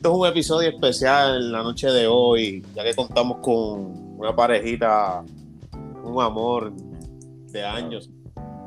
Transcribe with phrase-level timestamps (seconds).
[0.00, 4.34] Esto es un episodio especial en la noche de hoy, ya que contamos con una
[4.34, 5.22] parejita,
[6.02, 6.72] un amor
[7.52, 8.08] de años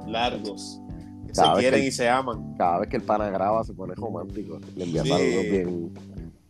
[0.06, 0.80] largos,
[1.26, 2.54] que se quieren que- y se aman.
[2.56, 4.60] Cada vez que el pana graba se pone romántico.
[4.76, 5.10] Le envía Sí.
[5.10, 5.94] saludos bien,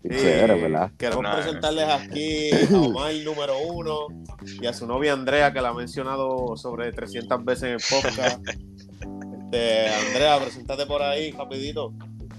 [0.03, 0.91] bien Sí, chéveres, ¿verdad?
[0.97, 1.35] Queremos Nah.
[1.35, 4.07] presentarles aquí a Omar número uno
[4.61, 8.41] y a su novia Andrea, que la ha mencionado sobre 300 veces en el podcast.
[9.53, 11.93] Este, Andrea, preséntate por ahí, rapidito.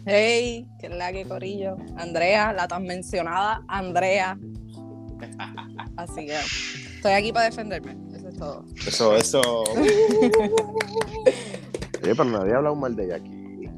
[0.06, 1.76] Hey, que es la que corillo.
[1.96, 4.38] Andrea, la tan mencionada Andrea.
[5.96, 6.36] Así que
[6.96, 7.96] estoy aquí para defenderme.
[8.14, 8.64] Eso es todo.
[8.86, 9.40] Eso, eso.
[12.02, 13.30] Oye, pero nadie ha hablado mal de ella aquí,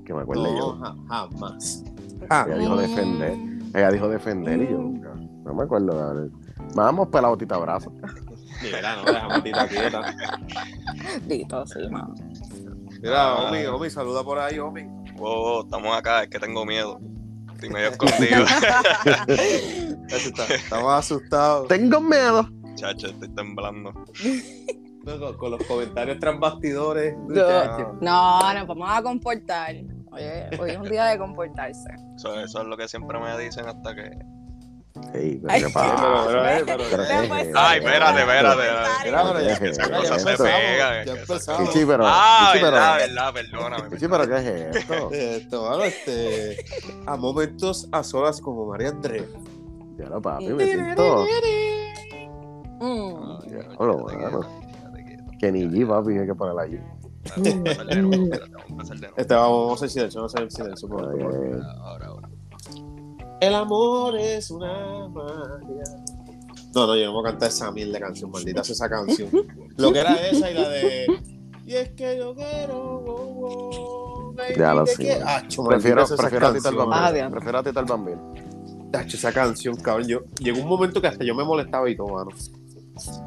[0.04, 0.76] que me acuerde No, yo.
[0.80, 1.84] ja- jamás.
[2.22, 3.34] Ella dijo defender.
[3.74, 5.14] Ella dijo defender y yo nunca.
[5.44, 6.28] No me acuerdo.
[6.74, 7.92] Vamos, pelotita abrazo.
[8.62, 10.16] Mira, no, déjame a tita quieta.
[11.28, 12.14] Dito, sí, mano.
[13.00, 13.48] Mira, Ah.
[13.50, 14.82] Omi, Omi, saluda por ahí, Omi.
[15.18, 17.00] Oh, estamos acá, es que tengo miedo.
[17.54, 18.44] Estoy medio escondido.
[20.08, 22.48] Estamos asustados Tengo miedo.
[22.74, 23.92] Chacho, estoy temblando.
[25.04, 27.14] No, con, con los comentarios tras bastidores.
[27.28, 29.76] No, no, nos vamos a comportar.
[30.12, 31.88] Oye, hoy es un día de comportarse.
[32.16, 34.10] Eso, eso es lo que siempre me dicen hasta que.
[35.14, 35.70] Ay, pero,
[36.26, 38.62] pero, eh, pero, eh, Ay, espérate, espérate.
[40.36, 40.46] Pero.
[41.38, 42.04] Ah, Chichi, pero.
[42.04, 43.90] verdad, verdad, perdóname.
[43.90, 45.10] Chichi, pero ¿qué es esto?
[45.12, 46.64] Esto, este,
[47.06, 49.24] a momentos a solas como María Andrea.
[49.98, 51.26] Ya lo papi, me siento.
[53.46, 54.40] Ya, lo bueno.
[55.38, 56.80] Que ni G, papi, hay que ponerla allí.
[57.24, 58.40] Espérate.
[59.16, 60.88] Este, vamos, a hacer silencio, vamos a hacer silencio.
[61.82, 62.25] Ahora, ahora.
[63.40, 65.84] El amor es una magia.
[66.74, 69.30] No, no, yo no voy a cantar esa mil de canción, maldita sea esa canción.
[69.76, 71.06] Lo que era esa y la de.
[71.66, 73.00] Y es que yo quiero.
[73.00, 75.02] wow, baby, Ya lo te sé.
[75.02, 75.26] quiero.
[75.26, 76.92] Acho, Prefiero, prefiero a Tito el canción.
[76.92, 77.30] Ah, Bambino.
[77.30, 78.34] Prefiero a Tito el Bambino.
[78.92, 80.06] Tacho, esa canción, cabrón.
[80.06, 82.30] Yo, llegó un momento que hasta yo me molestaba y todo, mano.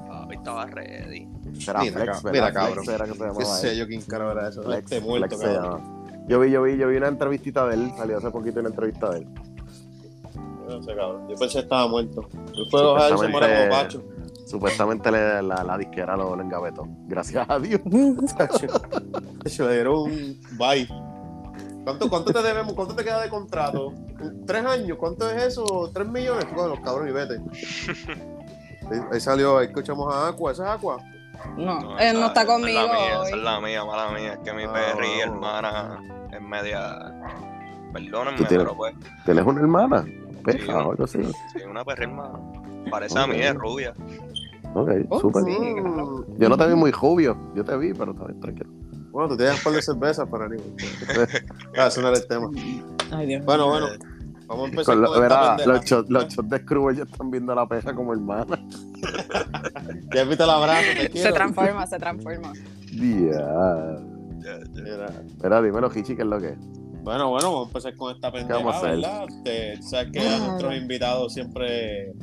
[0.08, 1.28] Papi, estaba ready.
[1.60, 2.86] Será Mira, Flex, mira, Flex cabrón.
[2.90, 4.64] era que se ¿Qué sé yo quién carajo era eso?
[4.64, 6.26] Flex, Este muerto, Flex cabrón.
[6.28, 9.10] Yo vi, yo vi, yo vi una entrevistita de él, salió hace poquito una entrevista
[9.10, 9.28] de él.
[10.70, 11.28] No sé, cabrón.
[11.30, 12.22] Yo pensé que estaba muerto.
[12.56, 14.04] Después ojalá se muera como Pacho.
[14.46, 16.88] Supuestamente le- la, la disquera lo, lo engavetó.
[17.08, 17.82] Gracias a Dios.
[18.38, 20.88] Tacho, le dieron un bye.
[21.84, 22.74] ¿Cuánto, ¿Cuánto te debemos?
[22.74, 23.94] ¿Cuánto te queda de contrato?
[24.46, 24.98] ¿Tres años?
[24.98, 25.90] ¿Cuánto es eso?
[25.94, 26.46] ¿Tres millones?
[26.54, 27.36] Bueno, los cabrones y vete.
[28.92, 30.52] Ahí, ahí salió, ahí escuchamos a Aqua.
[30.52, 30.98] ¿Esa es Aqua?
[31.58, 34.34] No, él no está esa conmigo Es la mía, esa es la mía, mala mía.
[34.34, 37.16] Es que mi Ah, perri, hermana, es media.
[37.94, 38.94] Perdónenme, ¿Tú tienes- pero pues.
[39.26, 40.06] ¿Tienes una hermana?
[40.48, 41.20] Sí, o algo así.
[41.24, 42.40] Sí, una perra hermana.
[42.90, 43.94] Parece a mí, es rubia.
[44.74, 45.44] Ok, Oh, súper.
[45.44, 45.58] sí.
[46.38, 47.38] Yo no te vi muy jubio.
[47.56, 48.70] Yo te vi, pero también tranquilo.
[49.12, 50.58] Bueno, tú tienes un par de cervezas para ni.
[51.78, 52.50] Ah, ese no era el tema.
[53.12, 53.46] Ay, Dios.
[53.46, 53.88] Bueno, bueno.
[54.48, 57.52] Vamos a empezar Con lo- verá, los shots los shots de Scrooge ya están viendo
[57.54, 58.58] a la peja como hermana.
[60.14, 61.28] Ya viste el abrazo, te quiero.
[61.30, 62.54] Se transforma, se transforma.
[62.92, 63.98] Yeah.
[64.40, 64.60] Ya.
[64.82, 65.08] Mira.
[65.44, 66.58] Mira, dímelo, Hichi, ¿qué es lo que es?
[67.02, 68.92] Bueno, bueno, vamos a empezar con esta pendeja, vamos a hacer?
[68.92, 69.26] ¿verdad?
[69.30, 72.14] Este, sabes que a nuestros invitados siempre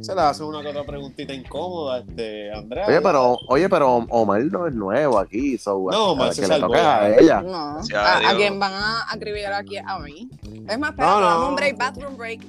[0.00, 2.86] se les hace una que otra preguntita incómoda, este, Andrea.
[2.86, 6.46] Oye, pero, oye, pero Omar no es nuevo aquí, so, No, Omar a se que
[6.48, 6.98] le salvó toque ya.
[7.02, 7.42] a ella.
[7.42, 7.54] No.
[7.54, 8.34] ¿A, a a Dios.
[8.36, 9.76] quién van a acribillar aquí?
[9.76, 10.28] A mí.
[10.68, 11.28] Es más, No, espera, no.
[11.28, 12.40] dame un break, bathroom break.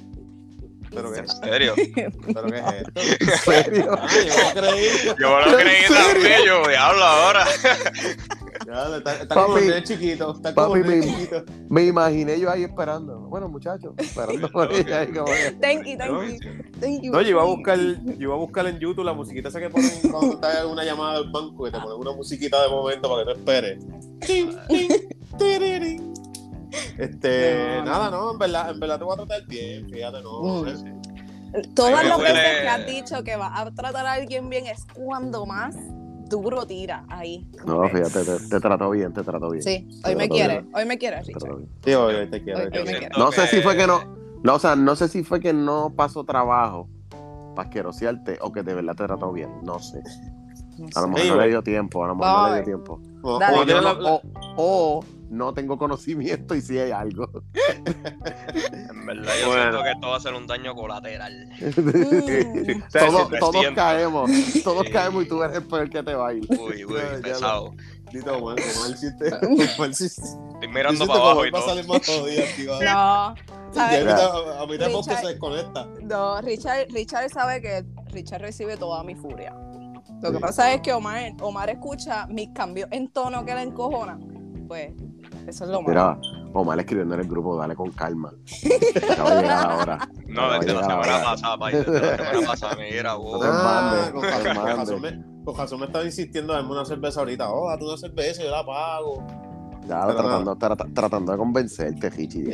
[0.90, 1.74] ¿Pero qué, ¿En serio?
[2.34, 3.00] ¿Pero qué es esto?
[3.20, 3.98] ¿En serio?
[4.00, 4.86] Ah, yo no creí.
[5.18, 7.44] Yo lo creí también, yo diablo ahora.
[8.66, 10.32] Está, está Papi, como el chiquito.
[10.34, 11.44] Está como papi, el nene mi- chiquito.
[11.68, 13.18] Me imaginé yo ahí esperando.
[13.20, 15.00] Bueno, muchachos, esperando por ella.
[15.00, 15.26] ahí como
[15.60, 16.38] Thank you, thank you.
[16.80, 17.12] Thank you.
[17.12, 19.70] No, yo iba a buscar, yo iba a buscar en YouTube la musiquita esa que
[19.70, 23.08] ponen cuando estás en una llamada del banco y te ponen una musiquita de momento
[23.08, 23.84] para que tú esperes.
[26.98, 27.84] Este, No, no.
[27.84, 30.64] nada, no, en verdad, en verdad te voy a tratar bien, fíjate, no.
[31.74, 35.46] Todas las veces que has dicho que vas a tratar a alguien bien es cuando
[35.46, 35.76] más
[36.28, 37.46] duro tira ahí.
[37.66, 39.62] No, fíjate, te, te trató bien, te trató bien.
[39.62, 41.56] Sí, hoy me quiere, bien, hoy me quiere, Richard.
[41.84, 42.60] Sí, oye, te quiero.
[42.60, 42.86] Oye, quiero.
[42.86, 43.18] me quiero.
[43.18, 44.00] No sé si fue que no,
[44.42, 46.88] no, o sea, no sé si fue que no pasó trabajo
[47.54, 50.02] para asquerosearte o que de verdad te trató bien, no sé.
[50.78, 52.64] No A lo mejor Sí, no le dio tiempo, a lo mejor no le dio
[52.64, 53.00] tiempo.
[53.22, 53.56] O- Dale.
[53.56, 54.20] o
[54.56, 57.28] O, no, tengo conocimiento y si hay algo.
[57.54, 59.62] En verdad, yo Bueno.
[59.62, 61.48] siento que esto va a ser un daño colateral.
[61.48, 62.82] Mm.
[62.86, 64.30] O sea, todos todos caemos,
[64.64, 64.92] todos Sí.
[64.92, 66.46] caemos y tú eres el peor que te va a ir.
[66.50, 67.74] Uy, uy, Ya, pesado.
[68.12, 69.34] Dito, Omar, Omar, si te-
[69.76, 71.66] Omar, si- Estoy mirando para abajo y a todo.
[71.66, 72.80] salir más jodido.
[72.82, 73.34] No, a
[73.72, 74.04] ¿sabes?
[74.04, 75.88] mitad- a mitad Richard- se desconecta.
[76.02, 79.52] No, Richard, Richard sabe que Richard recibe toda mi furia.
[80.22, 84.64] Lo que pasa es que Omar, Omar escucha mis cambios en tono que le encojonan.
[84.68, 84.92] Pues,
[85.46, 85.88] eso es lo malo.
[85.88, 86.18] Mira,
[86.54, 88.32] Omar escribiendo en el grupo, dale con calma.
[89.10, 90.08] Acaba de llegar ahora.
[90.26, 91.76] No, Acaba de desde la llegar semana pasada, país.
[91.78, 93.14] Desde la semana pasada, mira.
[93.14, 94.22] No te Ah, con
[94.54, 97.50] no razón- me- con razón me estaba insistiendo a darme una cerveza ahorita.
[97.50, 99.26] Oh, date una cerveza, yo la pago.
[99.86, 102.44] Ya, tratando, trata- tratando de convencerte, Hichi.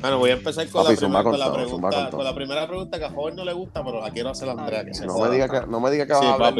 [0.00, 2.04] Bueno, voy a empezar con, Papi, la, primera, con con, la todo, pregunta, zumba con
[2.10, 2.16] todo.
[2.16, 4.52] con la primera pregunta que a joven no le gusta, pero la quiero hacer a
[4.52, 4.84] Andrea.
[4.84, 6.54] Que No me digas que, no me diga que Sí, a hablar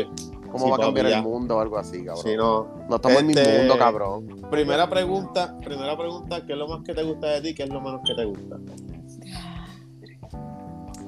[0.51, 2.23] cómo Sí, va a cambiar papi, el mundo o algo así, cabrón.
[2.25, 2.69] Sí, no.
[2.89, 4.27] No estamos en mi Este- mundo, cabrón.
[4.51, 7.55] Primera pregunta, primera pregunta, ¿qué es lo más que te gusta de ti?
[7.55, 8.57] ¿Qué es lo menos que te gusta?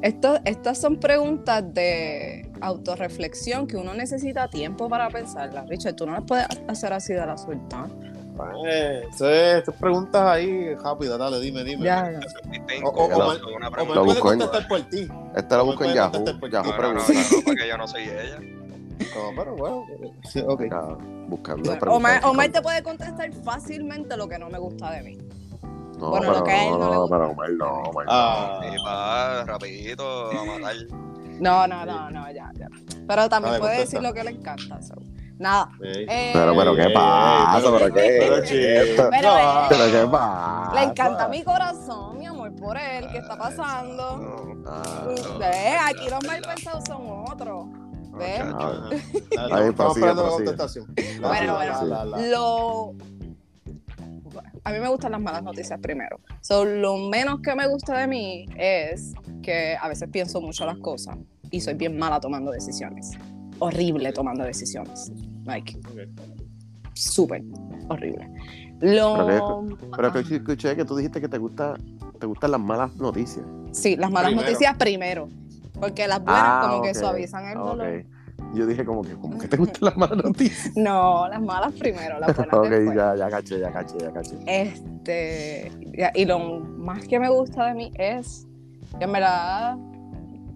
[0.00, 5.68] Esto- estas son preguntas de autorreflexión que uno necesita tiempo para pensarlas.
[5.68, 7.86] Richard, tú no las puedes hacer así de la suelta.
[8.66, 9.08] Eh,
[9.58, 11.84] estas preguntas ahí rápidas, dale, dime, dime.
[11.84, 12.10] Ya,
[12.84, 13.38] O- o- una Omar
[13.72, 13.94] pregunta.
[13.94, 15.08] Lo puede busco en- contestar por ti.
[15.36, 16.12] Este lo No me busco en Yahoo.
[16.12, 16.50] contestar.
[16.50, 17.12] Yahoo No, no, no, pregunta.
[17.36, 18.38] no, porque yo no soy ella.
[19.16, 19.84] No, pero bueno.
[20.46, 20.62] ok.
[21.28, 21.72] Buscando.
[21.90, 25.18] Omar, Omar te puede contestar fácilmente lo que no me gusta de mí.
[25.98, 27.16] No, bueno, pero lo que a él no, no le no, gusta.
[27.16, 28.12] pero Omar no, Omar no.
[28.12, 30.74] Ah, Sí, pa, rapidito, a matar.
[31.40, 32.68] No, no, no, no, ya, ya.
[33.08, 33.78] Pero también Dale, puede contesta.
[33.98, 34.80] decir lo que le encanta.
[34.82, 34.94] so.
[35.42, 35.70] Nada.
[35.82, 36.06] ey.
[36.08, 37.58] Eh, Pero, pero, ¿qué pasa?
[37.58, 38.94] ey, ¿Pero qué?
[38.96, 39.10] pero?
[39.10, 39.38] Pero, no.
[39.38, 40.72] eh, ¿Pero qué pasa?
[40.74, 43.08] Le encanta mi corazón, mi amor por él.
[43.10, 44.16] ¿Qué está pasando?
[44.18, 45.08] No, Ah,
[45.40, 47.66] Ve, aquí los mal pensados son otros.
[48.12, 48.44] Ve.
[48.44, 48.56] muchacho.
[48.58, 48.90] Ajá.
[49.34, 50.94] Dale, Ahí, contestación.
[51.20, 52.16] Bueno, bueno.
[52.30, 52.94] Lo.
[54.64, 56.20] A mí me gustan las malas noticias primero.
[56.40, 59.12] So, lo menos que me gusta de mí es
[59.42, 61.16] que a veces pienso mucho las cosas
[61.50, 63.10] y soy bien mala tomando decisiones.
[63.58, 65.10] Horrible tomando decisiones.
[65.44, 65.78] Like,
[66.94, 67.42] súper
[67.88, 68.28] horrible.
[68.80, 69.66] Lo.
[69.96, 71.74] Pero que escuché que tú dijiste que te gusta,
[72.18, 73.44] te gustan las malas noticias.
[73.72, 74.48] Sí, las malas Primero.
[74.48, 75.28] noticias primero.
[75.80, 78.04] Porque las buenas Ah, como que suavizan el dolor.
[78.54, 80.72] Yo dije como que, como que te gustan las malas noticias.
[80.76, 82.96] No, las malas primero, las buenas ok, después.
[82.96, 84.36] ya, ya caché, ya caché, ya caché.
[84.46, 88.46] Este, ya, y lo más que me gusta de mí es
[88.98, 89.76] que en verdad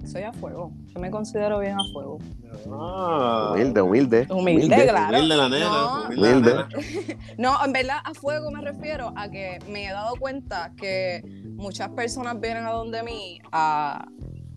[0.07, 0.73] soy a fuego.
[0.95, 2.19] Yo me considero bien a fuego.
[2.73, 4.27] Ah, Humilde, humilde.
[4.31, 5.17] Humilde, claro.
[5.19, 5.67] Humilde la nena.
[5.69, 6.03] No.
[6.07, 6.53] humilde la Humilde.
[6.55, 7.21] nena.
[7.39, 11.23] No, en verdad a fuego me refiero a que me he dado cuenta que
[11.57, 14.07] muchas personas vienen a donde mí a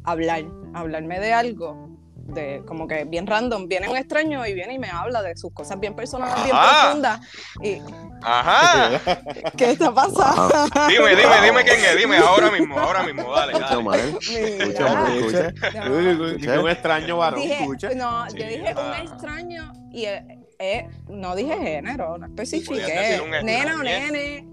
[0.03, 1.98] hablar, a hablarme de algo.
[2.33, 5.51] De, como que bien random, viene un extraño y viene y me habla de sus
[5.53, 7.19] cosas bien personales, bien profundas.
[7.63, 7.81] Y,
[8.21, 8.99] Ajá.
[9.57, 10.53] ¿qué está pasando?
[10.87, 11.97] Dime, dime, dime quién es.
[11.97, 13.31] Dime ahora mismo, ahora mismo.
[13.33, 13.81] Dale, Escucha, dale.
[13.83, 14.03] Mira.
[14.07, 15.89] Escucha, escucha.
[15.89, 15.95] No.
[15.95, 17.89] Uy, uy, dije un extraño varón, Dije, escucha.
[17.95, 18.81] no, Sí, yo dije ah.
[19.01, 23.21] un extraño y eh, eh, no dije género, no especifiqué.
[23.23, 24.45] un Nena o nene,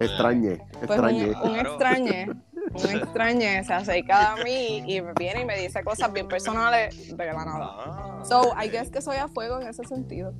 [0.00, 1.24] Extrañe, pues extrañe.
[1.26, 1.70] un, un Claro.
[1.70, 2.26] extrañe,
[2.72, 7.16] un extrañe se acerca a mí y me viene y me dice cosas bien personales
[7.16, 7.70] de la nada.
[7.78, 8.22] Ah.
[8.24, 10.32] So, I guess que soy a fuego en ese sentido.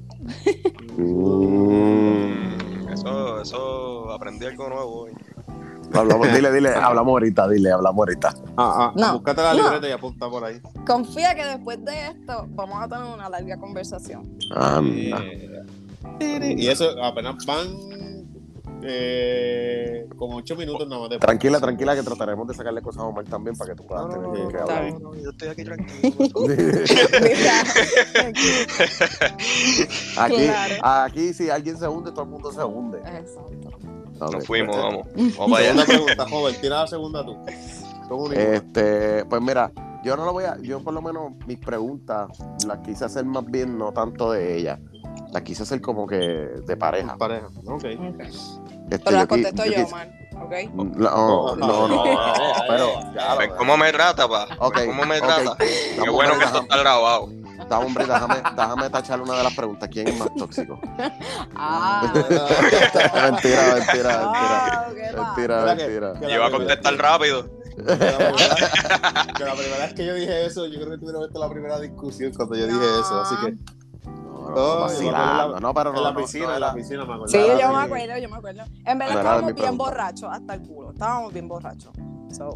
[0.97, 2.93] Mm.
[2.93, 5.12] Eso, eso, aprendí algo nuevo hoy.
[5.93, 8.35] Hablamos, dile, dile, hablamos ahorita, dile, hablamos ahorita.
[8.56, 9.62] Ah, ah, No, búscate la no.
[9.62, 10.61] libreta y apunta por ahí.
[10.87, 14.37] Confía que después de esto vamos a tener una larga conversación.
[14.55, 15.23] Anda.
[16.21, 17.67] Y eso apenas van
[18.86, 23.06] eh, como ocho minutos nada más de Tranquila, tranquila, que trataremos de sacarle cosas a
[23.06, 24.82] Omar también para que tú puedas No, no, tener no, hablar.
[24.84, 25.02] bien.
[25.02, 26.44] no, yo estoy aquí tranquilo.
[30.19, 30.75] Aquí, Claro.
[30.82, 32.99] aquí, si alguien se hunde, todo el mundo se hunde.
[32.99, 34.30] Exacto.
[34.32, 35.06] Nos fuimos, vamos.
[35.37, 35.87] Vamos para Segunda allá.
[35.87, 37.37] pregunta, joven, tira la segunda tú.
[38.32, 39.73] Este, pues mira,
[40.04, 42.28] yo no lo voy a, yo por lo menos mis preguntas
[42.66, 44.78] las quise hacer más bien no tanto de ella,
[45.32, 47.16] las quise hacer como que de pareja.
[47.16, 47.49] pareja.
[47.66, 47.85] Ok.
[47.99, 48.23] Ok.
[48.91, 50.21] Este, Pero qui- contesto yo, quise- man.
[50.35, 50.53] ¿Ok?
[50.75, 52.05] No, no, no, no,
[52.69, 54.47] pero ¿Cómo me trata, pa?
[54.59, 55.57] ¿Cómo me trata?
[55.57, 57.29] Qué bueno que esto está grabado.
[57.71, 59.88] dame, hombre, déjame, déjame tachar una de las preguntas.
[59.91, 60.79] ¿Quién es más tóxico?
[61.57, 62.12] Ah.
[62.12, 64.23] mentira, mentira, mentira.
[64.35, 64.87] Ah.
[65.17, 66.12] Mentira, mentira.
[66.19, 67.49] que la Iba a contestar rápido.
[67.76, 71.25] Que la, primera, que la primera vez que yo dije eso, yo creo que tuvieron
[71.25, 73.55] esta la primera discusión cuando yo dije eso, así que
[74.50, 75.72] No, vacilando.
[75.74, 77.28] pero no, en la piscina, no en la piscina me acuerdo.
[77.28, 78.62] Sí, yo me acuerdo, yo me acuerdo.
[78.84, 80.90] En verdad estábamos bien borrachos hasta el culo.
[80.92, 81.92] Estábamos bien borrachos.
[82.30, 82.52] So,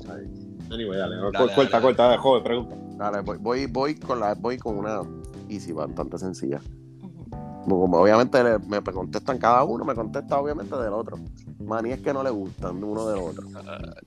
[0.70, 2.76] Anyway, dale, Dale, corta, dale, corta, joven, pregunta.
[2.98, 5.00] Dale, voy, voy, voy con la, voy con una
[5.48, 6.60] easy, bastante sencilla.
[7.00, 7.24] ujú.
[7.68, 11.16] Como obviamente me contestan cada uno, me contesta obviamente del otro.
[11.60, 13.48] Manías que no le gustan de uno del otro.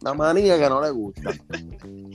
[0.02, 1.32] La manía que no le gusta.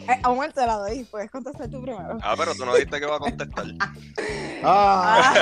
[0.09, 1.03] Eh, Omar, te la doy.
[1.03, 2.17] Puedes contestar tú primero.
[2.23, 3.65] Ah, pero tú no dijiste que iba a contestar.
[4.63, 5.35] Ah,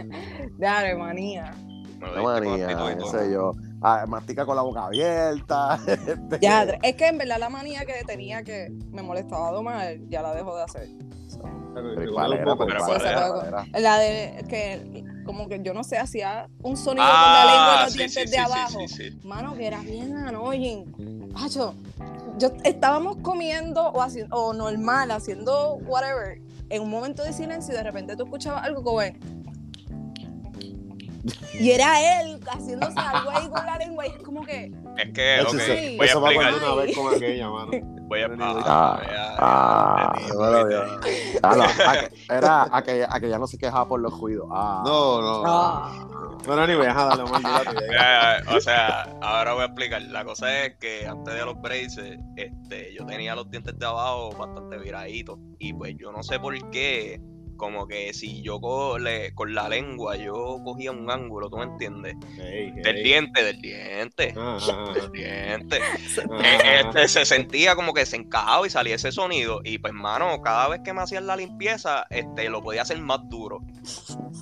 [0.58, 1.54] Dale, manía.
[2.00, 3.52] Manía, qué sé yo.
[3.80, 5.78] Ah, mastica con la boca abierta.
[5.86, 10.20] este, Ya, es que en verdad la manía que tenía que me molestaba Omar, ya
[10.20, 10.88] la dejo de hacer.
[13.72, 17.76] La de que, como que yo no sé, hacía un sonido Ah, con la lengua
[17.80, 18.78] y los sí, dientes sí, de sí, abajo.
[18.80, 19.18] sí, sí, sí.
[19.26, 21.30] Mano, que era bien annoying.
[21.32, 21.74] Pacho,
[22.38, 27.76] yo estábamos comiendo o, haciendo, o normal, haciendo whatever, en un momento de silencio y
[27.76, 29.00] de repente tú escuchabas algo como
[31.54, 34.72] Y era él haciéndose algo ahí con la lengua y es como que...
[34.96, 35.96] Es que, Eso, ok, Sí.
[35.96, 36.62] voy a eso va a explicar.
[36.62, 37.70] una vez con aquella, mano.
[38.08, 39.00] Voy a Ah,
[39.38, 40.12] ah, ah.
[41.42, 44.48] Ah, era a que, a que ya no se quejaba por los cuidos.
[44.52, 44.82] Ah.
[44.84, 45.42] No, no.
[45.46, 46.08] Ah.
[46.46, 47.92] Bueno, ni olvídate, ya.
[47.92, 50.02] Ya, ya, O sea, ahora voy a explicar.
[50.02, 54.30] La cosa es que antes de los braces, este, yo tenía los dientes de abajo
[54.36, 55.38] bastante viraditos.
[55.58, 57.20] Y pues yo no sé por qué,
[57.62, 61.62] como que si yo co- le- con la lengua yo cogía un ángulo, ¿tú me
[61.64, 62.16] entiendes?
[62.82, 64.34] Del diente, del diente.
[64.36, 65.76] Ajá, Del diente.
[65.80, 69.60] ajá, Eh, este, se sentía como que se encajaba y salía ese sonido.
[69.62, 73.20] Y pues, mano, cada vez que me hacían la limpieza, este, lo podía hacer más
[73.28, 73.60] duro.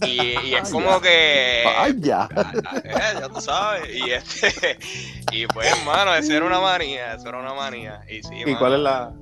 [0.06, 1.62] Y, y es como que.
[1.76, 2.26] Ay, ya.
[2.34, 2.52] Ah,
[2.84, 3.94] eh, ya tú sabes.
[3.94, 4.78] Y este,
[5.30, 8.00] y pues, hermano, eso era una manía, eso era una manía.
[8.08, 9.12] Y sí, ¿Y cuál es la.?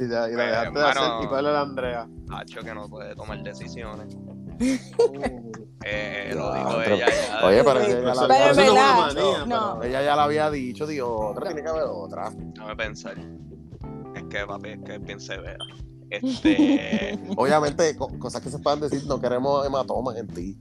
[0.00, 1.02] Y, la, y la dejaste de hacer.
[1.22, 2.08] ¿Y cuál Andrea?
[2.30, 4.16] Hacho que no puede tomar decisiones.
[5.84, 7.46] Eh, lo dijo pero- ella ya.
[7.46, 8.52] Oye, pero ella ya la había
[9.14, 9.78] no no.
[9.78, 12.30] pero- Ella ya la había dicho, digo, otra tiene que haber otra.
[12.34, 13.14] Déjame pensar.
[14.14, 15.64] Es que, papi, es que es bien severa.
[16.10, 17.18] Este.
[17.36, 20.58] Obviamente, co- cosas que se puedan decir, no queremos hematomas en ti.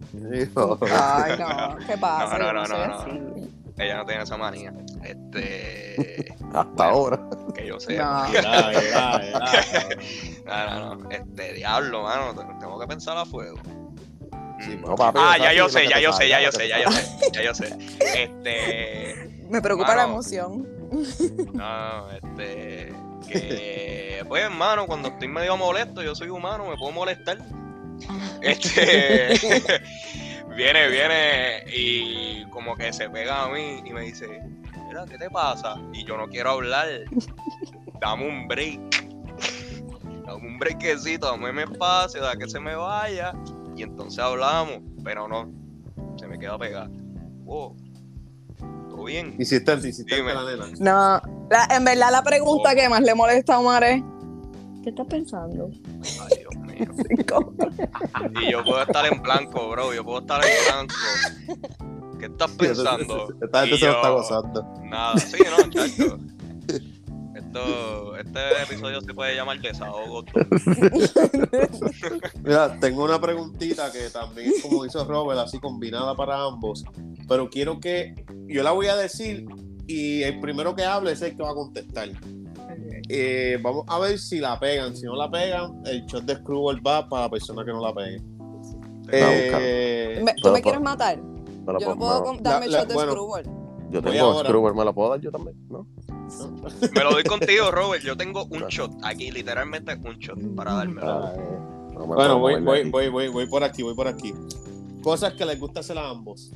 [0.91, 2.37] Ay, no, ¿qué pasa?
[2.37, 2.93] No, no, no, no.
[2.93, 3.09] así.
[3.77, 4.73] ella no tiene esa manía.
[5.03, 6.35] Este.
[6.61, 7.19] Hasta ahora.
[7.53, 7.97] Que yo sé.
[7.97, 8.27] No.
[10.45, 11.09] No, no, no.
[11.09, 12.33] Este, diablo, mano.
[12.59, 13.57] Tengo que pensar a fuego.
[14.59, 14.81] Sí, Mm.
[14.81, 17.31] No, papi, Ah, ya yo sé, ya yo sé, ya yo sé, ya yo sé,
[17.31, 17.77] ya yo sé.
[18.15, 19.43] Este.
[19.49, 20.67] Me preocupa la emoción.
[21.53, 22.91] No, este.
[23.29, 24.23] Que.
[24.27, 27.37] Pues, hermano, cuando estoy medio molesto, yo soy humano, me puedo molestar.
[28.41, 29.37] Este.
[30.55, 34.41] viene, viene y como que se pega a mí y me dice:
[34.97, 35.75] Mira, ¿qué te pasa?
[35.93, 36.87] Y yo no quiero hablar.
[38.01, 38.79] Dame un break.
[40.25, 43.33] Dame un breakcito, dame mi espacio, da que se me vaya.
[43.75, 44.79] Y entonces hablamos.
[45.03, 45.51] Pero no.
[46.17, 46.89] Se me queda pegada.
[47.43, 47.75] Wow.
[48.89, 49.35] ¿Todo bien?
[49.37, 50.65] Hiciste, hiciste la nena.
[50.79, 52.75] No, la- en verdad la pregunta Oh.
[52.75, 54.01] que más le molesta a Omar es
[54.83, 55.69] ¿Qué estás pensando?
[56.21, 56.87] Ay, Dios mío.
[58.41, 59.93] Y yo puedo estar en blanco, bro.
[59.93, 61.87] Yo puedo estar en blanco.
[62.19, 63.27] ¿Qué estás pensando?
[63.41, 64.73] Esta gente se lo está gozando.
[64.83, 66.17] Nada, sí, no, chacho.
[67.35, 70.25] Esto, este episodio se puede llamar desahogo.
[72.43, 76.83] Mira, tengo una preguntita que también es como hizo Robert, así combinada para ambos.
[77.27, 79.45] Pero quiero que yo la voy a decir
[79.85, 82.09] y el primero que hable es el que va a contestar.
[83.09, 84.95] Eh, vamos a ver si la pegan.
[84.95, 87.93] Si no la pegan, el shot de Screwball va para la persona que no la
[87.93, 88.21] pegue.
[89.11, 91.19] Eh, Me- ¿Tú me quieres matar?
[91.73, 93.11] Me Yo no puedo- me darme la- shot de bueno.
[93.11, 93.43] Screwball.
[93.89, 94.39] Yo tengo.
[94.43, 95.55] Scrubber, ¿me lo puedo dar yo también?
[95.69, 95.87] ¿No?
[96.93, 98.03] Me lo doy contigo, Robert.
[98.03, 98.69] Yo tengo un Claro.
[98.69, 101.31] shot aquí, literalmente un shot para dármelo.
[101.93, 104.33] No me bueno, voy, voy, voy, voy, voy por aquí, voy por aquí.
[105.01, 106.51] Cosas que les gusta hacer a ambos.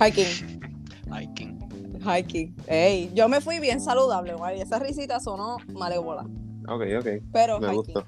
[0.00, 0.60] Hiking.
[1.10, 1.58] Ay, King.
[2.00, 2.54] Hiking.
[2.68, 6.22] Ey, yo me fui bien saludable, Omar, y esa risita sonó malévola.
[6.68, 7.06] Ok, ok.
[7.32, 7.76] Pero Me hiking.
[7.76, 8.00] gusta.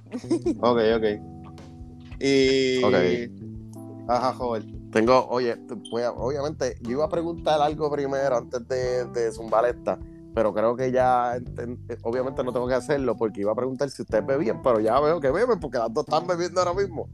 [0.61, 2.21] Ok, ok.
[2.21, 2.83] Y.
[2.85, 4.09] Ok.
[4.09, 4.78] Ajá, joven.
[4.93, 9.99] Tengo, oye, a- obviamente, yo iba a preguntar algo primero antes de, de zumbar esta,
[10.35, 14.03] pero creo que ya, enten- obviamente no tengo que hacerlo porque iba a preguntar si
[14.03, 17.09] ustedes bebían, pero ya veo que beben porque las dos están bebiendo ahora mismo.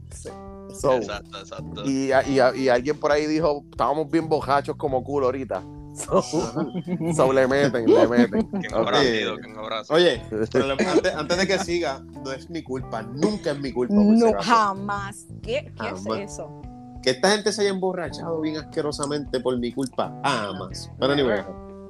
[0.73, 1.83] So, Exacto, exacto.
[1.85, 5.63] y, y, y alguien por ahí dijo, estábamos bien bojachos como culo ahorita.
[5.95, 8.41] So, so le meten, le meten.
[8.49, 8.79] ¿Quién Ok.
[8.81, 9.37] habrá sido?
[9.37, 9.95] ¿Quién habrá sido?
[9.95, 13.01] Oye, pero antes, antes de que siga, no es mi culpa.
[13.01, 13.93] Nunca es mi culpa.
[13.93, 15.25] No, jamás.
[15.41, 16.05] ¿Qué, qué Jamás.
[16.19, 16.61] es eso?
[17.05, 20.11] Que esta gente se haya emborrachado bien asquerosamente por mi culpa.
[20.23, 20.91] Jamás.
[20.99, 21.41] Pero anyway.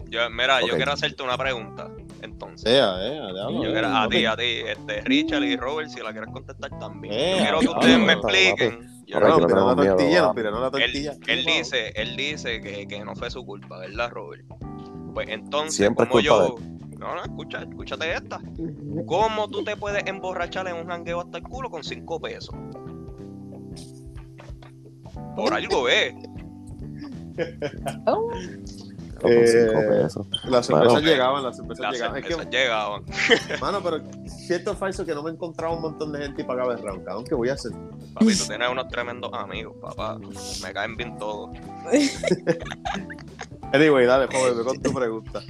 [0.10, 1.90] Yo, mira, yo quiero hacerte una pregunta.
[2.22, 2.70] Entonces.
[2.70, 7.38] Yo quiero, a ti, a ti, este, Richard y Robert, si la quieres contestar también.
[7.38, 9.06] Yo quiero que ustedes me expliquen.
[9.08, 10.28] Yo No, que no la tortilla, va.
[10.28, 11.12] no, pero no la tortilla.
[11.14, 14.44] él, él dice, él dice que, que no fue su culpa, ¿verdad, Robert?
[15.14, 16.56] Pues entonces, Siempre como yo.
[17.00, 18.42] No, no, escucha, escúchate esta.
[19.06, 22.56] ¿Cómo tú te puedes emborrachar en un jangueo hasta el culo con 5 pesos?
[25.36, 26.16] Por algo, ¿eh?
[28.08, 28.30] Oh,
[29.22, 30.28] Con Eh, cinco pesos.
[30.46, 31.00] Las cervezas Bueno.
[31.08, 32.18] llegaban, las cervezas Las llegaban.
[32.18, 33.04] Es cervezas que, llegaban.
[33.62, 36.82] mano, pero cierto falso que no me encontraba un montón de gente y pagaba el
[36.84, 37.04] round.
[37.04, 37.72] Cabrón, ¿qué voy a hacer?
[38.14, 40.18] Papi, tú tienes unos tremendos amigos, papá.
[40.64, 41.50] Me caen bien todos.
[43.74, 45.42] Anyway, dale, joven, ve con tu pregunta.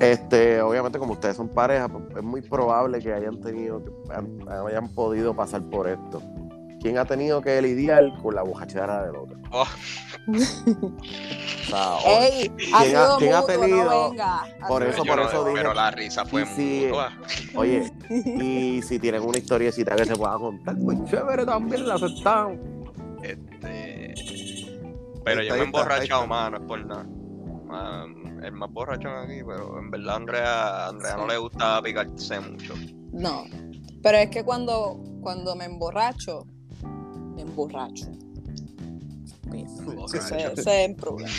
[0.00, 3.90] Este, obviamente, como ustedes son pareja, pues, es muy probable que hayan tenido, que
[4.50, 6.20] hayan podido pasar por esto.
[6.80, 9.38] ¿Quién ha tenido que lidiar con la bojachera del otro?
[9.50, 9.66] Oh.
[10.28, 14.40] O sea, o- Ey, ha ¿Quién ha- quién ha mutuo, tenido- no venga.
[14.62, 17.12] Ha por eso, Yo por no- eso dije- Pero la risa fue si- mutua.
[17.54, 17.90] Oye,
[18.42, 22.58] y si tienen una historiecita que se pueda contar, pues chévere también la aceptamos.
[23.22, 24.14] Este.
[25.24, 26.26] Pero yo me he emborrachado, está.
[26.26, 27.04] mano, es por nada.
[27.66, 32.40] Man, el más borrachón aquí, pero en verdad a Andrea, Andrea no le gusta picarse
[32.40, 32.74] mucho.
[33.12, 33.44] No,
[34.02, 36.46] pero es que cuando, cuando me emborracho,
[37.44, 38.06] me emborracho.
[39.44, 40.16] Borracho.
[40.16, 41.30] Ese, ese es el problema.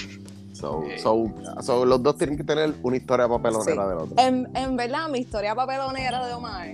[0.53, 0.99] So, Sí.
[0.99, 1.25] so,
[1.61, 3.89] so, los dos tienen que tener una historia papelonera Sí.
[3.89, 4.13] del otro.
[4.17, 6.67] En, en verdad, mi historia papelonera de Omar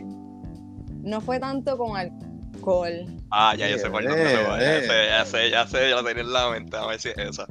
[1.04, 3.06] no fue tanto con alcohol.
[3.30, 3.86] Ah, ya yo sé.
[3.88, 6.76] Eh, Ya sé, ya sé, ya sé, ya la tenía en la mente.
[6.78, 7.46] A ver si es esa.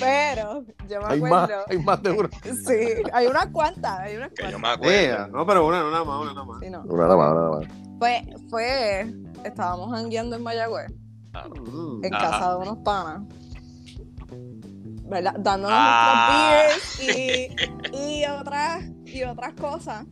[0.00, 1.64] Pero yo me Hay más, acuerdo.
[1.68, 2.30] hay más de una.
[2.44, 4.60] Sí, hay unas cuantas, hay unas Que yo cuantas.
[4.60, 4.68] me
[5.08, 5.28] acuerdo.
[5.36, 6.60] no, pero una, no, nada más, una nada más.
[6.60, 6.82] Sí, no.
[6.82, 7.66] Una nada más, una nada más.
[7.98, 9.14] Fue, fue,
[9.44, 10.90] estábamos jangueando en Mayagüez.
[12.02, 12.30] En Ajá.
[12.30, 13.22] casa de unos panas.
[15.06, 15.34] ¿Verdad?
[15.38, 16.66] Dándonos Ah.
[16.66, 17.16] nuestros beers
[17.92, 20.06] y, y otras, y otras cosas.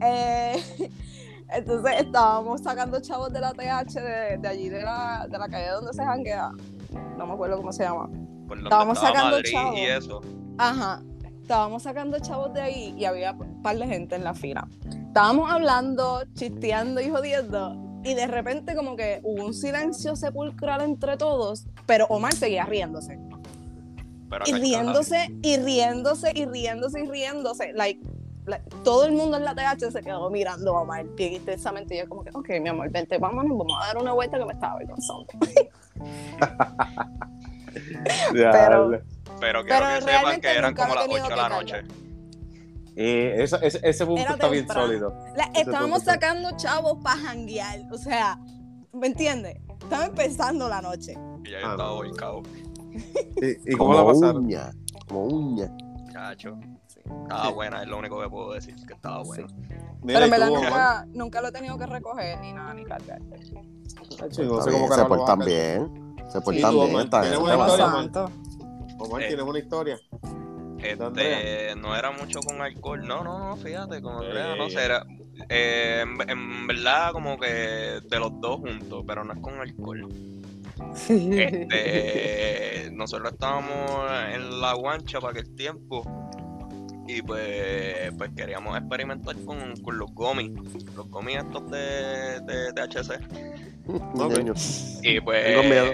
[0.00, 0.62] Eh,
[1.48, 5.68] entonces estábamos sacando chavos de la TH de, de allí, de la, de la calle
[5.70, 6.50] donde se janguea.
[7.16, 8.08] No me acuerdo cómo se llama.
[8.48, 9.76] por Estábamos estaba sacando Madrid chavos.
[9.78, 10.20] y eso.
[10.58, 11.02] Ajá.
[11.42, 14.68] Estábamos sacando chavos de ahí y había un par de gente en la fila.
[15.08, 17.74] Estábamos hablando, chisteando y jodiendo.
[18.04, 23.18] Y de repente como que hubo un silencio sepulcral entre todos, pero Omar seguía riéndose.
[24.28, 27.72] Pero Y riéndose, y riéndose, y riéndose, y riéndose.
[27.74, 28.00] Like,
[28.46, 31.94] like, todo el mundo en la TH se quedó mirando a Omar bien intensamente.
[31.94, 34.44] Y yo como que, ok, mi amor, vente, vámonos, vamos a dar una vuelta que
[34.46, 35.26] me estaba avergonzando.
[38.32, 39.00] Pero-
[39.40, 41.82] Pero quiero Pero que sepan realmente que eran como las 8 de la noche.
[42.96, 44.86] Eh, esa- ese, ese punto Era está bien temprano.
[44.86, 45.14] sólido.
[45.36, 47.80] La- estábamos sacando chavos para janguear.
[47.90, 48.38] O sea,
[48.92, 49.56] ¿me entiendes?
[49.82, 51.14] Estaba empezando la noche.
[51.44, 51.94] Y ya Ah, estaba no.
[51.96, 52.42] volcado.
[52.92, 54.44] ¿Y, y cómo la pasaron?
[54.44, 54.70] uña,
[55.08, 55.74] como uña.
[56.12, 56.58] Chacho.
[57.22, 57.52] Estaba Sí.
[57.54, 59.46] buena, es lo único que puedo decir, que estaba buena.
[60.02, 63.20] Mira, Pero en verdad nunca, nunca lo he tenido que recoger ni nada, ni cargar.
[64.30, 66.14] Sí, no sé bien, cómo se portan bien.
[66.30, 66.90] Se portan bien.
[66.90, 66.90] Bien.
[66.90, 68.04] tienes está una bien.
[68.06, 68.30] historia.
[68.98, 69.26] Omar, Eh.
[69.28, 69.98] tienes una historia.
[70.82, 73.06] Este, no era mucho con alcohol.
[73.06, 74.70] No, no, no, fíjate, con Andrea, no Eh.
[74.70, 75.04] sé, era.
[75.48, 80.08] eh, en, en verdad, como que de los dos juntos, pero no es con alcohol.
[81.08, 86.02] Este, nosotros estábamos en la guancha para aquel tiempo
[87.06, 90.50] y pues, pues queríamos experimentar con, con los gomis,
[90.96, 93.20] los gomis estos de, de THC.
[93.84, 94.38] Ok.
[94.38, 94.54] Niño.
[95.02, 95.92] Y pues, Tengo miedo.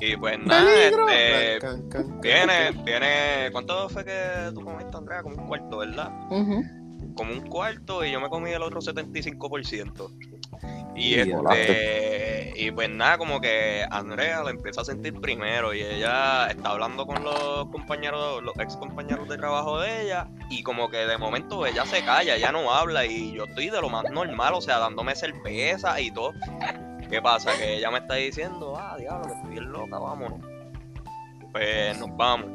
[0.00, 2.84] Y pues nada, este, Can, can, can, viene, can.
[2.84, 5.22] viene, ¿cuánto fue que tú comiste, Andrea?
[5.22, 6.10] Como un cuarto, ¿verdad?
[7.14, 10.10] Como un cuarto y yo me comí el otro 75%.
[10.96, 15.80] Y Y este, y pues nada, como que Andrea la empieza a sentir primero y
[15.80, 20.90] ella está hablando con los compañeros, los ex compañeros de trabajo de ella y como
[20.90, 24.04] que de momento ella se calla, ella no habla y yo estoy de lo más
[24.10, 26.32] normal, o sea, dándome cerveza y todo.
[27.10, 27.56] ¿Qué pasa?
[27.58, 30.40] Que ella me está diciendo, ah, diablo, que estoy bien loca, vámonos.
[31.52, 32.50] Pues nos vamos.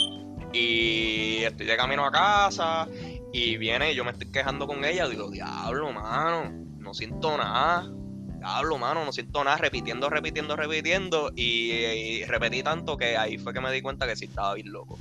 [0.53, 2.87] Y estoy de camino a casa
[3.33, 5.07] y viene y yo me estoy quejando con ella.
[5.09, 7.91] Digo, diablo, mano, no siento nada.
[8.37, 9.57] Diablo, mano, no siento nada.
[9.57, 11.31] Repitiendo, repitiendo, repitiendo.
[11.35, 14.71] Y, y repetí tanto que ahí fue que me di cuenta que sí estaba bien
[14.71, 14.97] loco.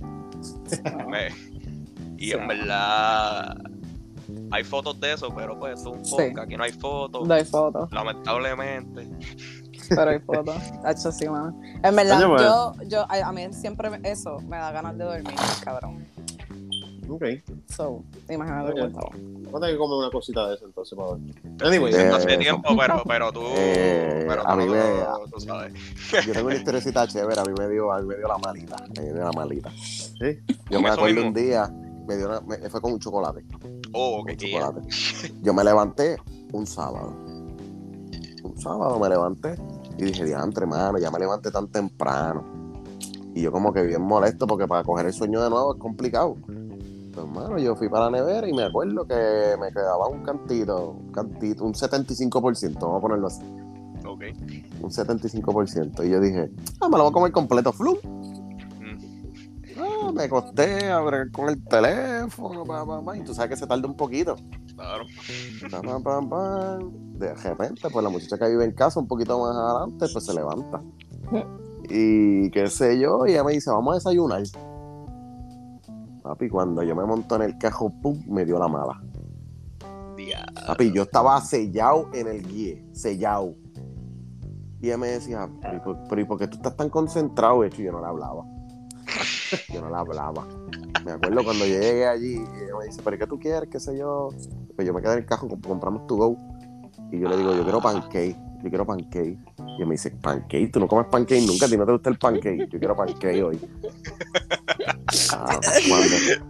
[1.08, 1.28] Me-
[2.18, 3.56] y en verdad
[4.50, 6.10] hay fotos de eso, pero pues es un Sí.
[6.12, 7.26] podcast, aquí no hay fotos.
[7.28, 9.08] Doy fotos, Lamentablemente.
[9.88, 10.56] pero hay fotos.
[10.84, 11.58] Hacho, sí, mano.
[11.82, 12.42] En verdad, Coño, pues.
[12.42, 16.04] yo, yo, a, a mí siempre eso me da ganas de dormir, cabrón.
[17.06, 17.22] Ok.
[17.68, 18.88] So, imagínate Oye.
[18.90, 21.10] Voy a tener que comer una cosita de eso entonces para.
[21.50, 22.38] Estoy Anyway, Eh, hace eso.
[22.38, 25.74] tiempo, pero, pero tú, Eh, pero tú, a mí no- me- tú sabes.
[26.26, 28.76] Yo tengo una historiecita chévere, a mí me dio, a mí me dio la malita.
[28.96, 29.70] Me dio la malita.
[29.76, 30.38] Sí.
[30.70, 31.28] Yo me acuerdo mismo.
[31.28, 31.70] un día,
[32.08, 33.44] me dio una, me- fue con un chocolate.
[33.94, 34.80] Oh, chocolate.
[35.42, 36.16] Yo me levanté
[36.52, 37.14] un sábado.
[38.42, 39.56] Un sábado me levanté
[39.96, 42.44] y dije, diantre, mano, ya me levanté tan temprano.
[43.34, 46.36] Y yo como que bien molesto porque para coger el sueño de nuevo es complicado.
[47.14, 50.90] Pues, mano, yo fui para la nevera y me acuerdo que me quedaba un cantito,
[50.90, 53.42] un cantito, un 75%, vamos a ponerlo así.
[54.04, 54.22] Ok.
[54.80, 56.04] Un 75%.
[56.04, 57.98] Y yo dije, ah, me lo voy a comer completo, flu.
[60.14, 63.66] Me acosté a bregar con el teléfono, pa, pa, pa, y tú sabes que se
[63.66, 64.36] tarda un poquito.
[64.76, 65.04] Claro.
[65.70, 66.78] Pa, pa, pa, pa.
[67.18, 70.34] De repente, pues la muchacha que vive en casa, un poquito más adelante, pues se
[70.34, 70.80] levanta.
[71.88, 74.42] Y qué sé yo, y ella me dice, vamos a desayunar.
[76.22, 79.02] Papi, cuando yo me monto en el cajo, pum, me dio la mala.
[80.66, 83.54] Papi, yo estaba sellado en el guía, sellado.
[84.80, 87.62] Y ella me decía, pero, ¿y por- pero ¿y por qué tú estás tan concentrado?
[87.62, 88.44] De hecho, yo no le hablaba.
[89.72, 90.46] Yo no le hablaba.
[91.04, 93.68] Me acuerdo cuando yo llegué allí, y ella me dice, ¿pero qué tú quieres?
[93.70, 94.30] ¿Qué sé yo?
[94.74, 96.36] Pues yo me quedé en el cajo, comp- compramos tu go.
[97.12, 99.38] Y yo le digo, yo quiero pancake, yo quiero pancake.
[99.58, 102.10] Y ella me dice, pancake, tú no comes pancake nunca, a ti no te gusta
[102.10, 102.68] el pancake.
[102.70, 103.60] Yo quiero pancake hoy.
[105.32, 105.60] Ah,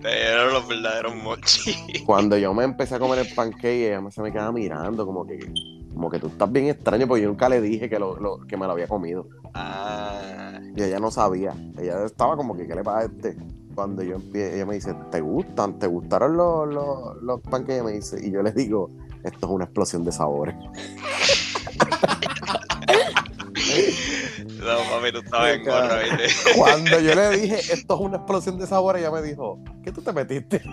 [0.00, 1.76] Te dieron los verdaderos mochis.
[2.06, 5.38] cuando yo me empecé a comer el pancake, ella se me quedaba mirando, como que,
[5.94, 8.57] como que tú estás bien extraño, porque yo nunca le dije que, lo, lo- que
[8.57, 9.28] me lo había comido.
[9.54, 11.54] Ah, Y ella no sabía.
[11.78, 13.37] Ella estaba como que, ¿qué le pasa a este?
[13.74, 15.78] Cuando yo empiezo, ella me dice, ¿te gustan?
[15.78, 17.40] ¿Te gustaron los, los, los?
[17.68, 18.90] Ella me dice, y yo le digo,
[19.24, 20.54] esto es una explosión de sabores.
[24.61, 26.24] no, papi, tú estabas en gorra, ¿viste?
[26.57, 30.02] Cuando yo le dije, esto es una explosión de sabores, ella me dijo, ¿qué tú
[30.02, 30.62] te metiste?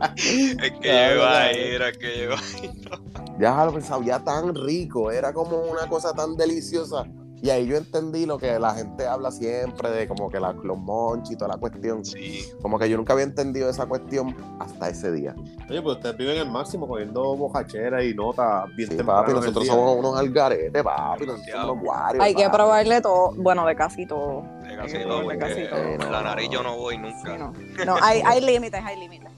[0.16, 2.90] Es que yo iba a ir, es que yo iba a ir.
[3.38, 7.04] Ya lo pensaba, ya tan rico, era como una cosa tan deliciosa.
[7.40, 10.76] Y ahí yo entendí lo que la gente habla siempre de como que la, los
[10.76, 12.04] monchis y toda la cuestión.
[12.04, 15.36] Sí, Como que yo nunca había entendido esa cuestión hasta ese día.
[15.70, 19.62] Oye, pues ustedes viven el máximo cogiendo bojachera y notas bien Sí, temprano papi, nosotros
[19.62, 19.72] día.
[19.72, 22.24] somos unos algaretes, papi, nosotros somos unos guarios.
[22.24, 24.42] Hay que probarle todo, bueno, de casi todo.
[24.68, 26.10] de casi Sí, todo, de casi todo.
[26.10, 27.18] la nariz yo no voy nunca.
[27.36, 27.52] Sí, no,
[27.86, 29.28] no hay, hay límites, hay límites.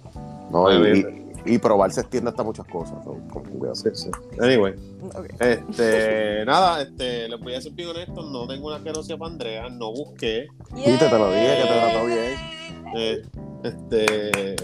[0.50, 0.98] No, y,
[1.46, 3.02] y, y probar se extiende hasta muchas cosas.
[3.04, 3.74] so, con cuidado.
[3.74, 4.10] Sí, sí.
[4.40, 4.74] Anyway,
[5.14, 5.26] Ok.
[5.40, 9.68] este, nada, este, les voy a ser bien honesto, no tengo una asquerosidad para Andrea,
[9.70, 10.48] no busqué.
[10.74, 12.34] Viste, te lo dije, que te trató bien.
[12.96, 13.22] Eh,
[13.62, 14.56] este,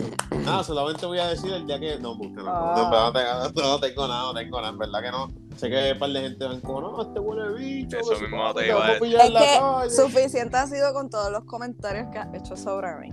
[0.44, 2.74] nada, solamente voy a decir el día que no busqué, no, Ah.
[2.76, 3.12] no, no,
[3.52, 5.28] tengo, no tengo nada, no tengo nada, en verdad que no.
[5.56, 7.98] Sé que un par de gente van como, no, este huele bicho.
[7.98, 9.16] Eso mismo te te iba a decir.
[9.16, 9.90] Es que calle".
[9.90, 13.12] suficiente ha sido con todos los comentarios que has hecho sobre mí.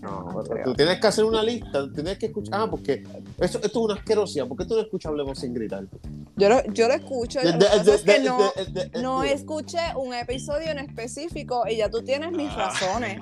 [0.00, 3.02] No, pero tú tienes que hacer una lista, tienes que escuchar, ah, porque
[3.38, 5.84] eso, esto es una asquerosidad, ¿por qué tú no escuchas Hablemos sin gritar?
[6.36, 7.66] Yo lo, yo lo escucho, lo que
[8.14, 8.52] es no,
[9.02, 12.70] no escuché un episodio en específico y ya tú tienes mis Ah.
[12.70, 13.20] razones.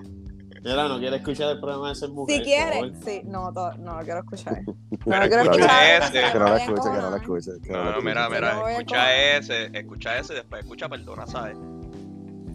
[0.63, 2.45] Mira, no quiere escuchar el programa de ser mujer.
[2.45, 2.93] Si favor.
[3.05, 4.63] sí, no, to- no lo quiero escuchar.
[5.07, 6.17] No Pero lo quiero escucha escuchar.
[6.27, 6.33] ese.
[6.33, 7.23] Que no a escuche, que no la encojonar.
[7.23, 7.51] escuche.
[7.73, 11.57] no mira, Yo mira, escucha ese, escucha ese, después escucha perdona, ¿sabes?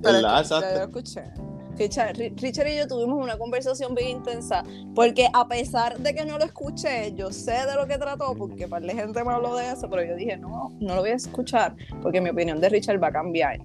[0.04, 0.68] Pero Exacto.
[0.74, 1.24] lo escuché.
[1.82, 4.64] Richard, Ri- Richard y yo tuvimos una conversación bien intensa,
[4.94, 8.68] porque a pesar de que no lo escuché, yo sé de lo que trató, porque
[8.68, 11.16] par de gente me habló de eso, pero yo dije, no, no lo voy a
[11.16, 13.60] escuchar, porque mi opinión de Richard va a cambiar.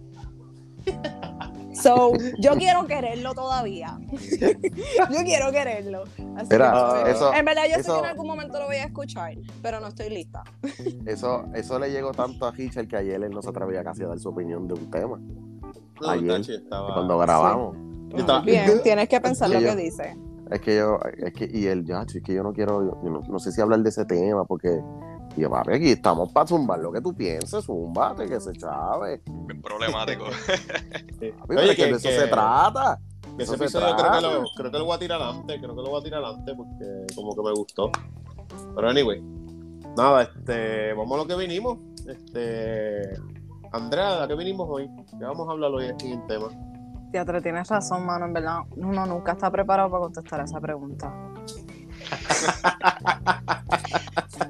[1.82, 3.98] So, yo quiero quererlo todavía.
[4.10, 6.04] yo quiero quererlo.
[6.34, 8.76] Así Mira, que, pues, eso- en verdad, yo sé que en algún momento lo voy
[8.76, 10.42] a escuchar, pero no estoy lista.
[11.06, 14.06] Eso, eso le llegó tanto a Richard que ayer él no se atrevía casi a
[14.08, 15.18] dar su opinión de un tema.
[16.00, 16.94] No, Ayer, estaba...
[16.94, 17.76] Cuando grabamos.
[18.20, 20.16] Estaba- Bien, tienes que pensar lo que yo- dice.
[20.50, 23.20] Es que yo, es que, y él, ya, es que yo no quiero, yo no,
[23.28, 24.80] no sé si hablar de ese tema, porque,
[25.36, 29.20] y yo, papi, aquí estamos para zumbar lo que tú pienses, zumbate, que se chave.
[29.26, 30.26] Bien problemático.
[31.18, 31.32] Sí.
[31.40, 33.00] Papi, que de eso se trata.
[33.36, 35.74] que ese se episodio creo que, lo, creo que lo voy a tirar adelante, creo
[35.74, 37.90] que lo voy a tirar adelante porque como que me gustó.
[38.76, 39.20] Pero anyway,
[39.96, 41.78] nada, este, vamos a lo que vinimos.
[42.06, 43.02] Este,
[43.72, 44.88] Andrea, ¿a qué vinimos hoy?
[45.18, 46.46] ¿Qué vamos a hablar hoy aquí en tema?
[47.12, 48.58] Teatro, tienes razón, mano, en verdad.
[48.76, 51.12] Uno nunca está preparado para contestar esa pregunta.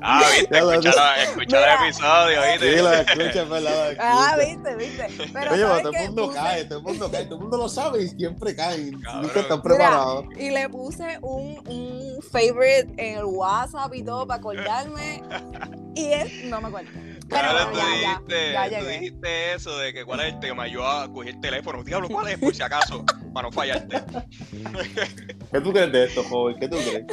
[0.09, 1.75] Ah, viste, Ya lo- escucha, la- escucha Mira.
[1.75, 2.83] el episodio, Sí, ¿viste?
[2.83, 3.97] lo escucha, es verdad.
[4.01, 5.07] Ah, viste, viste.
[5.33, 7.41] Pero Oye, ¿sabes pero todo el mundo Puse- cae, todo el mundo cae, todo el
[7.41, 8.55] mundo lo sabe y siempre.
[8.57, 8.91] Cabrón.
[9.23, 10.25] Nunca están Mira, preparados.
[10.37, 15.23] y le puse un, un favorite en el WhatsApp y todo para acordarme.
[15.97, 16.91] Y es, no me acuerdo.
[17.29, 18.93] Pero bueno, tú, ya, ya, dijiste, ya tú llegué.
[19.01, 20.69] dijiste eso de que cuál es el tema.
[20.69, 21.83] Yo ah, cogí el teléfono.
[21.83, 22.39] Diablo, ¿cuál es?
[22.39, 24.03] Por si acaso, para no fallarte.
[25.53, 26.57] ¿Qué tú crees de esto, joven?
[26.61, 27.05] ¿Qué tú crees?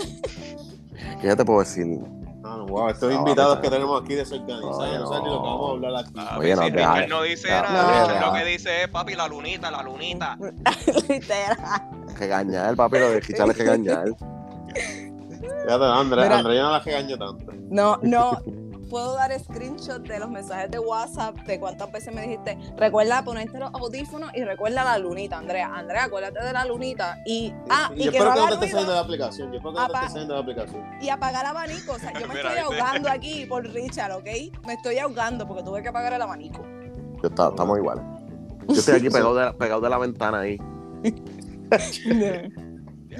[1.21, 1.85] ¿Qué ya te puedo decir?
[2.45, 5.23] Ah, no, wow, estos No, invitados vamos a que tenemos aquí desorganizados, Oye, no saben
[5.23, 5.51] ni lo que no.
[5.51, 6.13] vamos a hablar aquí.
[6.17, 9.15] Ah, Oye, no, si Richard no dice nada, no, Richard lo que dice es, papi,
[9.15, 10.37] la lunita, la lunita.
[11.09, 11.57] Literal.
[12.19, 14.05] Regañar, papi, lo de Richard es regañar.
[14.75, 16.37] Fíjate, Andrea, Mira.
[16.39, 17.45] Andrea yo no la regaño tanto.
[17.69, 18.41] No, no.
[18.89, 23.57] Puedo dar screenshot de los mensajes de WhatsApp de cuántas veces me dijiste, recuerda ponerte
[23.57, 25.71] los audífonos y recuerda la lunita, Andrea.
[25.73, 28.67] Andrea, acuérdate de la lunita y, ah, y, yo que espero no que no te
[28.67, 29.51] saliendo de la aplicación.
[29.51, 30.83] Yo espero que no te Apa- estés saliendo de la aplicación.
[31.01, 31.93] y apagar abanico.
[31.93, 34.27] O sea, yo me estoy ahogando aquí por Richard, ¿ok?
[34.67, 36.63] Me estoy ahogando porque tuve que apagar el abanico.
[37.21, 38.03] Yo está- estamos iguales.
[38.67, 40.57] Yo estoy aquí pegado de, pegado de la ventana ahí.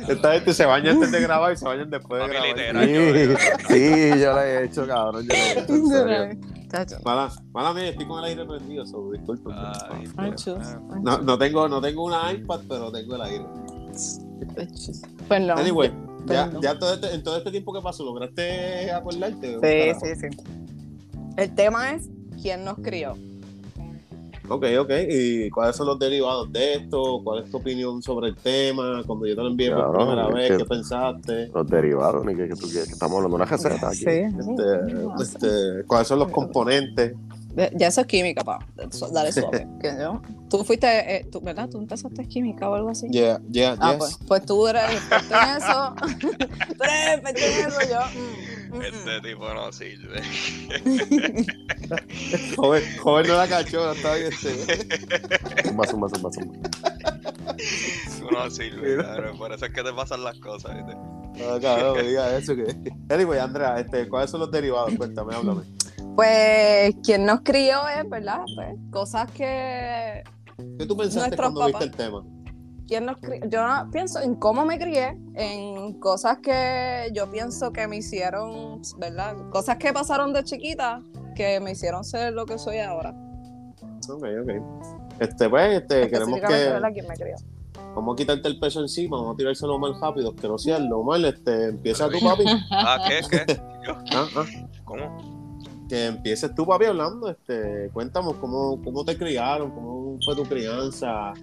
[0.07, 2.49] Esta gente se baña antes de grabar y se bañan después de grabar.
[2.57, 3.37] literal.
[3.67, 3.73] Sí,
[4.13, 5.23] sí, yo lo he hecho, cabrón.
[5.23, 6.39] Yo lo he hecho, en serio.
[6.69, 6.97] Chacho.
[7.05, 9.39] Mala, mala mía, estoy con el aire prendido, so, chus.
[9.51, 9.99] Ah,
[11.03, 13.45] No, no tengo, no tengo una iPad, pero tengo el aire.
[15.27, 15.53] Pues no.
[15.53, 15.91] Anyway,
[16.25, 16.61] ya, Perdón.
[16.61, 19.59] ya todo este- en todo este tiempo que pasó, ¿lograste acordarte?
[19.61, 20.37] Sí, sí, sí.
[21.37, 22.09] El tema es
[22.41, 23.15] quién nos crió.
[24.49, 24.91] Ok, ok.
[25.09, 27.21] ¿Y cuáles son los derivados de esto?
[27.23, 29.01] ¿Cuál es tu opinión sobre el tema?
[29.05, 31.47] Cuando yo te lo envié por Cabrón, primera vez, que- ¿qué pensaste?
[31.53, 34.05] Los derivados, ni que, estamos hablando de una receta aquí.
[34.05, 37.13] Este, este, ¿Cuáles son los componentes?
[37.55, 38.59] Ya ya eso es química, pa.
[38.75, 38.91] Dale
[39.31, 39.67] suave.
[39.81, 41.67] Que yo- Tú fuiste, eh, tú, ¿verdad?
[41.69, 43.07] Tú empezaste química o algo así.
[43.09, 43.97] Yeah, yeah, Ah, yes.
[43.99, 45.95] pues, pues tú eres experto en eso.
[46.77, 47.99] tú eres experto en eso, yo.
[48.19, 48.81] mm, mm, mm.
[48.83, 50.21] Este tipo no sirve.
[52.55, 54.31] Joven, joven no la cachó, no está bien.
[54.33, 55.67] Este.
[55.67, 56.69] Zumba, zumba, zumba, zumba.
[58.19, 59.37] Tú no sirve, cabrón.
[59.37, 60.95] Por eso es que te pasan las cosas, ¿viste?
[60.95, 62.55] No, cabrón, me diga eso.
[62.55, 62.75] Que...
[63.09, 64.93] Anyway, Andrea, este, ¿cuáles son los derivados?
[64.97, 65.61] Cuéntame, háblame.
[66.15, 68.41] Pues quien nos crió es, ¿verdad?
[68.55, 70.23] Pues, cosas que.
[70.77, 71.81] ¿Qué tú pensaste Nuestros cuando papás.
[71.87, 72.23] viste el tema?
[72.87, 77.71] ¿Quién nos cri- Yo no- pienso en cómo me crié, en cosas que yo pienso
[77.71, 79.35] que me hicieron, ¿verdad?
[79.51, 81.01] Cosas que pasaron de chiquita
[81.35, 83.15] que me hicieron ser lo que soy ahora.
[84.09, 84.51] Ok, ok.
[85.19, 86.47] Este, pues, este, queremos que.
[86.93, 87.35] ¿Quién me crió?
[87.95, 91.03] vamos a quitarte el peso encima, vamos a tirárselo más rápido, que no sea lo
[91.03, 92.43] mal, este, empieza tú, papi.
[92.71, 93.21] Ah, ¿qué?
[93.45, 93.55] ¿Qué?
[93.85, 94.45] Yo, Ah, ah.
[94.83, 95.32] ¿Cómo?
[95.89, 101.33] Que empieces tú, papi, hablando, este, cuéntanos cómo, cómo te criaron, cómo fue tu crianza,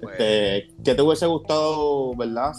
[0.00, 2.52] Pues, este, qué te hubiese gustado, ¿verdad?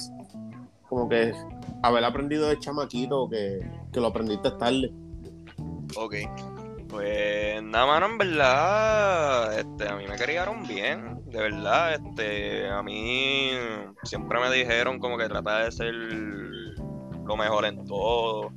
[0.87, 1.33] Como que
[1.81, 3.59] haber aprendido de chamaquito, que,
[3.91, 4.93] que lo aprendiste tarde.
[5.97, 6.15] ok.
[6.87, 12.81] Pues nada, mano, en verdad, este, a mí me criaron bien, de verdad, este, a
[12.83, 13.51] mí
[14.03, 18.51] siempre me dijeron como que trata de ser lo mejor en todo,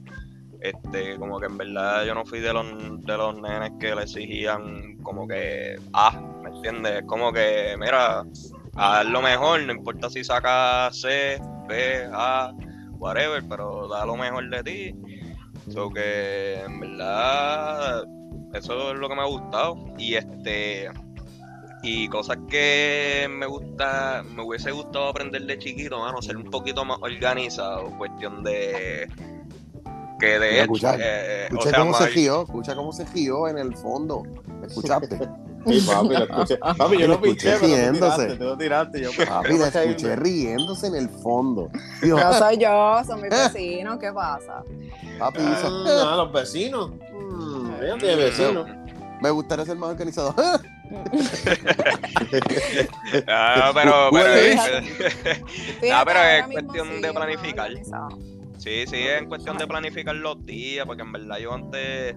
[0.60, 2.66] este, como que en verdad yo no fui de los,
[3.04, 7.04] de los nenes que le exigían como que, ah, ¿me entiendes?
[7.06, 8.24] Como que, mira,
[8.74, 12.52] a dar lo mejor, no importa si sacas C, B, A,
[12.92, 14.94] whatever, pero da lo mejor de ti.
[15.70, 18.04] So que en verdad
[18.54, 19.76] eso es lo que me ha gustado.
[19.98, 20.90] Y este
[21.82, 26.84] y cosas que me gusta, me hubiese gustado aprender de chiquito, mano, ser un poquito
[26.84, 29.08] más organizado, cuestión de
[30.18, 33.48] que de Mira, hecho, escucha, eh, o sea, cómo se gió, escucha cómo se gió
[33.48, 34.22] en el fondo.
[34.60, 35.18] ¿Me escuchaste?
[35.66, 36.56] Sí, papi, lo escuché.
[36.78, 38.16] Papi, yo Lo lo pinché, escuché pero tú riéndose.
[38.16, 39.00] tiraste, tú lo tiraste.
[39.02, 41.68] Yo, Papi, caí, escuché riéndose en el fondo.
[42.00, 44.62] Dijo, No soy yo, son mis vecinos, ¿qué pasa?
[45.18, 46.90] papi, hizo, Ah, los vecinos.
[47.12, 48.66] Mm, tiene vecinos.
[49.20, 50.34] me gustaría ser más organizado.
[53.26, 54.32] Ah, pero, pero.
[54.34, 57.70] Fíjate, Ah, pero es cuestión sí, de planificar.
[58.58, 62.14] Sí, sí, es en cuestión de planificar los días, porque en verdad yo antes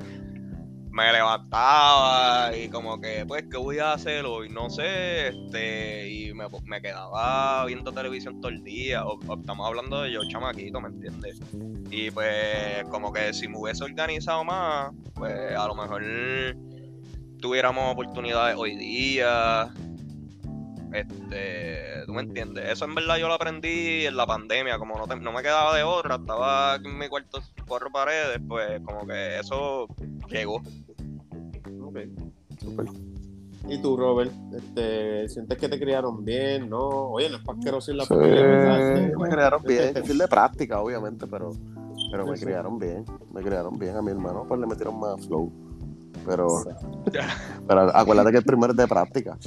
[0.90, 4.50] me levantaba y como que, pues, ¿qué voy a hacer hoy?
[4.50, 9.04] No sé, este, y me, me quedaba viendo televisión todo el día,
[9.40, 11.40] estamos hablando de yo chamaquito, ¿me entiendes?
[11.90, 16.04] Y pues, como que si me hubiese organizado más, pues a lo mejor
[17.40, 19.72] tuviéramos oportunidades hoy día.
[20.94, 25.08] Este, tú me entiendes, eso en verdad yo lo aprendí en la pandemia, como no,
[25.08, 29.08] te- no me quedaba de otra, estaba aquí en mi cuarto cuatro paredes, pues como
[29.08, 29.88] que eso
[30.30, 30.58] llegó.
[31.82, 31.98] Ok.
[33.70, 34.32] ¿Y tú, Robert?
[34.54, 36.70] Este, ¿Sientes que te criaron bien?
[36.70, 36.80] ¿No?
[36.90, 38.80] Oye, no es pasqueroso en la Sí, familia, ¿verdad?
[38.98, 39.98] Este, me criaron bien.
[39.98, 41.52] Es de práctica, obviamente, pero,
[42.12, 42.46] pero me Sí, sí.
[42.46, 43.06] criaron bien.
[43.32, 45.52] Me criaron bien a mi hermano, pues le metieron más flow.
[46.26, 46.48] Pero,
[47.68, 49.38] pero acuérdate que el primero es de práctica.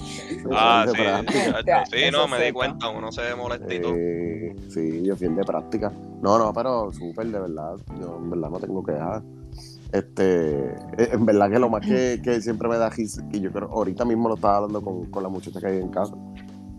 [0.52, 1.64] Ah, sí, de práctica.
[1.64, 3.94] chacho, sí, no, me di cuenta, uno se molesta y todo.
[3.94, 5.92] Eh, sí, yo fui el de práctica.
[6.22, 7.76] No, no, pero súper, de verdad.
[8.00, 9.22] Yo en verdad no tengo quejas.
[9.92, 13.52] Este, eh, en verdad que lo más que, que siempre me da risa, y yo
[13.52, 16.14] creo, ahorita mismo lo estaba hablando con, con la muchacha que hay en casa.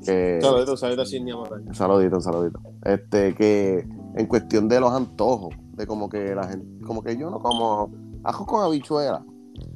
[0.06, 1.64] Que, Saludito, saludito sin ni amor.
[1.66, 2.60] un saludito, un saludito.
[2.84, 7.30] Este, que en cuestión de los antojos, de como que la gente, como que yo
[7.30, 7.92] no como
[8.24, 9.24] ajo con habichuela,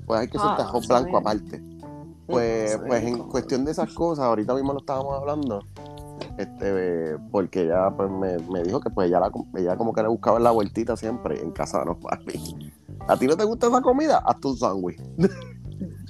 [0.10, 0.88] pues hay que Ah, hacer ajo sí.
[0.88, 1.62] blanco aparte.
[2.26, 5.64] Pues, Sí, pues en cuestión de esas cosas, ahorita mismo lo estábamos hablando,
[6.38, 10.08] este, porque ella pues me, me dijo que pues ella, la, ella como que le
[10.08, 12.34] buscaba la vueltita siempre en casa, no papi.
[13.08, 14.18] ¿A ti no te gusta esa comida?
[14.26, 15.02] Hazte un sándwich.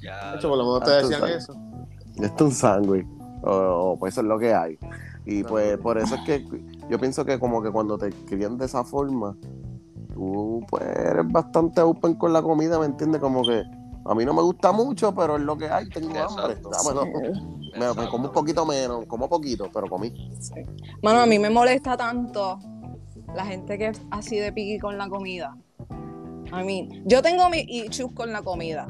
[0.01, 1.53] Ya, De hecho, por lo menos Ah, te decían eso.
[2.23, 3.05] Hazte un sándwich.
[3.43, 4.79] O, o, pues eso es lo que hay.
[5.25, 6.45] Y pues por eso es que
[6.89, 9.35] yo pienso que como que cuando te crían de esa forma,
[10.13, 13.19] tú pues eres bastante open con la comida, ¿me entiendes?
[13.21, 13.61] Como que
[14.09, 16.53] a mí no me gusta mucho, pero es lo que hay, tengo hambre.
[16.53, 16.71] Exacto.
[16.73, 17.05] Ah, bueno,
[17.77, 20.09] me, me como un poquito menos, como poquito, pero comí.
[20.39, 20.55] Sí.
[21.03, 22.57] Mano, a mí me molesta tanto
[23.35, 25.55] la gente que es así de piqui con la comida.
[26.51, 28.87] A mí, yo tengo mi issues con la comida.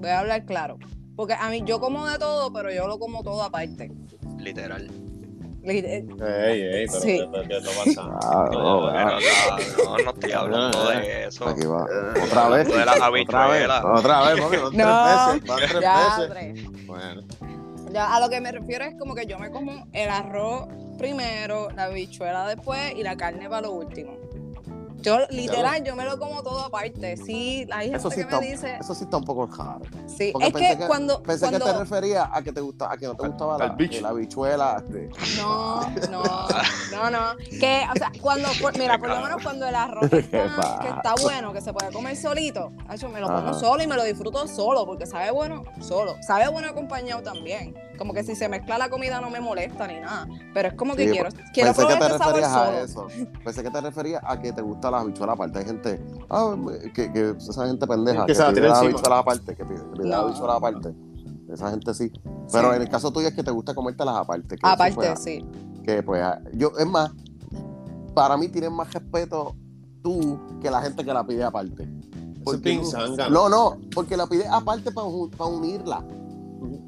[0.00, 0.78] Voy a hablar claro.
[1.14, 3.92] Porque a mí, yo como de todo, pero yo lo como todo aparte.
[4.36, 4.90] literal.
[5.62, 7.28] Ey, ey, pero Sí.
[7.32, 8.18] ¿qué, ¿qué está pasando?
[8.22, 11.48] Ah, no, No, pero no, no estoy hablando de eso.
[11.48, 11.84] Aquí va.
[12.24, 12.68] Otra vez.
[12.68, 13.10] De las Otra
[13.48, 13.68] vez.
[13.84, 16.18] Otra vez, van No, tres veces, van tres Ya, veces.
[16.30, 16.86] Andrés.
[16.86, 17.22] Bueno,
[17.92, 20.68] Ya, a lo que me refiero es como que yo me como el arroz
[20.98, 24.12] primero, la habichuela después y la carne para lo último.
[25.02, 27.16] Yo, literal, yo me lo como todo aparte.
[27.16, 28.76] Sí, hay gente Eso sí, que está, me dice.
[28.80, 29.80] eso sí está un poco raro.
[30.06, 31.22] Sí, Porque es pensé que, cuando.
[31.22, 33.68] Pensé cuando que te refería a que te gusta, a que no te gustaba la,
[33.70, 34.00] bicho.
[34.00, 34.82] la habichuela.
[34.84, 35.10] este.
[35.40, 36.22] No, no,
[36.92, 37.36] no, no.
[37.58, 41.14] Que, o sea, cuando, por- mira, por lo menos cuando el arroz está, que está
[41.22, 42.72] bueno, que se puede comer solito,
[43.12, 43.54] me lo como Ajá.
[43.54, 46.16] solo y me lo disfruto solo, porque sabe bueno solo.
[46.22, 47.74] Sabe bueno acompañado también.
[48.00, 50.26] Como que si se mezcla la comida no me molesta ni nada.
[50.54, 52.88] Pero es como que Sí, quiero, quiero Pensé que probar te ese sabor referías a
[52.88, 53.08] solo.
[53.10, 53.30] eso.
[53.44, 55.58] Pensé que te referías a que te gusta la habichuela aparte.
[55.58, 56.56] Hay gente, ah,
[56.94, 59.80] que, que esa gente pendeja, Que que, se la pide la habichuela aparte, que pide,
[59.92, 60.22] pide la No.
[60.28, 60.94] habichuela aparte.
[61.52, 62.10] Esa gente sí.
[62.50, 62.76] Pero Sí.
[62.76, 64.56] en el caso tuyo es que te gusta comértelas aparte.
[64.56, 65.44] Que Aparte, fue- sí.
[65.84, 67.10] que pues ah, yo, es más,
[68.14, 69.54] para mí tienes más respeto
[70.02, 71.86] tú que la gente que la pide aparte.
[72.90, 73.28] Zángano.
[73.28, 75.06] No, no, porque la pide aparte para
[75.48, 76.02] unirla.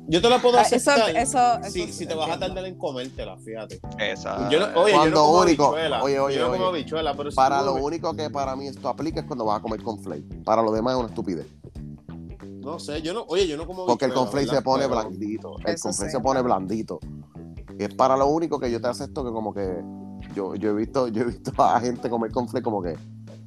[0.08, 2.64] Yo te la puedo Ah, Eso, aceptar eso, eso, si, si te vas a tardar
[2.66, 3.80] en comértela, fíjate.
[3.98, 4.48] Esa.
[4.50, 6.02] Yo no, oye, yo no como único- habichuela.
[6.02, 6.80] oye, oye, yo no como oye.
[6.80, 9.82] habichuela, pero Para lo único que para mí esto aplica es cuando vas a comer
[9.82, 10.42] con flake.
[10.44, 11.46] Para lo demás es una estupidez.
[12.60, 15.00] No sé, yo no, oye, yo no como Porque el habichuela, conflate se pone Pero-
[15.00, 15.56] blandito.
[15.64, 16.16] El conflate sí.
[16.16, 17.00] se pone blandito.
[17.78, 19.82] Y es para lo único que yo te acepto que como que
[20.34, 22.96] yo, yo he visto, yo he visto a gente comer conflate como que,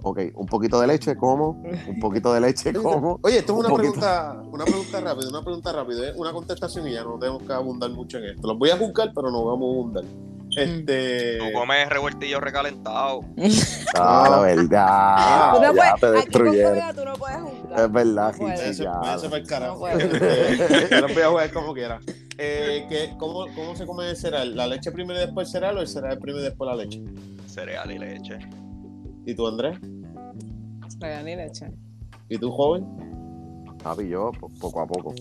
[0.05, 3.19] ok, un poquito de leche como, un poquito de leche como.
[3.23, 6.13] Oye, esto es Un una pregunta, una pregunta rápida, una pregunta rápida, ¿eh?
[6.15, 8.47] una contestación y ya no tenemos que abundar mucho en esto.
[8.47, 10.03] Los voy a juzgar, pero no vamos a abundar.
[10.57, 11.37] Este.
[11.39, 13.21] Tú comes revueltillo recalentado.
[13.97, 15.53] Ah, la verdad.
[15.55, 16.69] Tú no ya puedes- te aquí con destruyeron.
[16.71, 17.79] comida tú no puedes juzgar.
[17.79, 18.79] Es verdad, No puedes.
[19.33, 19.87] El carajo.
[19.87, 19.97] No.
[19.97, 21.99] Este, yo los voy a jugar como quiera.
[22.37, 24.53] Eh, ¿qué- cómo, ¿Cómo se come el cereal?
[24.53, 27.01] ¿La leche primero y después el cereal o el cereal primero y después la leche?
[27.47, 28.37] Cereal y leche.
[29.25, 29.77] ¿Y tú, Andrés?
[31.01, 31.71] Y leche.
[32.29, 32.85] ¿Y tú, joven?
[33.83, 35.13] Papi, yo po- poco a poco.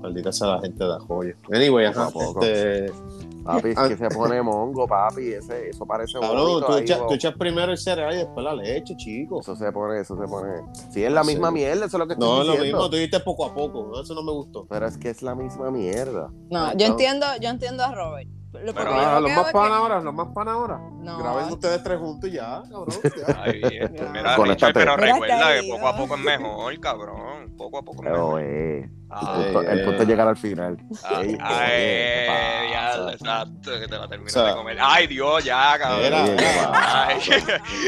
[0.00, 1.34] Maldita sea la gente de la joya.
[1.52, 2.06] Anyway, ajá.
[2.10, 2.44] Poco a poco.
[2.44, 2.92] Este,
[3.42, 3.88] Papi, es Ah.
[3.88, 5.32] que se pone mongo, papi.
[5.32, 8.44] Ese, eso parece cabrón, bonito tú ahí, echas, tú echas primero el cereal y después
[8.44, 9.40] la leche, chico.
[9.40, 10.52] Eso se pone, eso se pone.
[10.90, 12.76] Sí, es la misma mierda, eso es lo que estoy No, es lo diciendo.
[12.78, 13.88] mismo, tú dijiste poco a poco.
[13.92, 14.00] ¿no?
[14.00, 14.66] Eso no me gustó.
[14.68, 16.30] Pero es que es la misma mierda.
[16.50, 18.28] No, yo entiendo, yo entiendo a Robert.
[18.64, 20.80] Lo Pero- Ah, lo los más pan que- ahora, los más pan ahora.
[20.98, 21.18] No.
[21.18, 22.86] Graben ustedes tres juntos y ya, cabrón.
[23.28, 23.42] ya.
[23.44, 23.94] Ay, bien.
[23.94, 24.08] Ya.
[24.10, 24.36] Mira.
[24.36, 27.56] Richard, pero Mira, recuerda que poco a poco es mejor, cabrón.
[27.56, 28.42] Poco a poco es Pero, mejor.
[28.42, 30.76] eh, Ah, el, punto, el punto es llegar al final.
[31.04, 32.62] Ay, ay, ¿qué pasa?
[32.66, 34.78] diablo, exacto, que te la terminas O sea, de comer.
[34.80, 36.04] Ay, Dios, ya, cabrón.
[36.04, 37.06] Era, Oye, ¿qué era.
[37.06, 37.20] Ay.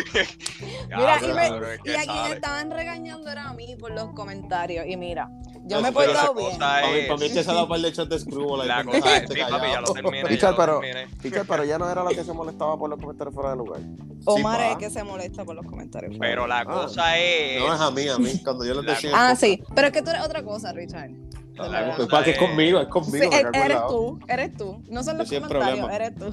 [0.88, 1.48] Mira, Ya, y, me-
[1.92, 4.86] y a quien estaban regañando era a mí por los comentarios.
[4.86, 5.28] Y mira,
[5.64, 6.50] yo No, me he portado bien.
[6.50, 9.16] cosa Para mí, es- que se ha dado par de shots de screwball La cosa
[9.16, 10.22] es, este sí, papi, ya lo terminé.
[10.22, 10.80] ya Richard, pero-
[11.48, 13.80] pero ya no era la que se molestaba por los comentarios fuera de lugar.
[14.24, 16.16] Omar es el que se molesta por los comentarios.
[16.18, 16.64] Pero la Ah.
[16.64, 17.58] cosa es.
[17.60, 19.10] No es a mí, a mí, cuando yo les decía.
[19.14, 19.62] Ah, sí.
[19.74, 21.10] Pero es que tú eres otra cosa, Richard.
[21.56, 23.30] la Es para que es conmigo, es conmigo.
[23.32, 24.80] eres tú, eres tú.
[24.88, 25.96] No son los comentarios, problema.
[25.96, 26.32] eres tú.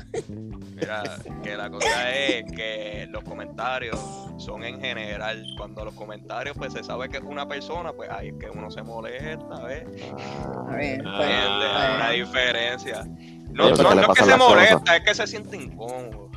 [0.76, 1.02] Mira,
[1.42, 4.00] que la cosa es que los comentarios
[4.38, 5.44] son en general.
[5.58, 8.70] Cuando los comentarios, pues se sabe que es una persona, pues ahí es que uno
[8.70, 9.86] se molesta, ¿ves?
[9.96, 11.04] Está bien.
[11.08, 13.04] Ah, pues, Hay una diferencia.
[13.52, 16.30] No, no, pero ¿qué le no es que se molesta, es que se siente incómodo.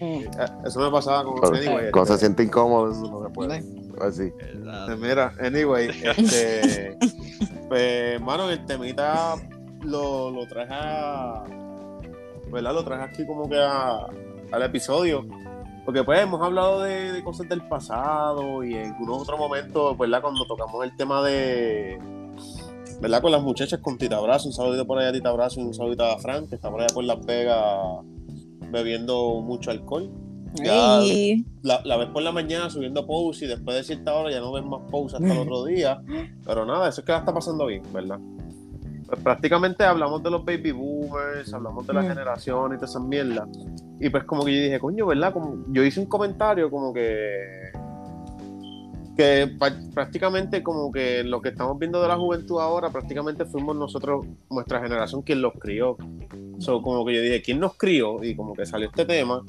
[0.00, 0.30] Eh,
[0.64, 1.38] Eso me pasaba con.
[1.38, 3.62] Cuando, Anyway, cuando se este, siente incómodo, eso no se puede.
[4.00, 4.32] Así.
[4.54, 4.96] ¿verdad?
[4.96, 6.96] Mira, anyway, este.
[7.68, 9.34] pues, mano, el temita
[9.82, 11.44] lo, lo traje a.
[12.50, 12.74] ¿Verdad?
[12.74, 14.06] Lo traje aquí como que a,
[14.52, 15.26] al episodio.
[15.84, 20.22] Porque, pues, hemos hablado de, de cosas del pasado y en algunos otros momentos, ¿verdad?
[20.22, 21.98] Cuando tocamos el tema de.
[23.00, 23.22] ¿Verdad?
[23.22, 24.48] Con las muchachas, con Tita Brazo.
[24.48, 26.80] Un saludito por allá a Tita Brazo y un saludito a Frank, que está por
[26.80, 28.04] allá por Las Vegas
[28.70, 30.10] bebiendo mucho alcohol.
[30.54, 31.00] Ya-
[31.62, 34.52] la, la ves por la mañana subiendo posts y después de cierta hora ya no
[34.52, 36.02] ves más posts hasta el otro día.
[36.44, 38.18] Pero nada, eso es que la está pasando bien, ¿verdad?
[39.06, 42.08] Pues prácticamente hablamos de los baby boomers, hablamos de la Mm.
[42.08, 43.46] generación y toda esa mierda.
[44.00, 45.32] Y pues como que yo dije, coño, ¿verdad?
[45.32, 47.70] Como, yo hice un comentario como que
[49.20, 49.50] que
[49.92, 54.80] prácticamente como que lo que estamos viendo de la juventud ahora prácticamente fuimos nosotros, nuestra
[54.80, 55.98] generación, quien los crió.
[56.58, 58.24] So, como que yo dije, ¿quién nos crió?
[58.24, 59.42] Y como que salió este tema.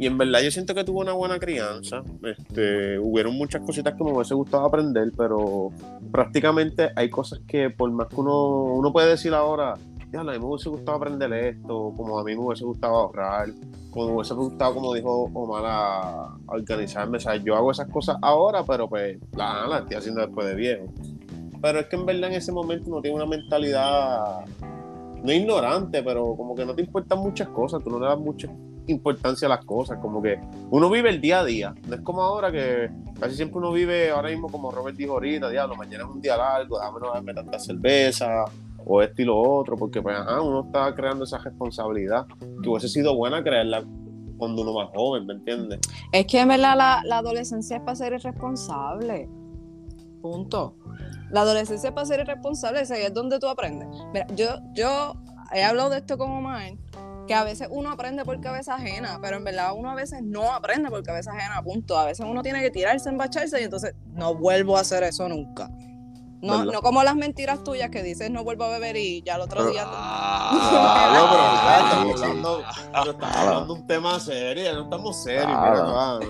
[0.00, 2.02] Y en verdad yo siento que tuvo una buena crianza.
[2.24, 5.70] Este, hubieron muchas cositas que me hubiese gustado aprender, pero
[6.10, 9.74] prácticamente hay cosas que por más que uno, uno puede decir ahora,
[10.14, 13.48] ya, a mí me hubiese gustado aprender esto, como a mí me hubiese gustado ahorrar,
[13.90, 17.16] como me hubiese gustado, como dijo Omar, a, organizarme.
[17.16, 20.84] O sea, yo hago esas cosas ahora, pero pues la, estoy haciendo después de viejo.
[21.60, 24.44] Pero es que en verdad en ese momento uno tiene una mentalidad
[25.22, 28.48] no ignorante, pero como que no te importan muchas cosas, tú no le das mucha
[28.86, 30.38] importancia a las cosas, como que
[30.70, 34.10] uno vive el día a día, no es como ahora que casi siempre uno vive
[34.10, 37.32] ahora mismo como Robert dijo ahorita, diablo, mañana es un día largo, déjame no darme
[37.32, 38.44] tanta cerveza
[38.86, 42.26] o esto y lo otro, porque pues uno está creando esa responsabilidad
[42.62, 43.84] que hubiese sido buena crearla
[44.36, 45.80] cuando uno más joven, ¿me entiendes?
[46.12, 49.28] Es que en verdad la, adolescencia es para ser irresponsable.
[50.20, 50.76] Punto.
[51.30, 53.88] La adolescencia es para ser irresponsable, ese es donde tú aprendes.
[54.12, 55.14] Mira, yo, yo
[55.52, 56.72] he hablado de esto con Omar,
[57.26, 60.52] que a veces uno aprende por cabeza ajena, pero en verdad uno a veces no
[60.52, 61.98] aprende por cabeza ajena, punto.
[61.98, 65.70] A veces uno tiene que tirarse, embacharse y entonces no vuelvo a hacer eso nunca.
[66.44, 66.72] No, ¿Verdad?
[66.74, 69.66] no como las mentiras tuyas que dices no vuelvo a beber y ya el otro
[69.70, 69.84] día.
[69.86, 75.46] Ah, No, pero estamos hablando, pero estamos hablando de un tema serio, no estamos serios,
[75.46, 75.72] Claro.
[75.74, 76.20] mira, va.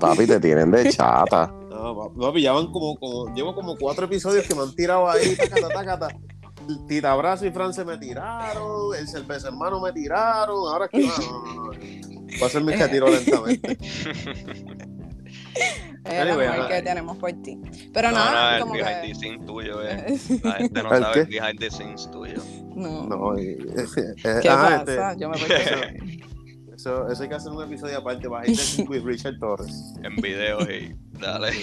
[0.00, 1.52] Papi, te tienen de chata.
[1.70, 5.34] No, papi, ya van como, como, llevo como cuatro episodios que me han tirado ahí,
[5.34, 6.08] tacata, tacata.
[6.86, 10.98] Tita Brazo y Fran se me tiraron, el cerveza hermano me tiraron, ahora es que
[11.06, 11.70] no, no, no, no.
[11.72, 13.78] Voy a hacer mi retiro lentamente.
[16.04, 17.58] Es el amor que tenemos por ti.
[17.92, 19.08] Pero no, nada, no, el como behind que.
[19.08, 20.18] the scenes tuyo, eh.
[20.44, 21.20] La gente no ¿El sabe qué?
[21.20, 22.42] el behind the scenes tuyo.
[22.74, 23.06] no.
[23.06, 23.56] No, y-
[24.42, 25.10] ¿Qué ajá, pasa?
[25.12, 26.20] este, Yo me bien.
[26.74, 29.94] eso, eso hay que hacer un episodio aparte, bajiste with Richard Torres.
[30.02, 31.50] En videos y dale.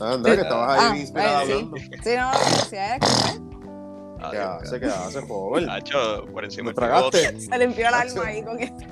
[0.00, 1.52] Ah, Andrés, que estabas ahí Ah, inspirado eh, sí.
[1.52, 1.76] hablando.
[2.02, 3.53] Sí, no, necesidad es que ¿Qué
[4.28, 4.80] Adiós, hace?
[4.80, 5.66] ¿Qué hace, joven?
[5.66, 7.18] Nacho, por encima ¿Me del bigote.
[7.20, 7.40] tragaste?
[7.50, 8.84] se limpió el alma ahí con esto.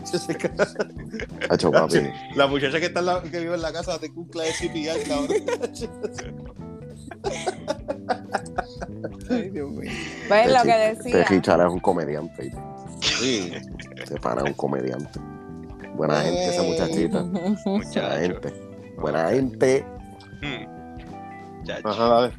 [1.50, 2.10] Hacho, papi.
[2.34, 5.08] La muchacha que, está en la- que vive en la casa te cumpla de CPR,
[5.08, 5.36] cabrón.
[9.30, 9.90] Ay, Dios mío.
[10.28, 11.24] Pues lo que Este decía.
[11.24, 12.52] Richard es un comediante.
[13.00, 13.52] Sí.
[14.06, 15.18] Se pana es un comediante.
[15.94, 17.22] Buena gente esa muchachita.
[17.22, 18.52] Buena gente.
[18.98, 19.84] Buena gente.
[20.42, 21.64] Hmm.
[21.64, 21.88] Chacho.
[21.88, 22.32] Ajá, dale.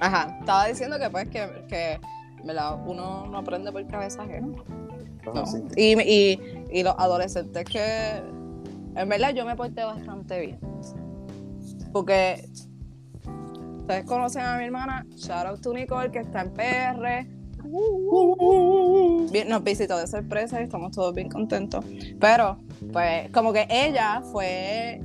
[0.00, 2.00] Ajá, estaba diciendo que pues que, que
[2.44, 2.78] ¿verdad?
[2.86, 4.48] uno no aprende por cabeza ajena.
[5.24, 5.44] ¿no?
[5.76, 6.40] Y, y,
[6.70, 8.22] y los adolescentes que
[8.94, 10.60] en verdad yo me porté bastante bien.
[11.92, 12.48] Porque
[13.78, 17.26] ustedes conocen a mi hermana, shout out to Nicole, que está en PR.
[19.30, 21.84] Bien, nos visitó de sorpresa y estamos todos bien contentos.
[22.20, 22.58] Pero,
[22.92, 25.00] pues, como que ella fue.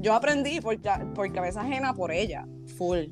[0.00, 0.78] Yo aprendí por,
[1.14, 2.46] por cabeza ajena por ella.
[2.76, 3.06] Full.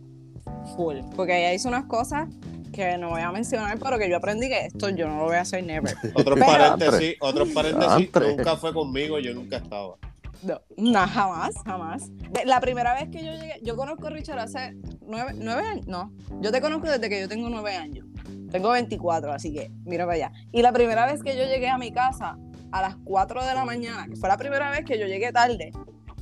[0.77, 0.99] Full.
[1.17, 2.29] Porque ella hizo unas cosas
[2.73, 5.37] que no voy a mencionar, pero que yo aprendí que esto yo no lo voy
[5.37, 5.95] a hacer never.
[6.15, 9.97] Otros Pero- paréntesis, otros paréntesis, nunca fue conmigo, yo nunca estaba.
[10.43, 12.11] No, no, jamás, jamás.
[12.47, 14.75] La primera vez que yo llegué, yo conozco a Richard hace
[15.07, 18.07] nueve, nueve años, no, yo te conozco desde que yo tengo nueve años.
[18.51, 20.33] Tengo 24, así que mira para allá.
[20.51, 22.37] Y la primera vez que yo llegué a mi casa
[22.73, 25.73] a las 4 de la mañana, que fue la primera vez que yo llegué tarde,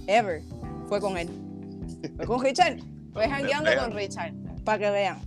[0.07, 0.43] ever,
[0.89, 1.29] fue con él.
[2.17, 2.79] Fue con Richard.
[3.13, 4.35] Fue jangueando con Richard,
[4.65, 5.19] para que vean.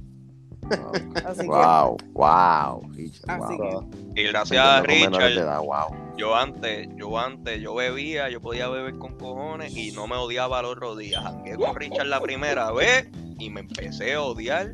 [1.25, 2.89] Así Wow, wow.
[2.93, 3.89] Richard, Así wow.
[4.15, 5.95] Y gracias a Richard, edad, wow.
[6.17, 10.61] yo antes, yo antes, yo bebía, yo podía beber con cojones y no me odiaba
[10.61, 11.23] los días.
[11.23, 13.09] Jangué con Richard la primera vez
[13.39, 14.71] y me empecé a odiar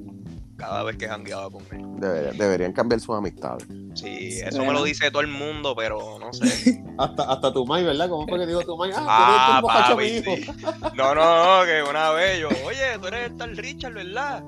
[0.57, 1.85] cada vez que jangueaba con él.
[1.99, 3.67] Deberían, deberían cambiar sus amistades.
[3.93, 6.83] Sí, eso me lo dice todo el mundo, pero no sé.
[6.97, 8.09] Hasta, hasta tu mai, ¿verdad?
[8.09, 8.89] ¿Cómo fue que dijo tu mai?
[8.95, 10.51] Ah, Ah, tú eres borracho papi, sí.
[10.95, 14.43] No, no, no, que una vez yo, oye, tú eres el tal Richard, ¿verdad?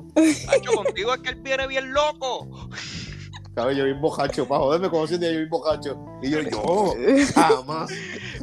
[0.50, 2.70] Hacho, contigo es que él viene bien loco.
[3.54, 6.00] Cabrón, yo vi borracho, para joderme como si un día yo vi borracho.
[6.24, 6.94] Y yo, yo,
[7.36, 7.92] jamás.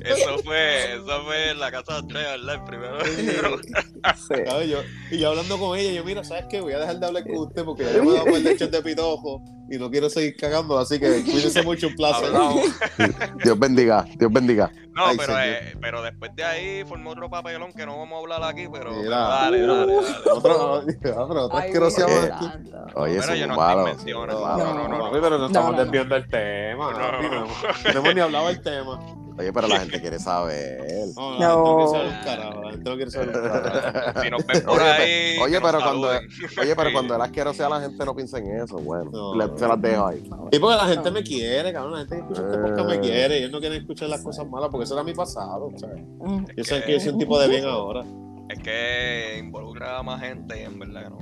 [0.06, 2.54] Eso fue, eso fue en la casa de Andrea, ¿verdad?
[2.54, 3.56] El primero.
[4.66, 6.60] Yo- y yo hablando con ella, yo, mira, ¿sabes qué?
[6.60, 8.82] Voy a dejar de hablar con usted porque ya me he dado por el de
[8.82, 9.40] pitojo
[9.70, 12.28] y no quiero seguir cagando, así que cuídense mucho, un placer.
[13.44, 14.70] Dios bendiga, Dios bendiga.
[14.92, 18.20] No, Ay, pero, eh, pero después de ahí formó otro papelón que no vamos a
[18.20, 19.18] hablar aquí, pero, pero Mira.
[19.18, 20.08] dale, dale, dale.
[20.32, 21.86] Otro, ah, pero otro Ay, mío.
[22.32, 22.46] aquí.
[22.94, 23.90] Oye, Pero yo no malos.
[23.90, 24.40] estoy mencionando.
[24.40, 25.04] No, No, no, no, no.
[25.04, 25.82] papi, pero no estamos no, no.
[25.84, 26.92] desviando el tema.
[26.92, 27.22] No.
[27.22, 27.46] No,
[27.92, 29.00] no hemos ni hablado del tema.
[29.38, 30.78] Oye, pero la gente quiere saber.
[31.14, 31.92] No, No.
[31.92, 32.62] la gente no quiere saber un carajo.
[32.62, 34.22] La gente no quiere saber un carajo.
[34.22, 35.38] Si nos ven por Oye, ahí.
[35.42, 38.76] Oye, pero cuando, oye, pero cuando el asqueroso sea la gente no piensa en eso,
[38.78, 39.10] bueno.
[39.12, 39.34] No.
[39.34, 40.22] Le- se las dejo ahí.
[40.52, 41.92] Y porque la gente me quiere, cabrón.
[41.92, 43.00] La gente que escucha este podcast me Eh.
[43.00, 43.38] quiere.
[43.38, 45.70] Ellos no quieren escuchar las cosas malas porque eso era mi pasado.
[45.76, 46.02] ¿sabes?
[46.20, 46.44] Mm.
[46.56, 48.04] Yo sé que yo soy un tipo de bien ahora.
[48.48, 51.18] Es que involucra a más gente y en verdad que no.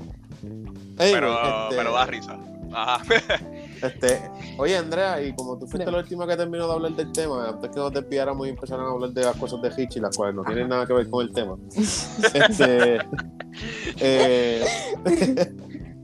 [0.99, 2.39] Ey, Pero, este, pero da risa.
[2.73, 3.03] Ajá.
[3.83, 7.49] Este, oye, Andrea, y como tú fuiste la última que terminó de hablar del tema,
[7.49, 10.17] antes que nos desviáramos y empezaran a hablar de las cosas de Hitch y las
[10.17, 11.57] cuales no tienen nada que ver con el tema.
[12.35, 12.99] Este,
[14.01, 14.65] eh,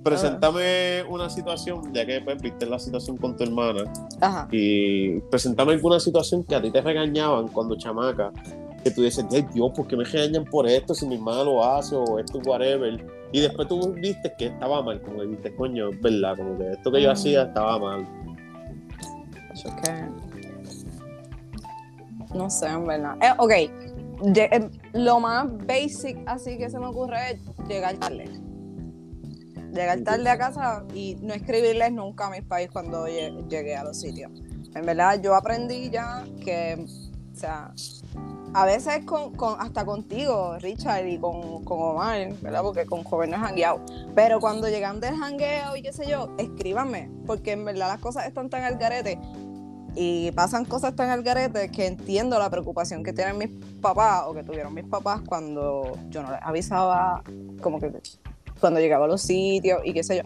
[0.02, 3.84] preséntame una situación, ya que pues, viste la situación con tu hermana,
[4.20, 4.48] Ajá.
[4.50, 8.32] y presentame alguna situación que a ti te regañaban cuando chamaca
[8.82, 11.64] que tú dices, ay Dios, ¿por qué me regañan por esto si mi hermana lo
[11.64, 13.19] hace o esto, whatever?
[13.32, 16.72] Y después tú viste que estaba mal, como que viste, coño, es verdad, como que
[16.72, 17.12] esto que yo Mm.
[17.12, 18.06] hacía estaba mal.
[19.52, 20.04] Eso es que.
[22.34, 23.16] No sé, en verdad.
[23.20, 23.50] Eh, ok.
[24.36, 28.26] Eh, lo más basic así que se me ocurre es llegar tarde.
[29.72, 33.84] Llegar tarde a casa y no escribirles nunca a mis pais cuando lle- llegué a
[33.84, 34.30] los sitios.
[34.74, 36.84] En verdad, yo aprendí ya que,
[37.32, 37.72] o sea,
[38.52, 42.62] a veces con, con- hasta contigo, Richard, y con, con Omar, ¿verdad?
[42.62, 43.80] Porque con Joven no he jangueado.
[44.14, 48.26] Pero cuando llegan del jangueo y qué sé yo, escríbanme, porque en verdad las cosas
[48.26, 49.18] están tan al garete
[49.94, 54.34] y pasan cosas tan al garete que entiendo la preocupación que tienen mis papás o
[54.34, 57.22] que tuvieron mis papás cuando yo no les avisaba,
[57.60, 57.92] como que
[58.60, 60.22] cuando llegaba a los sitios y qué sé yo.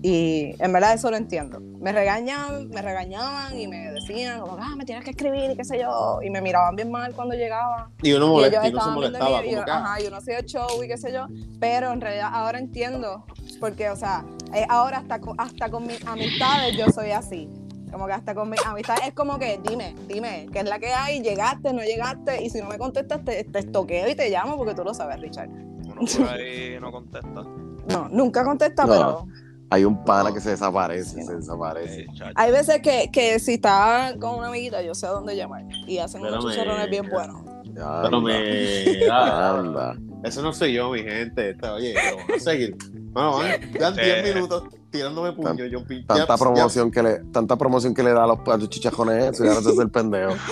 [0.00, 1.60] Y en verdad eso lo entiendo.
[1.80, 5.64] Me regañaban, me regañaban y me decían, como, ah, me tienes que escribir y qué
[5.64, 6.20] sé yo.
[6.22, 7.90] Y me miraban bien mal cuando llegaba.
[8.02, 10.82] Y uno Y ellos y se molestaba, y yo, ah, ajá, yo no hacía show
[10.84, 11.26] y qué sé yo,
[11.58, 13.24] pero en realidad ahora entiendo,
[13.58, 14.24] porque, o sea,
[14.54, 17.48] eh, ahora hasta con, hasta con mis amistades yo soy así.
[17.90, 20.92] Como que hasta con mis amistades es como que dime, dime, ¿qué es la que
[20.92, 21.22] hay?
[21.22, 22.42] ¿Llegaste, no llegaste?
[22.44, 25.18] Y si no me contestas, te, te estoqueo y te llamo porque tú lo sabes,
[25.20, 25.48] Richard.
[25.48, 27.42] Uno por ahí no contesta.
[27.88, 28.90] No, nunca contesta, No.
[28.92, 29.26] pero
[29.70, 32.06] Hay un pana que se desaparece, Sí, se desaparece.
[32.36, 35.64] Hay veces que, que si está con una amiguita, yo sé a dónde llamar.
[35.86, 36.52] Y hacen unos Espérame.
[36.54, 37.42] chicharrones bien buenos.
[37.74, 39.00] pero me.
[39.10, 39.96] ah, Anda.
[40.24, 41.56] Eso no soy yo, mi gente.
[41.70, 42.76] Oye, pero vamos a seguir.
[43.12, 44.00] Bueno, van, dan Sí.
[44.00, 45.64] 10 minutos tirándome puño.
[45.66, 48.38] Yo, pi- ya- Tanta ya- promoción que le, tanta promoción que le da a los,
[48.48, 50.32] a los chichajones eso y ahora se hace el pendejo.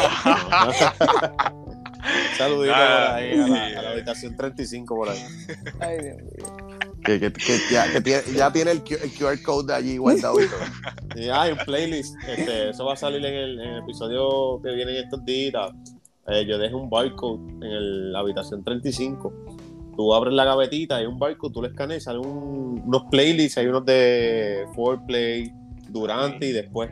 [2.38, 5.24] Saludito Ah, por ahí a la, a la habitación 35 por ahí.
[5.80, 6.85] Ay, Dios mío.
[7.06, 9.96] Que, que, que ya, que tiene, ya tiene el, Q- el QR code de allí
[9.96, 10.58] guardado y todo.
[11.16, 12.14] Y hay un playlist.
[12.28, 15.70] Este, eso va a salir en el, en el episodio que viene en estos días.
[16.28, 19.32] Eh, yo dejé un barcode en el- la habitación 35.
[19.96, 23.66] Tú abres la gavetita, hay un barcode, tú le escaneas, salen un- unos playlists, hay
[23.66, 25.50] unos de foreplay,
[25.88, 26.90] durante y después.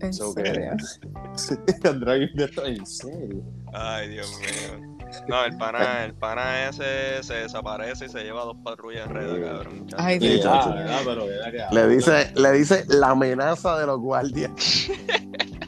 [0.00, 0.72] En So serio.
[1.84, 2.30] Andrés,
[2.66, 3.42] en serio.
[3.72, 4.93] Ay, Dios mío.
[5.28, 9.44] No, el pana, el pana ese se desaparece y se lleva dos patrullas en red,
[9.44, 9.86] cabrón.
[9.96, 10.74] Ay, Sí, chacho.
[11.04, 14.50] pero que- Le dice, le dice la amenaza de los guardias.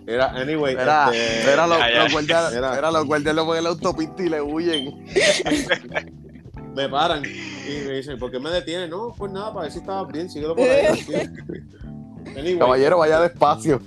[0.08, 1.78] Era, anyway, Era, este, era los,
[2.12, 5.04] guardias, Era- era los guardias lo ponen en la autopista y le huyen.
[6.76, 8.88] me paran y me dicen, ¿por qué me detienen?
[8.90, 10.86] No, pues nada, para ver si estabas bien, síguelo por ahí.
[12.38, 13.80] Anyway, Caballero, vaya despacio.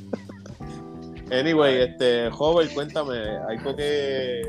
[1.32, 3.16] Anyway, este, joven, cuéntame,
[3.47, 4.41] algo que,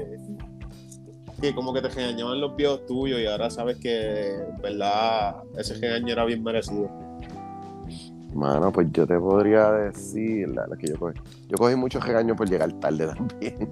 [1.41, 5.75] que como que te regañaban los viejos tuyos y ahora sabes que, en verdad, ese
[5.75, 6.89] regaño era bien merecido.
[8.35, 11.19] Mano, pues yo te podría decir la, la que yo cogí.
[11.49, 13.69] Yo cogí muchos regaños por llegar tarde también.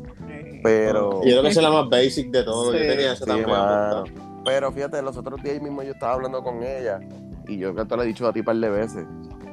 [0.64, 1.20] Pero.
[1.22, 2.72] Y yo creo que esa es la más basic de todo.
[2.72, 2.86] Yo Sí.
[2.86, 3.48] tenía eso Sí, también.
[3.50, 3.64] mano.
[3.98, 4.04] apuntado.
[4.44, 6.98] Pero fíjate, los otros días mismo yo estaba hablando con ella
[7.46, 9.04] y yo que te lo he dicho a ti un par de veces,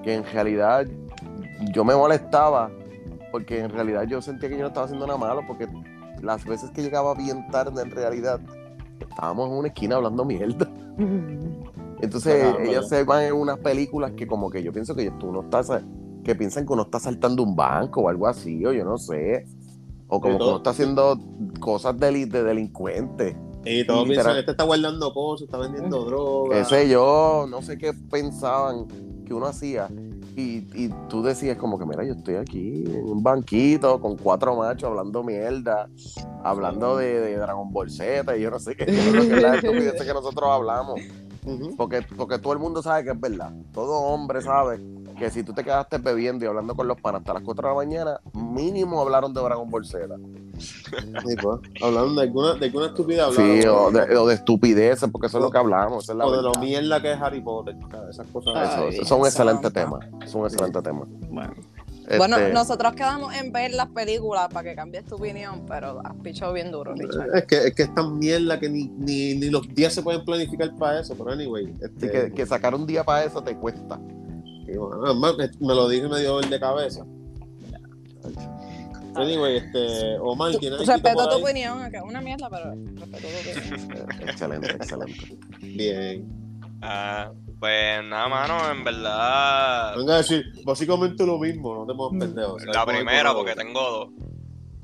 [0.04, 0.86] que en realidad
[1.74, 2.72] yo me molestaba
[3.32, 5.68] porque en realidad yo sentía que yo no estaba haciendo nada malo porque
[6.26, 8.40] las veces que llegaba bien tarde en realidad
[9.00, 10.70] estábamos en una esquina hablando mierda.
[12.02, 15.32] Entonces Ajá, ellas se van en unas películas que como que yo pienso que tú
[15.32, 15.70] no estás,
[16.24, 19.46] que piensan que uno está saltando un banco o algo así, o yo no sé.
[20.08, 21.18] O como que uno está haciendo
[21.60, 23.36] cosas deli- de delincuente.
[23.64, 24.26] Y todos Literal.
[24.34, 26.58] piensan, este está guardando cosas, está vendiendo droga.
[26.58, 28.86] Qué sé yo, no sé qué pensaban
[29.26, 29.88] que uno hacía.
[30.36, 34.56] Y, y tú decías como que, mira, yo estoy aquí en un banquito con cuatro
[34.56, 35.88] machos hablando mierda,
[36.44, 39.36] hablando de, de Dragon Ball Z y yo no sé qué, yo no sé qué
[39.36, 41.00] es la estupidez que nosotros hablamos.
[41.78, 43.54] Porque, porque todo el mundo sabe que es verdad.
[43.72, 44.80] Todo hombre sabe
[45.18, 47.74] que si tú te quedaste bebiendo y hablando con los panas hasta las 4 de
[47.74, 50.16] la mañana, mínimo hablaron de Dragon Ball Z.
[50.58, 53.76] Sí, pues, hablando de alguna, de alguna estupidez Sí, hablaron.
[53.78, 56.04] o de, o de estupideces, porque eso es lo que hablamos.
[56.04, 57.76] esa es la o de lo mierda que es Harry Potter.
[58.10, 58.54] Esas cosas.
[58.56, 60.00] Ay, Eso, eso es un excelente tema.
[60.24, 61.06] Es un excelente tema.
[61.30, 61.54] Bueno.
[62.06, 66.14] Este, Bueno, nosotros quedamos en ver las películas para que cambies tu opinión, pero has
[66.22, 67.36] pichado bien duro, Richard.
[67.36, 70.24] Es que, es que es tan mierda que ni, ni, ni los días se pueden
[70.24, 71.74] planificar para eso, pero anyway.
[71.82, 74.00] Este, sí, que, que sacar un día para eso te cuesta.
[75.04, 77.06] Además, me, lo dije y me dio dolor de cabeza.
[79.16, 81.42] Anyway, este, Omar, ¿tiene algo Respeto tu ahí?
[81.44, 84.08] opinión, que es una mierda, pero respeto tu opinión.
[84.28, 85.38] Excelente, excelente.
[85.62, 86.28] Bien.
[86.82, 89.96] Ah, pues nada, mano, en verdad.
[89.96, 92.60] Venga a decir básicamente lo mismo, no te pongas pendejo.
[92.60, 92.76] ¿sabes?
[92.76, 94.10] La primera, porque tengo dos.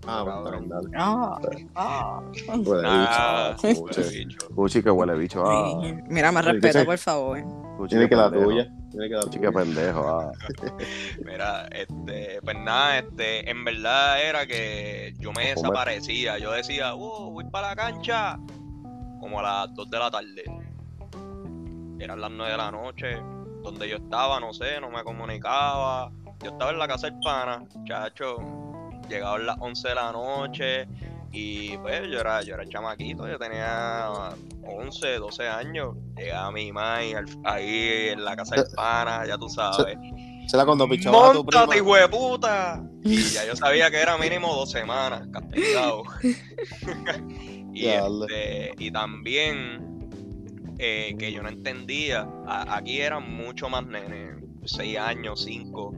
[0.07, 0.89] Ah, pues, bien, dale.
[0.95, 1.39] Ah,
[1.75, 2.21] ah.
[2.65, 4.47] Huele Ah, bicho.
[4.55, 5.43] Cuchi, que huele bicho.
[5.45, 7.43] Ah, Mira, me Sí, respeto, por favor.
[7.77, 8.49] Cuchi, Tiene que la pendejo.
[8.49, 8.73] tuya.
[8.91, 10.07] Tiene que dar Chica pendejo.
[10.07, 10.31] ah.
[11.25, 16.37] Mira, este, pues nada, este, en verdad era que yo me desaparecía.
[16.37, 18.37] Yo decía, oh, voy para la cancha.
[19.19, 20.43] Como a las 2 de la tarde.
[21.99, 23.17] Eran las 9 de la noche.
[23.63, 26.11] Donde yo estaba, no sé, no me comunicaba.
[26.43, 28.37] Yo estaba en la casa del pana, chacho.
[29.07, 30.87] Llegaban las 11 de la noche.
[31.33, 34.09] Y pues yo era, yo era chamaquito, yo tenía
[34.63, 35.95] 11, 12 años.
[36.17, 36.97] Llegaba mi mamá
[37.45, 39.97] ahí en la casa del pana, ya tú sabes.
[40.47, 41.75] Será cuando pichabas a tu ¡Móntate, prima.
[41.77, 42.83] hijo de puta!
[43.03, 46.03] Y ya yo sabía que era mínimo dos semanas, castigado.
[47.73, 50.09] y, este, y también
[50.79, 55.93] eh, que yo no entendía, a- aquí eran mucho más nenes, seis años, cinco,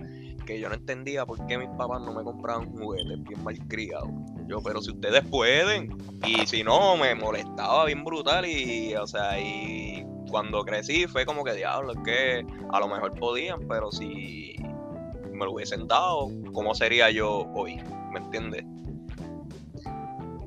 [0.46, 4.10] que yo no entendía por qué mis papás no me compraban juguetes bien malcriados.
[4.48, 9.40] Yo, pero si ustedes pueden, y si no, me molestaba bien brutal y, o sea,
[9.40, 14.56] y cuando crecí fue como que diablo, es que a lo mejor podían, pero si
[15.32, 17.78] me lo hubiesen dado, ¿cómo sería yo hoy?
[18.12, 18.66] ¿Me entiendes?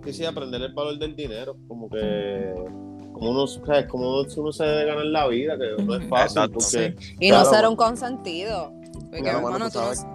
[0.05, 2.55] Sí, sí, aprender el valor del dinero, como que
[3.13, 3.47] como uno,
[3.89, 6.59] como uno se debe ganar la vida, que no es fácil, Exacto.
[6.61, 7.45] porque Y Claro.
[7.45, 8.76] no ser un consentido.
[9.17, 10.07] Porque, mano, tú tú, sabes-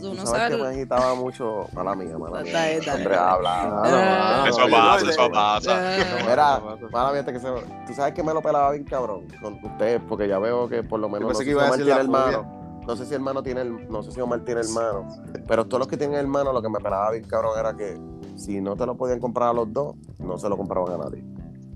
[0.00, 1.66] Tú no sabes que me agitaba mucho.
[1.74, 2.52] Mala mía, mala mía.
[2.52, 3.16] dale, Hombre, dale.
[3.16, 3.82] habla.
[3.84, 5.80] Ah, eso pasa, eso pasa.
[6.28, 6.60] Mira,
[6.90, 7.48] mala mía, que se...
[7.86, 10.98] tú sabes que me lo pelaba bien cabrón con ustedes, porque ya veo que por
[10.98, 12.62] lo menos no sé que si iba a Omar decir la hermano.
[12.84, 15.06] No sé si hermano tiene el- no sé si Omar tiene hermano,
[15.46, 17.96] pero todos los que tienen hermano lo que me pelaba bien cabrón era que
[18.36, 21.22] si no te lo podían comprar a los dos, no se lo compraban a nadie.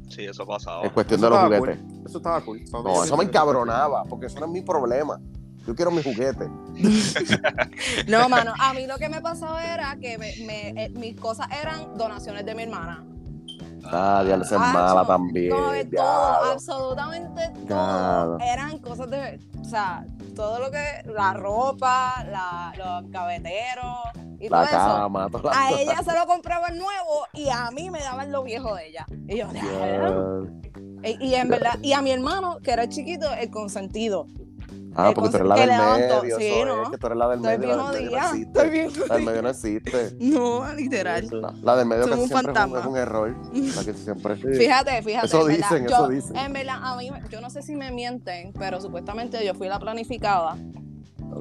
[0.09, 0.83] Sí, eso pasaba.
[0.83, 1.85] Es cuestión Eso de los juguetes.
[2.07, 2.61] Eso estaba cool.
[2.73, 5.21] No, eso me encabronaba, porque eso no es mi problema.
[5.67, 6.49] Yo quiero mi juguete.
[8.09, 11.49] No, mano, a mí lo que me pasaba era que me- me- eh, mis cosas
[11.61, 13.05] eran donaciones de mi hermana.
[13.85, 15.55] Ah, diablo, es mala también.
[15.91, 20.05] Que todo, absolutamente todo eran cosas de, o sea,
[20.35, 23.97] todo lo que, la ropa, la, los gaveteros
[24.41, 24.77] y todo La eso.
[24.77, 28.43] cama, toda la A ella se lo compraban nuevo y a mí me daban lo
[28.43, 29.07] viejo de ella.
[29.29, 29.47] Y yo.
[29.53, 31.09] Ya.
[31.11, 34.27] y, y en verdad, y a mi hermano, que era el chiquito, el consentido.
[34.97, 36.39] Ah, El porque tú eres la del medio.
[36.39, 36.83] Sí, ¿no?
[36.85, 37.75] es, que tú eres la del Estoy medio.
[37.75, 38.43] bien La del medio no existe.
[38.59, 39.31] Estoy bien La del jodida.
[39.31, 40.17] medio no existe.
[40.21, 41.29] No, literal.
[41.31, 42.81] La, la del medio Somos casi un siempre es un, fantasma.
[42.81, 43.37] es un error.
[43.77, 44.37] La que siempre.
[44.37, 45.27] Fíjate, fíjate.
[45.27, 46.37] Eso en verdad, dicen, yo- eso dicen.
[46.37, 49.79] En verdad, a mí, yo no sé si me mienten, pero supuestamente yo fui la
[49.79, 50.57] planificada.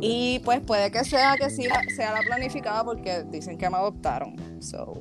[0.02, 4.36] Y pues puede que sea que sí sea la planificada porque dicen que me adoptaron.
[4.62, 4.94] So,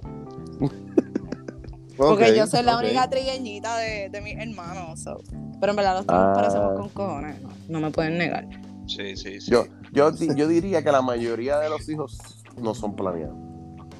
[1.96, 5.00] porque yo soy la única trigueñita de, de mis hermanos.
[5.00, 5.22] so.
[5.60, 6.32] Pero en verdad los tres Ah.
[6.34, 7.40] parecemos con cojones.
[7.42, 8.46] No, no me pueden negar.
[8.86, 9.50] Sí, sí, sí.
[9.50, 12.18] Yo, yo, yo diría que la mayoría de los hijos
[12.60, 13.36] no son planeados.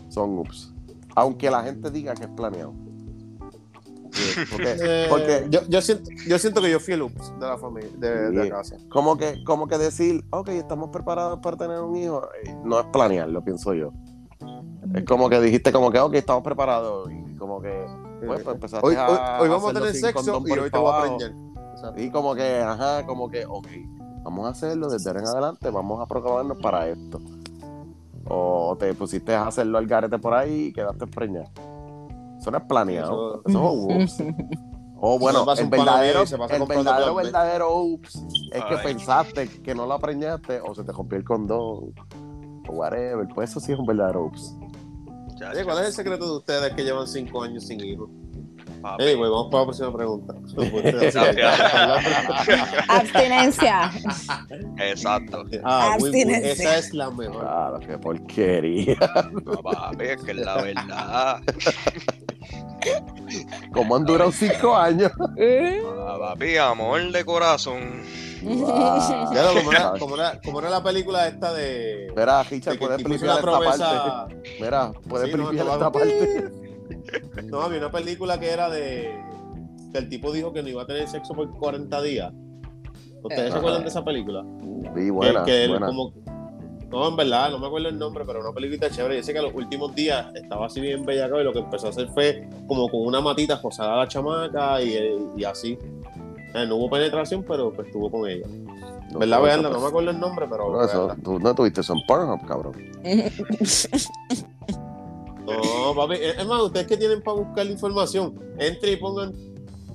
[0.09, 0.73] Son ups.
[1.17, 2.75] Aunque la gente diga que es planeado.
[4.13, 7.47] Sí, Porque, Eh, porque yo, yo, siento, yo siento que yo fui el ups de
[7.47, 8.49] la familia, de, de Sí.
[8.49, 8.77] la casa.
[8.91, 12.87] como que, como que decir, ok, estamos preparados para tener un hijo, eh, no es
[12.93, 13.93] planearlo, pienso yo.
[14.95, 17.11] Es como que dijiste como que, ok, estamos preparados.
[17.11, 17.87] Y como que,
[18.25, 20.93] pues, pues empezaste hoy, hoy, a hoy vamos a tener sexo y hoy te voy
[20.95, 21.27] a.
[21.75, 22.01] Exacto.
[22.01, 23.69] Y como que, ajá, como que, ok,
[24.23, 27.21] vamos a hacerlo desde ahora en adelante, vamos a programarnos para esto.
[28.27, 31.51] O te pusiste a hacerlo al garete por ahí y quedaste preñado.
[32.41, 33.43] Eso no es planeado.
[33.45, 34.23] Eso, es un ups.
[35.01, 40.63] O bueno, el verdadero, el verdadero, verdadero ups es que pensaste que no la preñaste
[40.63, 41.93] o se te rompió el condón
[42.67, 43.29] o whatever.
[43.35, 44.57] Pues eso sí es un verdadero ups.
[45.53, 48.09] Oye, ¿Cuál es el secreto de ustedes que llevan cinco años sin hijos?
[48.85, 49.05] papi.
[49.05, 50.35] Ey, güey, vamos para la próxima pregunta.
[52.89, 53.91] Abstinencia.
[54.79, 55.45] Exacto.
[55.65, 56.53] ah, muy, muy, Abstinencia.
[56.53, 57.41] esa es la mejor.
[57.41, 58.97] Claro, qué porquería.
[59.45, 61.41] No, papi, es que es la verdad.
[63.73, 65.11] ¿Cómo han durado cinco años?
[65.19, 68.03] Ah, papi, amor de corazón.
[68.45, 69.31] Wow.
[69.35, 72.13] Ya lo, como, era, como, era, como era la película esta de.
[72.17, 73.43] Mira, Richard, puedes esta parte.
[73.43, 74.27] promesa.
[74.61, 76.51] Mira, puedes Sí, no, esto esta parte.
[77.45, 79.19] No, había una película que era de.
[79.93, 82.33] Que el tipo dijo que no iba a tener sexo por 40 días.
[83.23, 84.45] ¿Ustedes se acuerdan de esa película?
[84.95, 85.87] Sí, buena, que, que él buena.
[85.87, 86.13] como.
[86.91, 89.17] No, en verdad, no me acuerdo el nombre, pero una película chévere.
[89.17, 91.91] Yo sé que los últimos días estaba así bien bellaco y lo que empezó a
[91.91, 95.79] hacer fue como con una matita posar a la chamaca y, y así.
[96.55, 98.47] Eh, no hubo penetración, pero pues estuvo con ella.
[99.13, 100.71] No, ¿Verdad, pues, No me acuerdo el nombre, pero.
[100.73, 102.75] no, eso, tú no tuviste eso en Pornhub, cabrón.
[105.47, 106.15] No, papi.
[106.21, 109.33] Es más, ustedes que tienen para buscar la información, entre y pongan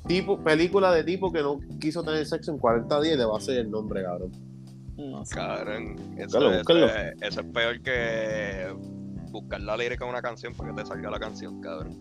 [0.08, 3.34] tipo, película de tipo que no quiso tener sexo en 40 días y le va
[3.34, 4.32] a hacer el nombre, cabrón.
[4.96, 5.24] No.
[5.30, 6.86] Cabrón, eso, Búscalo, eso búscalo.
[6.88, 8.68] es, eso es peor que
[9.32, 11.98] buscar la lírica de una canción para que te salga la canción, cabrón.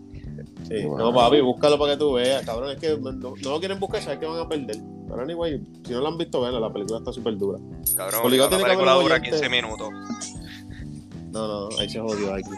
[0.67, 0.83] Sí.
[0.83, 0.97] Wow.
[0.97, 2.71] No, papi, búscalo para que tú veas, cabrón.
[2.71, 4.77] Es que no, no lo quieren buscar, sabes que van a perder.
[5.07, 7.59] Pero anyway, si no la han visto, ven, la película está súper dura.
[7.95, 9.29] Cabrón, Obligado la tiene película dura oyente.
[9.31, 9.89] 15 minutos.
[11.31, 12.49] No, no, ahí se jodió aquí.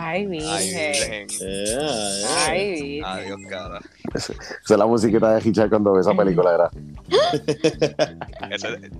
[0.00, 0.92] Ay, Ay, virgen.
[1.12, 2.24] Eh, eh.
[2.46, 3.04] Ay, virgen.
[3.04, 3.80] Adiós, cara.
[4.14, 6.70] Esa es la musiquita de Hitchcock cuando ve esa película, era.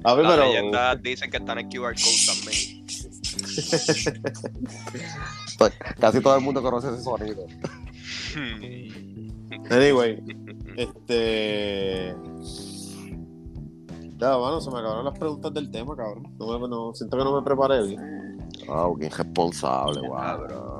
[0.05, 0.45] A ver, las pero.
[0.45, 2.78] leyendas dicen que están en QR code también.
[5.99, 7.47] Casi todo el mundo conoce ese sonido.
[9.71, 10.23] Anyway,
[10.77, 12.15] este.
[14.19, 16.27] Ya, bueno, se me acabaron las preguntas del tema, cabrón.
[16.39, 18.39] No me, no, siento que no me preparé bien.
[18.67, 20.19] Wow, qué irresponsable, wow.
[20.19, 20.79] Cabrón.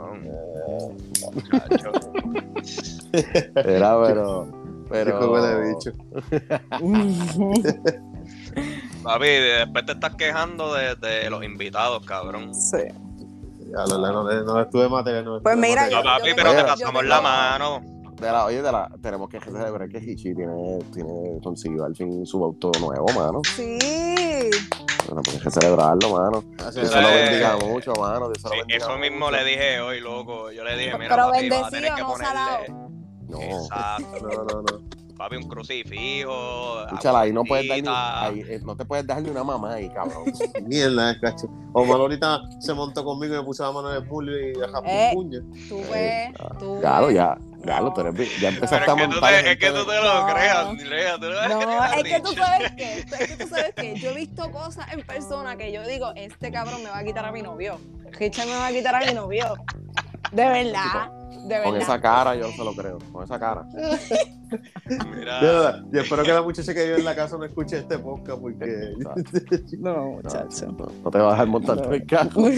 [3.55, 4.49] Era, pero.
[4.89, 5.19] Pero.
[5.19, 5.93] Qué huele de bicho.
[9.03, 12.55] Papi, después te estás quejando de, de los invitados, cabrón.
[12.55, 12.79] Sí.
[13.71, 15.25] Ya, no, no, no, no estuve material.
[15.25, 16.03] No Pues mira, material.
[16.03, 17.81] yo- papi, yo pero te yo pasamos la mano.
[18.19, 22.27] De la, oye, de la, tenemos que celebrar que Hichi tiene, tiene consiguió al fin
[22.27, 23.43] su auto nuevo, mano.
[23.55, 23.79] Sí.
[25.07, 26.45] Bueno, pues hay que celebrarlo, mano.
[26.67, 28.29] Así Dios se lo Eh, bendiga mucho, mano.
[28.31, 29.31] Dios lo bendiga eso mismo mucho.
[29.31, 30.51] le dije hoy, loco.
[30.51, 32.59] Yo le dije, mira, Pero papi, vas a tener bendecido, que no salado.
[33.29, 33.41] No.
[33.41, 34.09] Exacto.
[34.23, 34.88] No, no, no.
[35.19, 36.85] Papi, un crucifijo.
[36.85, 38.25] Escúchala, ahí no puedes dar ni, agüita.
[38.25, 40.25] ahí, eh, no te puedes dar ni una mamá ahí, cabrón.
[40.65, 41.49] Mierda, eh, cacho.
[41.73, 44.81] Omar ahorita se montó conmigo y me puso la mano en el puño y dejó
[44.87, 45.11] Eh.
[45.13, 45.41] un puño.
[45.69, 47.17] Tú ves, tú Claro, ves.
[47.17, 47.93] ya, ya lo No.
[47.95, 49.33] tenés, ya Pero empezaste es a que, tú montar.
[49.43, 50.27] te, es que tú te lo No.
[50.33, 53.99] creas, Lea, tú lo No, es que tú sabes que, es que tú sabes que
[53.99, 57.25] yo he visto cosas en persona que yo digo, este cabrón me va a quitar
[57.25, 57.81] a mi novio.
[58.13, 59.57] Richard me va a quitar a mi novio.
[60.31, 61.11] De verdad,
[61.47, 63.67] de Con esa cara yo se lo creo, con esa cara.
[65.15, 67.79] Mira, De verdad, y espero que la muchacha que vive en la casa no escuche
[67.79, 68.95] este podcast porque.
[69.79, 70.67] No, muchacho.
[70.73, 72.31] No, no te vas a dejar montar en el carro.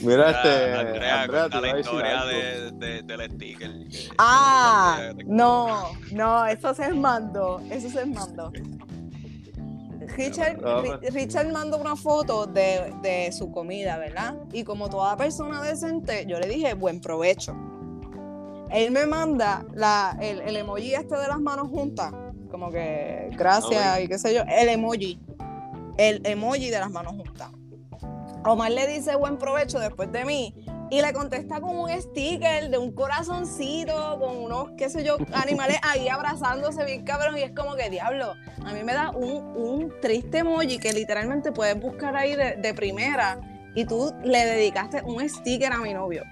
[0.00, 0.74] mira, este.
[0.74, 2.30] Andrea, Andrea, te la decir historia algo.
[2.30, 3.70] de, de- del sticker.
[3.88, 8.52] que- ah, no, no, eso se mandó, eso se mandó.
[10.16, 10.60] Richard,
[11.12, 14.36] Richard mandó una foto de, de su comida, ¿verdad?
[14.52, 17.54] Y como toda persona decente, yo le dije, buen provecho.
[18.70, 22.12] Él me manda la, el, el emoji este de las manos juntas,
[22.50, 25.20] como que gracias y qué sé yo, el emoji,
[25.98, 27.50] el emoji de las manos juntas.
[28.44, 30.54] Omar le dice buen provecho después de mí
[30.92, 35.78] y le contesta con un sticker de un corazoncito, con unos, qué sé yo, animales
[35.82, 38.34] ahí abrazándose bien cabrón y es como que diablo,
[38.64, 42.74] a mí me da un, un triste emoji que literalmente puedes buscar ahí de, de
[42.74, 43.40] primera
[43.74, 46.24] y tú le dedicaste un sticker a mi novio.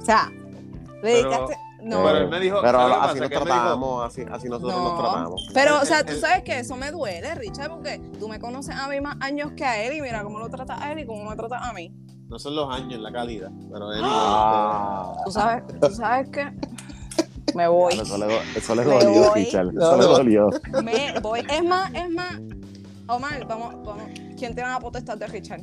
[0.00, 1.56] O sea, le Pero- dedicaste...
[1.80, 2.58] No, Pero él me dijo.
[2.60, 4.82] Pero ¿sabes lo que así nos tratamos, así, así nosotros No.
[4.82, 5.48] nos tratamos.
[5.54, 8.40] Pero, o sea, El- tú el- sabes que eso me duele, Richard, porque tú me
[8.40, 10.98] conoces a mí más años que a él y mira cómo lo tratas a él
[10.98, 11.92] y cómo me tratas a mí.
[12.28, 13.50] No son los años, la calidad.
[13.72, 14.00] Pero él.
[14.04, 15.14] Ah.
[15.24, 16.52] Tú sabes, tú sabes que
[17.54, 17.94] me voy.
[17.94, 19.44] Eso le, eso dolió, voy.
[19.44, 19.72] Richard.
[19.72, 20.08] No, Eso le no.
[20.08, 20.50] dolió.
[20.82, 21.40] Me voy.
[21.48, 22.38] Es más, es más.
[23.08, 24.04] Omar, vamos, vamos.
[24.36, 25.62] ¿Quién tiene la potestad de Richard?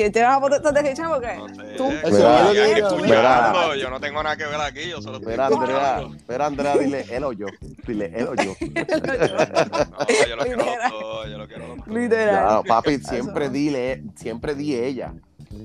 [0.00, 1.10] ¿Quién tiene la potestad de Richard?
[1.10, 3.52] Porque No sé, Tú- mira.
[3.76, 7.04] Yo no tengo nada que ver aquí, yo solo estoy Espera, Andrea, espera, Andrea, dile
[7.10, 7.46] él o yo.
[7.86, 8.54] Dile él o yo.
[8.60, 10.90] No, yo lo quiero Literal.
[10.90, 11.86] los dos, yo lo quiero los dos.
[11.88, 12.48] literal.
[12.48, 15.12] Ya, papi, siempre dile, siempre di ella.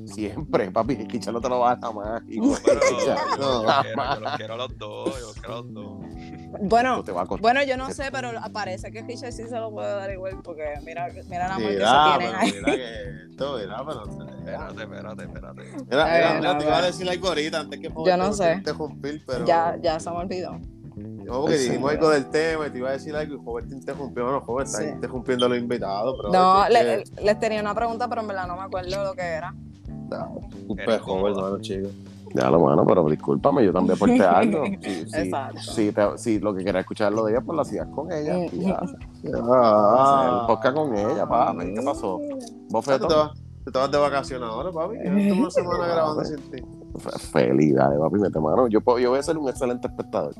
[0.06, 2.22] Siempre, papi, Richard no te lo va a dar jamás.
[2.30, 2.56] hijo.
[2.64, 3.64] Pero Richard, yo No.
[3.64, 5.98] los quiero, yo los quiero a los dos, yo los quiero a los dos.
[6.62, 7.42] Bueno, no te va a costar.
[7.42, 10.64] bueno, yo no sé, pero parece que Richard sí se lo puede dar igual porque
[10.86, 12.52] mira, mira la amor que tienen ahí.
[12.54, 14.04] mira que esto, mira, pero.
[14.46, 15.62] Espérate, espérate, espérate.
[15.90, 16.06] Mira,
[16.40, 18.54] mira, Eh, te iba a decir algo ahorita antes que Yo no sé.
[18.54, 19.46] interrumpir, pero.
[19.46, 20.58] Ya, ya se me olvidó.
[20.96, 21.70] No, porque Sí.
[21.70, 24.24] dijimos algo del tema y te iba a decir algo y Robert te interrumpió.
[24.24, 24.88] Bueno, Robert está Sí.
[24.90, 26.32] interrumpiendo a los invitados, pero.
[26.32, 29.22] No, es le- les tenía una pregunta, pero en verdad no me acuerdo lo que
[29.24, 29.54] era.
[30.86, 31.28] Pejo, incómodo.
[31.48, 31.90] hermano, chico.
[32.34, 34.64] Ya lo mano, pero discúlpame, yo también aporté algo.
[34.82, 35.60] Si, si, Exacto.
[35.62, 38.46] si, te- si lo que quería escuchar lo de ella, pues lo hacías con ella.
[38.46, 38.80] y ya.
[39.44, 41.74] Ah, El podcast con ella, papi.
[41.74, 42.20] ¿Qué pasó?
[42.70, 44.98] ¿Tú te te vas de vacaciones ahora, papi?
[44.98, 46.62] Llevas una semana grabando sin ti.
[46.98, 48.68] Fe- Feliz, dale, papi, mete mano.
[48.68, 50.34] Yo, puedo- yo voy a ser un excelente espectador.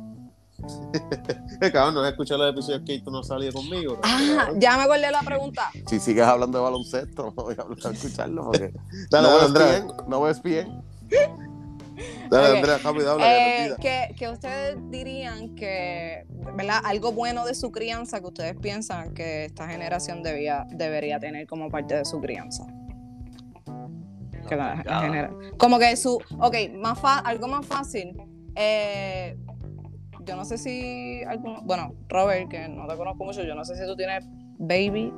[1.74, 4.00] Cabrón, no has escuchado los episodios que tú no salías conmigo.
[4.04, 5.70] Ah, ya me acordé la pregunta.
[5.88, 8.72] Si sigues hablando de baloncesto, no voy a escucharlo porque
[9.12, 9.68] Dale, no dale, ves Andrea.
[9.80, 10.82] bien, no ves bien.
[12.30, 12.56] Dale, Ok.
[12.58, 16.26] Andrea, rápido, habla, que Eh, que, que ustedes dirían que,
[16.56, 16.82] ¿verdad?
[16.84, 21.70] Algo bueno de su crianza que ustedes piensan que esta generación debía, debería tener como
[21.70, 22.66] parte de su crianza.
[24.50, 25.30] Que la-.
[25.58, 28.16] Como que su, ok, más fa- algo más fácil.
[28.56, 29.38] eh,
[30.26, 33.76] yo no sé si alguno, bueno, Robert, que no te conozco mucho, yo no sé
[33.76, 34.26] si tú tienes
[34.58, 35.14] baby,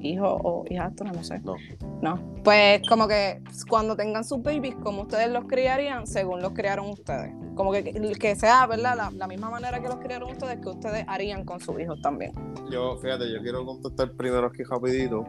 [0.00, 1.40] hijo o hijastro, no sé.
[1.40, 1.56] No.
[2.02, 2.20] No.
[2.44, 7.32] Pues como que cuando tengan sus babies, como ustedes los criarían según los criaron ustedes.
[7.54, 7.82] como que,
[8.20, 8.96] que sea, ¿verdad?
[8.96, 12.32] La, la misma manera que los criaron ustedes, que ustedes harían con sus hijos también.
[12.70, 15.24] Yo, fíjate, yo quiero contestar primero aquí rapidito.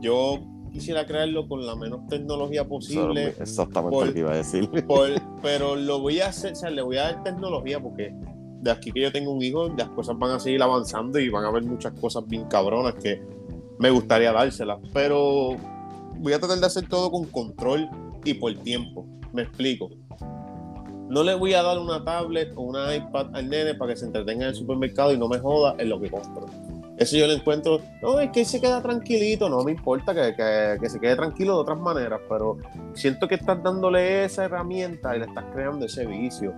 [0.00, 0.38] Yo
[0.72, 3.34] quisiera crearlo con la menos tecnología posible.
[3.40, 4.68] exactamente por- lo que iba a decir.
[4.86, 5.10] por-
[5.42, 8.12] pero lo voy a hacer, o sea, le voy a dar tecnología porque
[8.60, 11.44] de aquí que yo tengo un hijo, las cosas van a seguir avanzando y van
[11.44, 13.22] a haber muchas cosas bien cabronas que
[13.78, 14.78] me gustaría dárselas.
[14.92, 15.56] Pero
[16.16, 17.88] voy a tratar de hacer todo con control
[18.24, 19.06] y por tiempo.
[19.32, 19.90] Me explico.
[21.08, 24.04] No le voy a dar una tablet o una iPad al nene para que se
[24.06, 26.46] entretenga en el supermercado y no me joda en lo que compro.
[26.98, 30.78] Eso yo le encuentro, no, es que se queda tranquilito, no me importa que, que-
[30.80, 32.58] que se quede tranquilo de otras maneras, pero
[32.92, 36.54] siento que estás dándole esa herramienta y le estás creando ese vicio.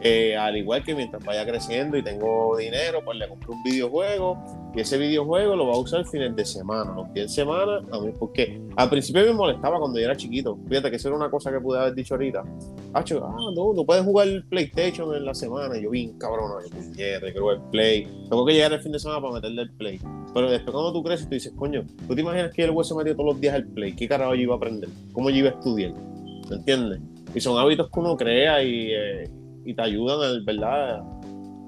[0.00, 4.36] Eh, al igual que mientras vaya creciendo y tengo dinero, pues le compro un videojuego
[4.76, 7.98] y ese videojuego lo va a usar fines de semana, los días de semana, a
[7.98, 10.58] mí, porque al principio me molestaba cuando yo era chiquito.
[10.68, 12.44] Fíjate que eso era una cosa que pude haber dicho ahorita.
[12.92, 13.02] Ah,
[13.54, 15.78] no, no puedes jugar PlayStation en la semana.
[15.78, 18.06] Y yo, bien cabrón, yo puñeta, quiero el Play.
[18.28, 19.98] Tengo que llegar el fin de semana para meterle el Play.
[20.34, 22.94] Pero después cuando tú creces, tú dices, coño, ¿tú te imaginas que el güey se
[22.94, 23.94] metió todos los días al Play?
[23.96, 24.90] ¿Qué carajo yo iba a aprender?
[25.12, 25.94] ¿Cómo yo iba a estudiar?
[26.50, 27.00] ¿Me entiendes?
[27.34, 29.30] Y son hábitos que uno crea y, eh,
[29.66, 31.02] y te ayudan, al, ¿verdad?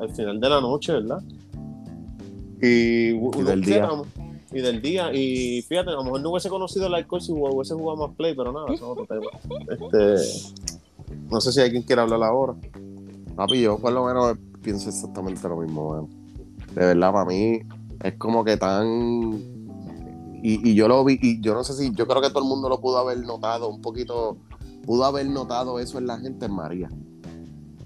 [0.01, 1.21] Al final de la noche, ¿verdad?
[2.61, 3.89] Y, del día.
[4.53, 5.13] Y del día.
[5.13, 8.35] Y fíjate, a lo mejor no hubiese conocido el alcohol si hubiese jugado más Play,
[8.35, 9.27] pero nada, eso es otro tema.
[9.69, 10.55] Este,
[11.31, 12.55] no sé si hay quien quiera hablar ahora.
[13.37, 16.09] Papi, yo por lo menos pienso exactamente lo mismo, man.
[16.75, 17.61] De verdad, para mí
[18.03, 19.59] es como que tan.
[20.41, 22.49] Y, y yo lo vi, y yo no sé si, yo creo que todo el
[22.49, 24.39] mundo lo pudo haber notado un poquito,
[24.87, 26.89] pudo haber notado eso en la gente en María.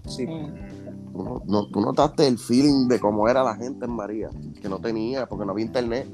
[0.07, 0.26] Sí.
[0.26, 4.30] Tú, no- no- tú notaste el feeling de cómo era la gente en María,
[4.61, 6.09] que no tenía, porque no había internet.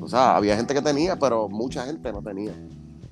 [0.00, 2.52] O sea, había gente que tenía, pero mucha gente no tenía.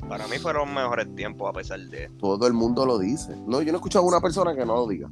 [0.09, 2.09] Para mí fueron mejores tiempos a pesar de.
[2.21, 3.35] Todo el mundo lo dice.
[3.47, 5.09] No, yo no he escuchado a una persona que no lo diga.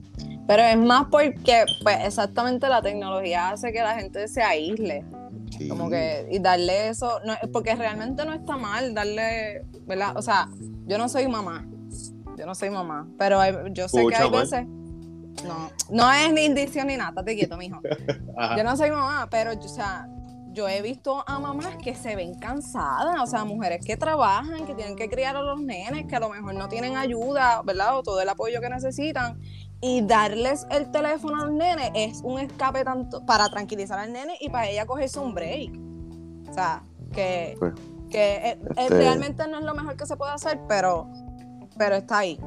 [0.47, 5.05] Pero es más porque, pues, exactamente la tecnología hace que la gente se aísle.
[5.57, 5.69] Sí.
[5.69, 10.17] Como que, y darle eso, no, porque realmente no está mal darle, ¿verdad?
[10.17, 10.49] O sea,
[10.87, 11.67] yo no soy mamá,
[12.43, 14.67] yo no soy mamá, pero hay- yo sé que hay veces,
[15.47, 17.81] no, no es ni indicio ni nada, te quieto, mijo.
[18.37, 18.57] Ajá.
[18.57, 20.09] Yo no soy mamá, pero, yo, o sea,
[20.51, 24.75] yo he visto a mamás que se ven cansadas, o sea, mujeres que trabajan, que
[24.75, 27.97] tienen que criar a los nenes, que a lo mejor no tienen ayuda, ¿verdad?
[27.97, 29.39] O todo el apoyo que necesitan.
[29.81, 34.49] Y darles el teléfono al nene es un escape tanto para tranquilizar al nene y
[34.51, 35.73] para ella cogerse un break.
[36.51, 36.83] O sea,
[37.13, 37.73] que, Pues,
[38.11, 41.09] que eh, eh, este- realmente no es lo mejor que se puede hacer, pero,
[41.79, 42.39] pero está ahí.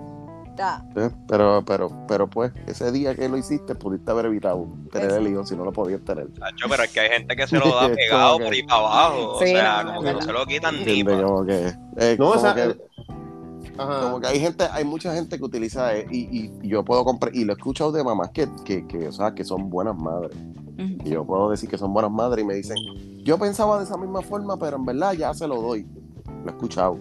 [0.58, 0.86] Ya.
[0.96, 5.28] Eh, Pero, pero, pero pues, ese día que lo hiciste, pudiste haber evitado tener el
[5.28, 6.30] hijo si no lo podías tener.
[6.70, 9.38] Pero es que hay gente que se lo da pegado por ahí para abajo.
[9.40, 12.28] Sí, o sea, no, como que no se lo quitan ni Como que, eh, No,
[12.30, 12.78] o como sea, que-
[13.78, 14.02] ajá.
[14.04, 17.36] como que hay gente, hay mucha gente que utiliza eh, y, y yo puedo comprar,
[17.36, 20.38] y lo he escuchado de mamás que, que, que, o sea, que son buenas madres.
[20.78, 22.78] Y yo puedo decir que son buenas madres y me dicen,
[23.26, 25.86] yo pensaba de esa misma forma, pero en verdad ya se lo doy.
[26.46, 26.98] Lo he escuchado.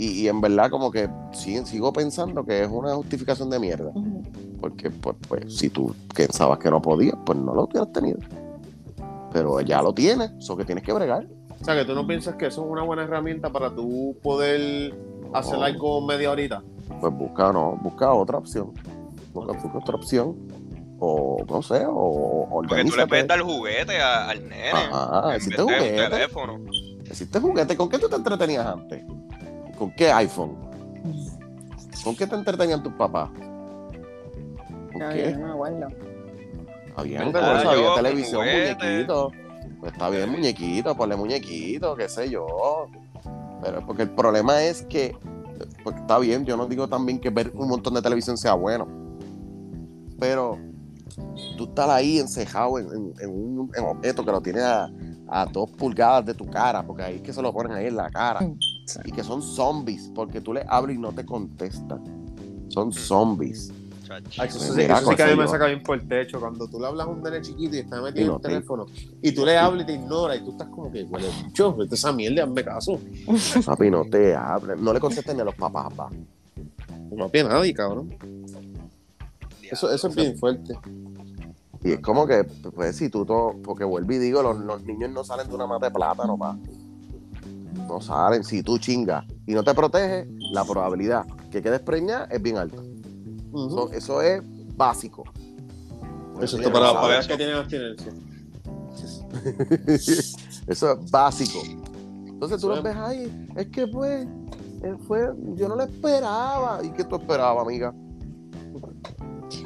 [0.00, 3.92] Y, y en verdad como que sí, sigo pensando que es una justificación de mierda.
[4.58, 8.18] Porque pues, pues si tú pensabas que no podías, pues no lo hubieras tenido.
[9.32, 11.26] Pero ya lo tienes, eso que tienes que bregar.
[11.60, 14.94] O sea, que tú no piensas que eso es una buena herramienta para tú poder
[15.34, 16.62] hacer algo media horita.
[17.00, 18.72] Pues busca, no, busca otra opción.
[19.34, 20.34] Busca, busca otra opción.
[20.98, 24.70] O no sé, o, Porque tú le puedes dar juguete a- al nene.
[24.70, 26.08] En existe juguete.
[26.08, 26.58] teléfono.
[27.04, 27.76] ¿Existe juguete?
[27.76, 29.04] ¿Con qué tú te entretenías antes?
[29.80, 30.56] ¿Con qué iPhone?
[32.04, 33.30] ¿Con qué te entretenían tus papás?
[34.92, 35.32] ¿Con Ay, qué?
[35.32, 35.88] no me acuerdo.
[36.86, 38.74] Está bien, Ah, pues, había televisión, juguete.
[38.84, 39.32] muñequito.
[39.80, 42.88] Pues está bien, muñequito, ponle muñequito, qué sé yo.
[43.62, 45.16] Pero porque el problema es que,
[45.82, 48.86] pues está bien, yo no digo también que ver un montón de televisión sea bueno.
[50.18, 50.58] Pero
[51.56, 54.90] tú estás ahí encejado en, en- en un en objeto que lo tienes a,
[55.28, 57.96] a dos pulgadas de tu cara, porque ahí es que se lo ponen ahí en
[57.96, 58.40] la cara.
[58.98, 59.08] Mm, sí.
[59.08, 62.02] Y que son zombies, porque tú le hablas y no te contestan.
[62.68, 63.72] Son zombies.
[64.04, 64.28] Chacho.
[64.42, 66.40] Ay, eso, Pues sí, eso sí que a mí me saca bien por el techo.
[66.40, 68.48] Cuando tú le hablas a un nene chiquito y está metido no en el te-
[68.48, 68.86] teléfono
[69.22, 71.94] y tú le hablas y te ignora y tú estás como que, huele bicho, vete
[71.94, 72.98] esa mierda, hazme caso.
[73.66, 74.82] Papi, no te hablen.
[74.82, 76.10] No le contesten ni a los papás, papá.
[77.12, 78.14] No pide nadie, cabrón.
[79.62, 80.76] Eso, eso es bien fuerte.
[81.84, 85.10] Y es como que, pues, si tú todo, porque vuelvo y digo, los, los niños
[85.10, 86.56] no salen de una mata de plátano, pa.
[87.74, 88.44] No salen.
[88.44, 92.80] Si tú chingas y no te proteges, la probabilidad que quedes preñada es bien alta.
[93.52, 93.66] Ujú.
[93.68, 94.42] Eso, eso es
[94.76, 95.24] básico.
[96.40, 97.26] Eso es para no para ver sabes.
[97.28, 98.12] que tienen abstinencia.
[100.66, 101.60] Eso es básico.
[102.26, 104.26] Entonces tú Eso los es- ves ahí, es que pues,
[105.06, 106.80] fue, yo no lo esperaba.
[106.82, 107.92] ¿Y qué tú esperabas, amiga?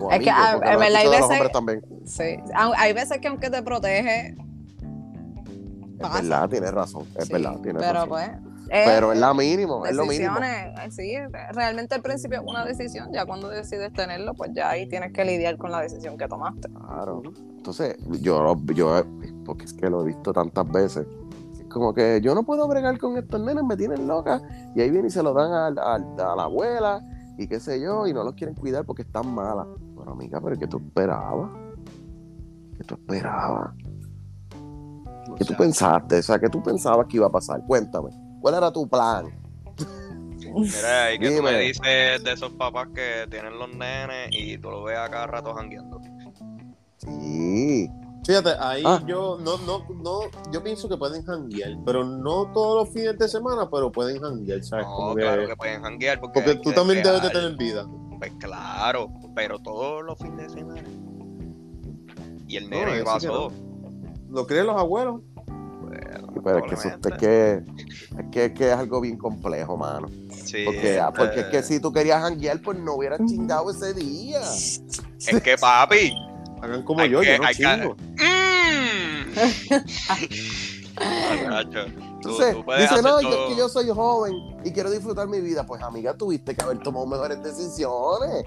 [0.00, 1.82] O Es que, amigos, en los verdad hay veces- hombres también.
[2.04, 2.36] Sí.
[2.76, 4.36] Hay veces que aunque te protege,
[5.98, 7.04] Es verdad, tienes razón.
[7.16, 8.08] Es Sí, verdad, tienes pero razón.
[8.08, 8.30] pues.
[8.68, 10.34] pero es la mínimo, es lo mínimo.
[10.90, 11.14] sí,
[11.52, 15.24] realmente al principio es una decisión, ya cuando decides tenerlo, pues ya ahí tienes que
[15.24, 16.68] lidiar con la decisión que tomaste.
[16.70, 17.22] Claro.
[17.56, 19.04] Entonces, yo, yo,
[19.44, 21.06] porque es que lo he visto tantas veces,
[21.58, 24.40] es como que yo no puedo bregar con estos nenes, me tienen loca,
[24.74, 27.00] y ahí vienen y se lo dan al- al- a, la abuela,
[27.38, 29.66] y qué sé yo, y no los quieren cuidar porque están malas.
[29.96, 31.50] Pero amiga, pero ¿qué tú esperabas?
[32.76, 33.70] ¿Qué tú esperabas?
[35.30, 36.18] O ¿Qué tú pensaste?
[36.18, 37.60] O sea, ¿qué tú pensabas que iba a pasar?
[37.66, 38.10] Cuéntame.
[38.40, 39.26] ¿Cuál era tu plan?
[40.56, 44.70] Mira, y que tú me dices de esos papás que tienen los nenes y tú
[44.70, 46.00] lo ves a cada rato jangueando.
[46.98, 47.90] Sí.
[48.24, 49.02] Fíjate, ahí Ah.
[49.06, 50.20] yo no, no, no,
[50.50, 54.62] yo pienso que pueden janguear, pero no todos los fines de semana, pero pueden janguear,
[54.64, 54.86] ¿sabes?
[54.86, 57.86] No, Como claro que pueden janguear porque, tú también debes de tener vida.
[58.18, 60.88] Pues claro, pero todos los fines de semana.
[62.46, 63.50] Y el No, nene que pasó.
[64.34, 65.20] ¿Lo creen los abuelos?
[66.42, 67.62] Pero es que eso es que, es
[68.32, 70.08] que, es que es algo bien complejo, mano.
[70.44, 73.94] Sí, Porque, ah, porque es que si tú querías janguear, pues no hubieras chingado ese
[73.94, 74.40] día.
[74.42, 74.82] Es
[75.42, 76.12] que papi.
[76.60, 77.94] Hagan como yo, que- yo no chingo.
[77.94, 79.34] Mm.
[82.16, 85.64] Entonces, tú puedes dice, no, yo, que yo soy joven y quiero disfrutar mi vida.
[85.64, 88.44] Pues, amiga, tuviste que haber tomado mejores decisiones.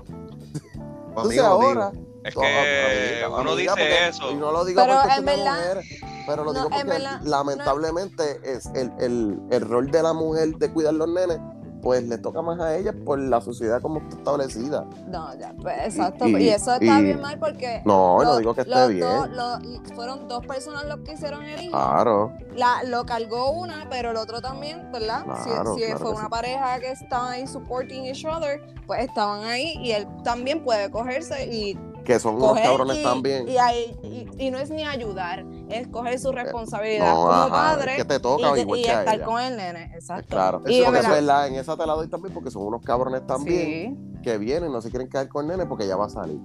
[1.10, 1.92] Entonces, Amigo, ahora...
[2.28, 4.32] Es to- que amiga, uno amiga, dice porque- eso.
[4.32, 5.84] Y no lo digo Pero porque en verdad- mujer,
[6.26, 10.56] pero lo no, digo porque verdad, lamentablemente es el, el, el rol de la mujer
[10.58, 11.40] de cuidar los nenes,
[11.82, 14.84] pues le toca más a ella por la sociedad como está establecida.
[15.08, 16.28] No, ya, pues exacto.
[16.28, 17.82] Y- Y, y- eso está y- bien mal porque.
[17.86, 19.02] No, no digo que esté los bien.
[19.02, 19.60] dos- los-
[19.96, 21.72] fueron dos personas los que hicieron el hijo.
[21.72, 25.24] Claro, La, lo cargó una, pero el otro también, ¿verdad?
[25.44, 26.30] Si- Claro, si claro fue una sí.
[26.30, 31.46] pareja que estaban ahí supporting each other, pues estaban ahí y él también puede cogerse
[31.46, 31.78] y
[32.08, 33.48] que son unos cabrones y, también.
[33.50, 37.50] y, ahí- y- y no es ni ayudar, es coger su responsabilidad no, como ajá,
[37.50, 39.26] padre es que te y, toca igual y que estar ella.
[39.26, 40.30] con el nene, exacto.
[40.30, 42.82] Claro, Y eso es verdad- verdad, en esa te la doy también porque son unos
[42.82, 44.22] cabrones también Sí.
[44.24, 46.40] que vienen, no se quieren quedar con el nene porque ya va a salir.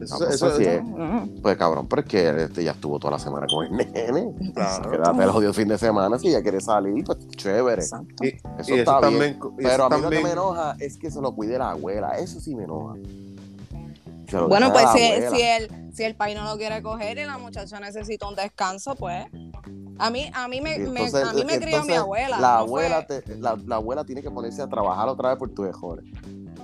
[0.00, 0.80] Eso, Ah, pues eso- sí es.
[0.84, 4.32] Mm, Pues cabrón, pero es que este ya estuvo toda la semana con el nene.
[4.54, 4.90] Claro.
[4.92, 7.82] Quédate el jodido fin de semana, si ya quiere salir, pues chévere.
[7.82, 8.24] exacto.
[8.24, 9.36] Y- Eso y eso está bien.
[9.36, 12.10] también, Pero a mí lo que me enoja es que se lo cuide la abuela.
[12.18, 12.94] Eso sí me enoja.
[14.48, 17.80] Bueno, pues si, si, el, si el país no lo quiere coger y la muchacha
[17.80, 19.26] necesita un descanso, pues.
[20.00, 20.78] A mí, a mí me, a
[21.32, 22.38] mí me crió mi abuela.
[22.38, 25.38] La no abuela, fue- te- la, la abuela tiene que ponerse a trabajar otra vez
[25.38, 26.04] por tus mejores.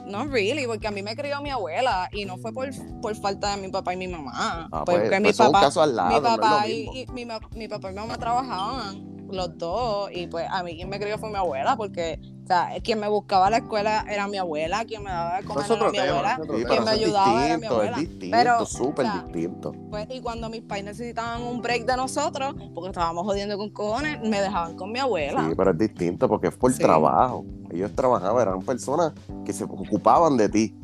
[0.06, 2.68] No, really, porque a mí me crió mi abuela y no fue por,
[3.00, 4.68] por falta de mi papá y mi mamá.
[4.70, 7.26] Ah, porque pues, mi pues papá, caso al lado, mi no papá y, y mi,
[7.56, 11.18] mi papá y mi mamá trabajaban los dos y pues a mí quien me crió
[11.18, 14.84] fue mi abuela porque o sea, quien me buscaba a la escuela era mi abuela,
[14.84, 16.30] quien me daba de comer Es era mi tema, abuela.
[16.30, 16.68] es tema.
[16.68, 17.96] pero me es ayudaba era mi distinto, es abuela.
[17.96, 19.72] distinto, Pero, súper o sea, distinto.
[19.90, 24.20] Pues, y cuando mis pais necesitaban un break de nosotros, porque estábamos jodiendo con cojones,
[24.20, 25.46] me dejaban con mi abuela.
[25.48, 26.82] Sí, pero es distinto porque es por Sí.
[26.82, 27.44] trabajo.
[27.70, 29.12] Ellos trabajaban, eran personas
[29.46, 30.76] que se ocupaban de ti.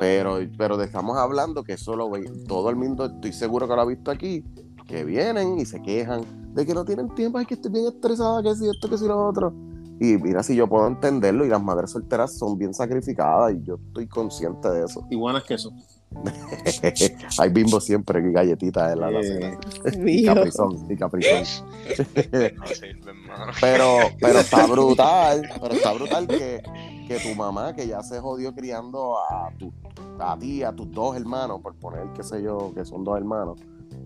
[0.00, 3.82] Pero, pero estamos hablando que eso lo ve todo el mundo, estoy seguro que lo
[3.82, 4.42] ha visto aquí,
[4.86, 6.22] que vienen y se quejan
[6.54, 9.06] de que no tienen tiempo, ay que estoy bien estresada, que si esto, que si
[9.06, 9.52] lo otro.
[10.00, 13.74] Y mira, si yo puedo entenderlo, y las madres solteras son bien sacrificadas, y yo
[13.88, 15.06] estoy consciente de eso.
[15.10, 15.70] Iguanas que eso.
[17.38, 19.22] Hay bimbo siempre y galletitas en la Eh,
[19.84, 20.10] cena.
[20.10, 21.44] Y caprizón, y caprizón.
[22.56, 23.52] No sirve, hermano.
[23.60, 23.86] Pero,
[24.20, 26.62] pero está brutal, pero está brutal que,
[27.06, 29.72] que tu mamá, que ya se jodió criando a, tu,
[30.18, 33.60] a ti, a tus dos hermanos, por poner, qué sé yo, que son dos hermanos,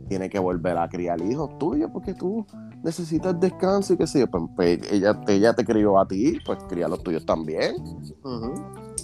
[0.08, 2.46] tiene que volver a criar hijos tuyos porque tú
[2.84, 4.26] necesitas descanso y qué sé yo.
[4.30, 7.74] Pues, pues, ella, ella te crió a ti, pues cría a los tuyos también.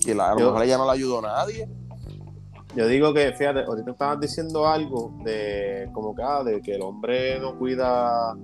[0.05, 1.68] Que la- a lo mejor ella no le ayudó a nadie.
[2.76, 6.83] Yo digo que, fíjate, ahorita estabas diciendo algo de como que, ah, de que el
[6.83, 8.37] hombre no cuida,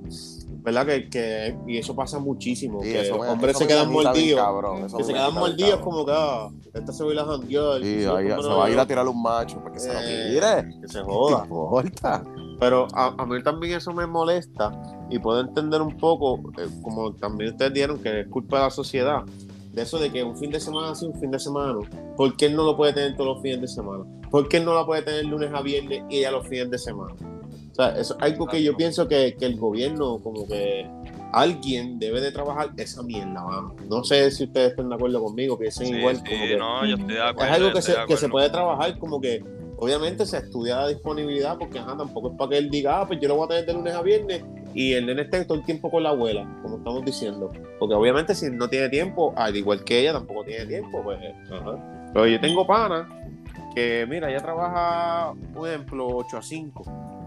[0.64, 0.84] ¿verdad?
[0.84, 4.82] Que, que y eso pasa muchísimo, Sí, que los me- hombres se quedan mordidos, cabrón,
[4.96, 7.82] que se quedan mordidos como que, ah, esta se va a ir a janguear.
[7.82, 10.30] Sí, ahí se no, va a ir a tirar un macho porque se lo Eh,
[10.32, 10.80] tire.
[10.80, 11.42] Que se ¿Qué joda.
[11.44, 12.24] importa?
[12.58, 14.72] Pero a, a mí también eso me molesta
[15.10, 18.70] y puedo entender un poco, eh, como también ustedes dieron, que es culpa de la
[18.70, 19.22] sociedad,
[19.72, 21.80] de eso de que un fin de semana sí, un fin de semana no.
[22.16, 24.04] ¿Por qué él no lo puede tener todos los fines de semana?
[24.30, 26.78] ¿Por qué él no lo puede tener lunes a viernes y ella los fines de
[26.78, 27.14] semana?
[27.72, 30.88] O sea, eso es algo que yo pienso que, que el gobierno, como que
[31.32, 33.74] alguien debe de trabajar esa mierda, mano.
[33.88, 36.16] No sé si ustedes están de acuerdo conmigo, piensen Sí, igual.
[36.16, 37.52] sí, como que- no, yo estoy de acuerdo.
[37.54, 39.44] es algo que se, que se puede trabajar como que
[39.76, 43.20] obviamente se estudia la disponibilidad porque ajá, tampoco es para que él diga, ah, pues
[43.20, 44.42] yo lo voy a tener de lunes a viernes
[44.76, 47.50] y el nene esté todo el tiempo con la abuela, como estamos diciendo.
[47.78, 51.18] Porque obviamente si no tiene tiempo, al igual que ella tampoco tiene tiempo, pues.
[52.12, 53.08] Pero yo tengo pana
[53.74, 56.84] que, mira, ella trabaja, por ejemplo, 8 a 5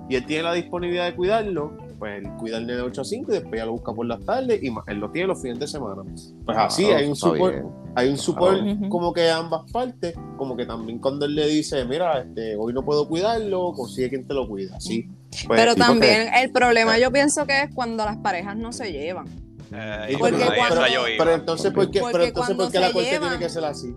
[0.10, 3.32] y él tiene la disponibilidad de cuidarlo, pues él cuida nene de 8 a 5
[3.32, 5.68] y después ya lo busca por las tardes y él lo tiene los fines de
[5.68, 6.02] semana.
[6.46, 7.68] Pues así hay un support, bien.
[7.96, 11.84] hay un support como que de ambas partes, como que también cuando él le dice,
[11.86, 15.08] mira, este, hoy no puedo cuidarlo, consigue quien te lo cuida, así.
[15.46, 19.28] Pues, Pero también el problema yo pienso que es cuando las parejas no se llevan.
[19.72, 21.04] Eh, Porque cuando-.
[21.18, 23.64] Pero entonces, ¿por qué, Porque pero entonces, ¿por qué la corte llevan- tiene que ser
[23.66, 23.94] así?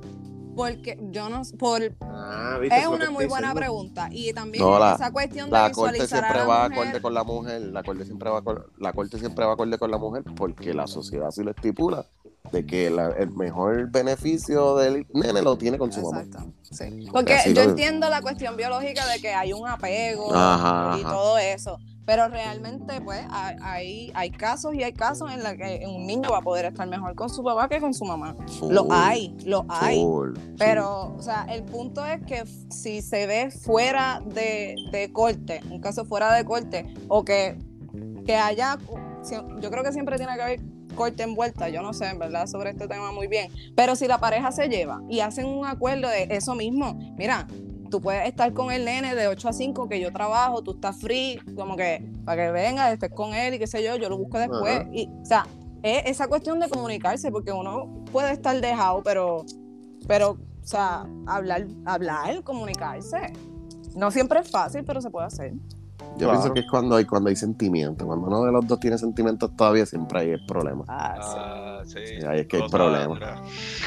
[0.54, 2.78] Porque yo no por Ah, ¿viste?
[2.78, 3.54] es una muy buena diciendo.
[3.60, 4.08] pregunta.
[4.10, 6.86] Y también No, la- esa cuestión de La corte visualizar siempre a va la acorde
[6.86, 7.02] mujer.
[7.02, 9.98] con la mujer, la corte siempre va con, la corte siempre va acorde con la
[9.98, 12.06] mujer porque la sociedad sí lo estipula
[12.50, 16.22] de que la- el mejor beneficio del nene lo tiene con su mamá.
[16.22, 16.52] Exacto.
[16.62, 17.08] Sí.
[17.12, 21.10] Porque yo lo- entiendo la cuestión biológica de que hay un apego Ajá, y ajá.
[21.12, 21.78] todo eso.
[22.04, 26.30] Pero realmente, pues, hay, hay, hay casos y hay casos en los que un niño
[26.30, 28.34] va a poder estar mejor con su papá que con su mamá.
[28.68, 30.02] Lo Full, hay, lo hay.
[30.02, 30.42] full, sí.
[30.58, 35.80] Pero, o sea, el punto es que si se ve fuera de, de corte, un
[35.80, 37.56] caso fuera de corte, o que,
[38.26, 38.78] que haya,
[39.60, 40.60] yo creo que siempre tiene que haber
[40.96, 44.18] corte envuelta, yo no sé, en verdad, sobre este tema muy bien, pero si la
[44.18, 47.46] pareja se lleva y hacen un acuerdo de eso mismo, mira,
[47.92, 50.98] tú puedes estar con el nene de 8 a 5 que yo trabajo, tú estás
[50.98, 54.16] free, como que para que venga, estés con él y qué sé yo, yo lo
[54.16, 54.80] busco después.
[54.80, 54.88] Ajá.
[54.94, 55.46] Y, o sea,
[55.82, 59.44] es esa cuestión de comunicarse, porque uno puede estar dejado, pero,
[60.08, 63.34] pero, o sea, hablar, hablar, comunicarse.
[63.94, 65.52] No siempre es fácil, pero se puede hacer.
[65.52, 66.32] Yo Claro.
[66.32, 68.06] pienso que es cuando hay, cuando hay sentimiento.
[68.06, 70.84] Cuando uno de los dos tiene sentimientos todavía, siempre hay el problema.
[70.88, 71.36] Ah, sí.
[71.38, 72.06] Ah, sí.
[72.20, 73.14] Sí, ahí es que hay Cosa problema.
[73.14, 73.42] otra.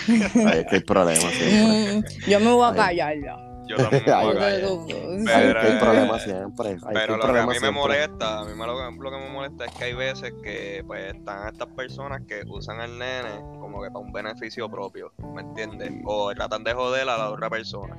[0.07, 2.09] Ahí es que hay problemas siempre.
[2.27, 2.75] Yo me voy a Ahí.
[2.75, 3.44] callar ya.
[3.67, 4.53] Yo también me voy a Ahí- callar.
[4.53, 6.77] Ahí es Pero, que hay problemas siempre.
[6.93, 9.17] Pero hay lo que a mí me molesta, a mí me lo, que- lo que
[9.17, 13.41] me molesta es que hay veces que pues están estas personas que usan al nene
[13.59, 15.91] como que para un beneficio propio, ¿me entiendes?
[16.05, 17.97] O tratan de joder a la otra persona,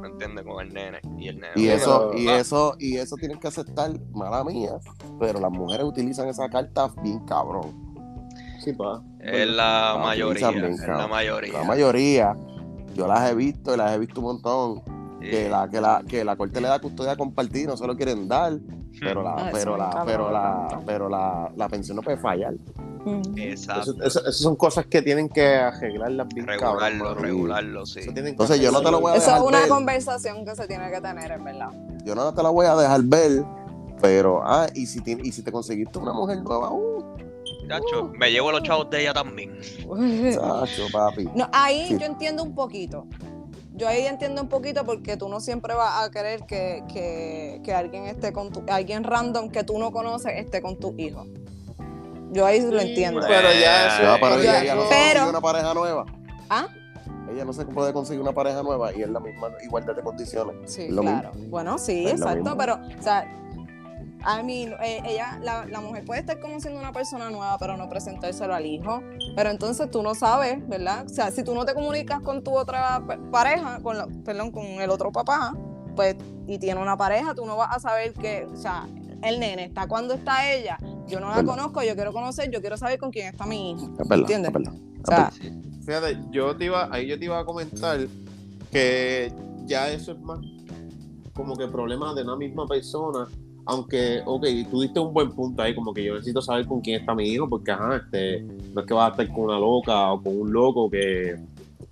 [0.00, 0.44] ¿me entiendes?
[0.44, 1.52] Con el nene y el nene.
[1.56, 4.72] Y eso, y eso, y eso tienen que aceptar, mala mía,
[5.20, 7.86] pero las mujeres utilizan esa carta bien cabrón.
[8.60, 9.00] Sí, pa.
[9.20, 11.52] Es la mayoría, utilizan bien, es la mayoría.
[11.52, 12.34] La mayoría,
[12.98, 14.82] yo las he visto y las he visto un montón.
[15.20, 15.30] Sí.
[15.30, 18.28] Que la, que la, que la corte le da custodia compartida, no se lo quieren
[18.28, 18.52] dar,
[19.00, 22.18] pero la, Ah, pero eso la, pero cabrón la, pero la, la pensión no puede
[22.18, 22.54] fallar.
[23.36, 23.82] Exacto.
[23.92, 27.20] Eso, eso- esas son cosas que tienen que arreglarlas bien cabrón, regularlo, mano.
[27.20, 28.00] regularlo, sí.
[28.00, 29.68] Eso Entonces, yo no te lo voy a Eso dejar es una ver.
[29.68, 31.70] conversación que se tiene que tener, en verdad.
[32.04, 33.44] Yo no te la voy a dejar ver,
[34.00, 37.07] pero, ah, y si, ti- y si te conseguiste una mujer nueva, uh,
[37.68, 39.58] Chacho, me llevo los chavos de ella también.
[39.60, 41.28] chacho, papi.
[41.34, 41.98] No, ahí Sí.
[41.98, 43.06] yo entiendo un poquito.
[43.74, 47.72] Yo ahí entiendo un poquito porque tú no siempre vas a querer que, que, que
[47.72, 51.26] alguien esté con tu, alguien random que tú no conoces esté con tu hijo.
[52.32, 53.20] Yo ahí lo Sí, entiendo.
[53.26, 54.02] Pero ya eso.
[54.02, 56.06] Ya, pero yo- ella, ella no se pero- consigue una pareja nueva.
[56.50, 56.66] ¿Ah?
[57.32, 60.56] Ella no se puede conseguir una pareja nueva y es la misma igualdad de condiciones.
[60.72, 61.30] Sí, claro.
[61.48, 63.30] Bueno, sí, Es exacto, pero, o sea,
[64.24, 67.88] a mí, eh, ella, la, la mujer puede estar conociendo una persona nueva, pero no
[67.88, 69.00] presentárselo al hijo.
[69.36, 71.04] Pero entonces tú no sabes, ¿verdad?
[71.06, 74.50] O sea, si tú no te comunicas con tu otra pa- pareja, con la- perdón,
[74.50, 75.54] con el otro papá,
[75.96, 76.16] pues,
[76.46, 78.86] y tiene una pareja, tú no vas a saber que, o sea,
[79.22, 80.78] el nene está cuando está ella.
[81.06, 81.50] Yo no la Verdad.
[81.56, 83.90] conozco, yo quiero conocer, yo quiero saber con quién está mi hijo.
[83.98, 84.48] Es verdad, ¿Entiendes?
[84.48, 84.72] es verdad.
[85.02, 85.30] O sea,
[85.84, 87.98] Fíjate, yo te iba, ahí yo te iba a comentar
[88.70, 89.32] que
[89.64, 90.38] ya eso es más
[91.34, 93.26] como que problema de una misma persona.
[93.70, 97.00] Aunque, ok, tú diste un buen punto ahí, como que yo necesito saber con quién
[97.00, 98.40] está mi hijo, porque ajá, este,
[98.72, 101.36] no es que va a estar con una loca o con un loco que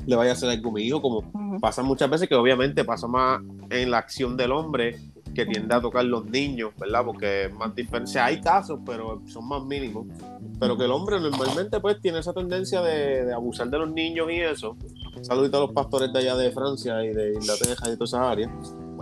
[0.06, 1.22] le vaya a hacer algo a mi hijo, como
[1.60, 4.96] pasa muchas veces que obviamente pasa más en la acción del hombre
[5.34, 7.04] que tiende a tocar los niños, ¿verdad?
[7.04, 8.24] Porque es más diferencia.
[8.24, 10.06] Hay casos, pero son más mínimos.
[10.58, 14.28] Pero que el hombre normalmente pues tiene esa tendencia de, de abusar de los niños
[14.30, 14.78] y eso.
[15.20, 18.22] Saludito a los pastores de allá de Francia y de Inglaterra y de todas esas
[18.22, 18.50] áreas.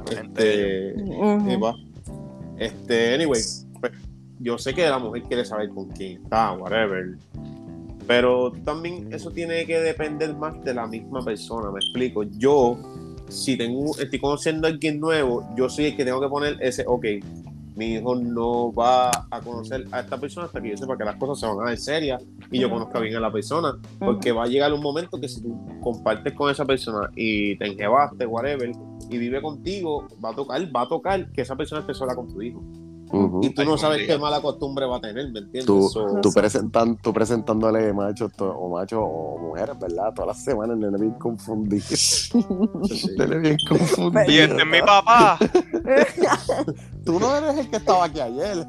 [0.08, 0.98] Gente ellos.
[0.98, 1.93] Este, Ujú.
[2.58, 3.40] Este, anyway,
[3.80, 3.92] pues,
[4.40, 7.16] yo sé que la mujer quiere saber con quién está, whatever.
[8.06, 12.22] Pero también eso tiene que depender más de la misma persona, me explico.
[12.22, 12.78] Yo,
[13.28, 16.84] si tengo, estoy conociendo a alguien nuevo, yo soy el que tengo que poner ese,
[16.86, 17.06] ok,
[17.76, 21.16] mi hijo no va a conocer a esta persona hasta que yo sepa que las
[21.16, 23.76] cosas se van a dar serias y yo conozca bien a la persona.
[23.98, 27.66] Porque va a llegar un momento que si tú compartes con esa persona y te
[27.66, 28.70] enjebaste, whatever,
[29.10, 32.32] y vive contigo, va a tocar, va a tocar que esa persona esté sola con
[32.32, 32.62] tu hijo.
[33.42, 35.66] Y tú no sabes qué mala costumbre va a tener, ¿me entiendes?
[35.66, 40.12] Tú, So- tú, presentan, tú presentándole machos o machos o mujeres, ¿verdad?
[40.14, 41.84] Todas las semanas, nene bien confundido.
[41.90, 42.32] Sí.
[43.18, 44.24] Nene bien confundido.
[44.32, 45.38] Y este es mi papá.
[47.04, 48.66] Tú no eres el que estaba aquí ayer.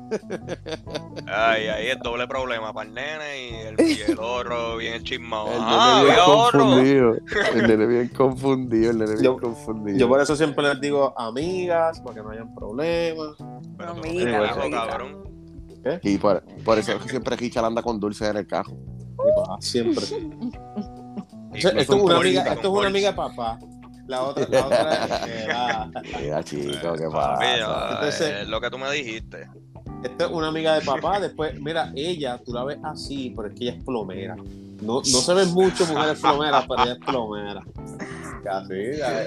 [1.27, 5.47] Ay, ahí es doble problema para el nene y el, y el bien chismado.
[5.53, 7.15] El Ah, nene bien confundido.
[7.53, 8.91] El nene bien confundido.
[8.91, 9.97] El nene bien Yo- confundido.
[9.97, 13.27] Yo por eso siempre les digo amigas, para que no hayan problemas.
[13.77, 14.87] Pero tú no Amiga, te carajo, amiga.
[14.87, 15.25] cabrón.
[16.01, 18.73] Y por, por eso es que siempre Richard anda con dulce en el carro.
[18.73, 20.03] Y pa, siempre.
[21.53, 22.87] Esto, es una bolsa, amiga, con esto es una bolsa.
[22.89, 23.59] amiga de papá.
[24.07, 25.89] La otra, la otra era-
[26.21, 27.57] Mira, chico, qué pasa.
[27.57, 29.47] ya, Entonces- es lo que tú me dijiste.
[30.03, 31.19] Esta es una amiga de papá.
[31.19, 34.35] Después, mira, ella, tú la ves así, pero es que ella es plomera.
[34.35, 37.63] No, no se ven mucho mujeres plomeras, pero ella es plomera.
[38.43, 38.73] Casi,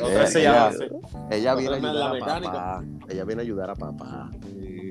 [0.03, 1.29] otra Eh, se ella- llama.
[1.31, 2.85] Ella viene a ayudar a papá.
[3.09, 4.31] Ella viene a ayudar a papá.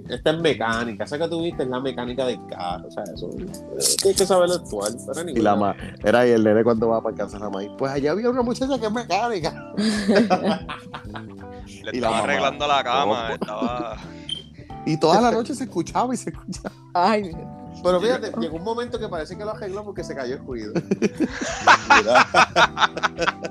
[0.09, 3.45] Esta es mecánica, esa que tuviste es la mecánica del carro, o sea, eso eh,
[4.01, 4.91] tienes que saber actuar.
[5.13, 7.69] Pero Y la ma era ahí el nene cuando va para de la maíz.
[7.77, 9.73] Pues allá había una muchacha que es mecánica.
[11.67, 12.23] Le Y la estaba mamá.
[12.23, 13.33] arreglando la cama, ¿Cómo?
[13.33, 13.97] estaba.
[14.85, 16.71] Y toda la noche se escuchaba y se escuchaba.
[16.93, 17.37] Ay, Dios.
[17.83, 20.73] Pero fíjate, llegó un momento que parece que lo arregló porque se cayó el ruido.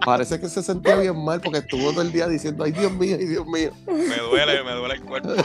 [0.04, 3.16] Parece que se sentía bien mal porque estuvo todo el día diciendo, ay Dios mío,
[3.18, 3.70] ay Dios mío.
[3.86, 5.30] Me duele, me duele el cuerpo.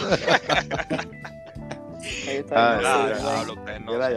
[2.27, 2.79] Ahí está.
[2.79, 3.45] Ah,
[3.83, 4.11] Mira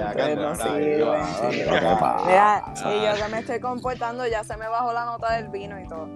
[2.75, 5.89] y yo que me estoy comportando, ya se me bajó la nota del vino y
[5.89, 6.09] todo.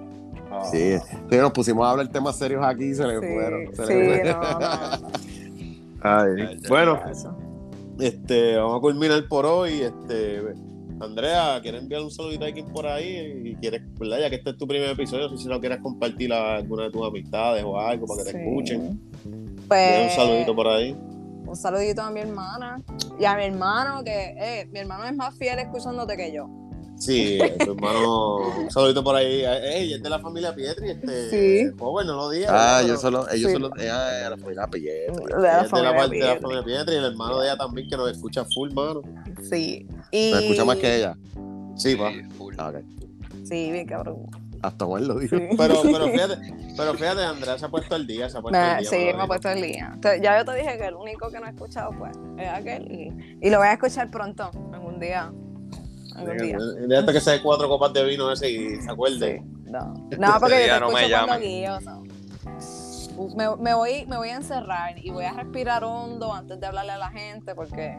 [0.50, 0.64] Ah.
[0.70, 3.66] Sí, sí, nos pusimos a hablar temas serios aquí y se le fueron.
[3.68, 4.40] Sí, se sí, le fueron.
[4.40, 5.08] no, no.
[6.02, 7.02] Ay, bueno.
[7.98, 9.82] Este, vamos a culminar por hoy.
[9.82, 10.40] Este,
[11.00, 13.42] Andrea, ¿quieres enviar un saludito a alguien por ahí?
[13.44, 14.18] Y quieres, ¿verdad?
[14.20, 17.06] Ya que este es tu primer episodio, si lo quieres compartir a alguna de tus
[17.06, 19.00] amistades o algo para que te escuchen.
[19.68, 20.96] Pues, un saludito por ahí.
[21.46, 22.82] un saludito a mi hermana
[23.18, 26.48] y a mi hermano, que eh, mi hermano es más fiel escuchándote que yo.
[26.98, 29.42] Sí, tu hermano, un saludito por ahí.
[29.44, 31.76] Ey, es de la familia Pietri, este, Sí.
[31.78, 32.50] joven, no lo digas.
[32.52, 33.52] Ah, pero- yo solo, ellos Sí.
[33.52, 35.24] solo, ella era la familia Pietri.
[35.24, 36.42] De la es de la familia parte de la Pietri.
[36.42, 39.02] familia Pietri y el hermano de ella también que nos escucha full, mano.
[39.48, 39.86] Sí.
[40.10, 40.32] Y...
[40.32, 41.16] Me escucha más que ella.
[41.76, 42.10] Sí, pa.
[42.10, 42.54] Sí, full.
[42.58, 42.72] Ah.
[43.44, 44.26] Sí, bien cabrón.
[44.60, 45.36] Hasta Juan lo dijo.
[45.36, 45.42] Sí.
[45.56, 46.34] Pero, pero fíjate,
[46.76, 48.90] pero fíjate, Andrea se ha puesto al día, se ha puesto al día.
[48.90, 49.90] sí, me ha puesto el día.
[49.94, 52.90] Entonces, ya yo te dije que el único que no he escuchado pues es aquel
[52.90, 55.32] y, y lo voy a escuchar pronto, algún día.
[56.18, 56.58] Algún día.
[56.58, 59.42] De hasta que se dé cuatro copas de vino ese y se acuerde.
[59.42, 59.94] Sí, no.
[60.18, 62.02] No, porque yo te no me guío, so.
[63.36, 66.92] Me, me voy, me voy a encerrar y voy a respirar hondo antes de hablarle
[66.92, 67.98] a la gente porque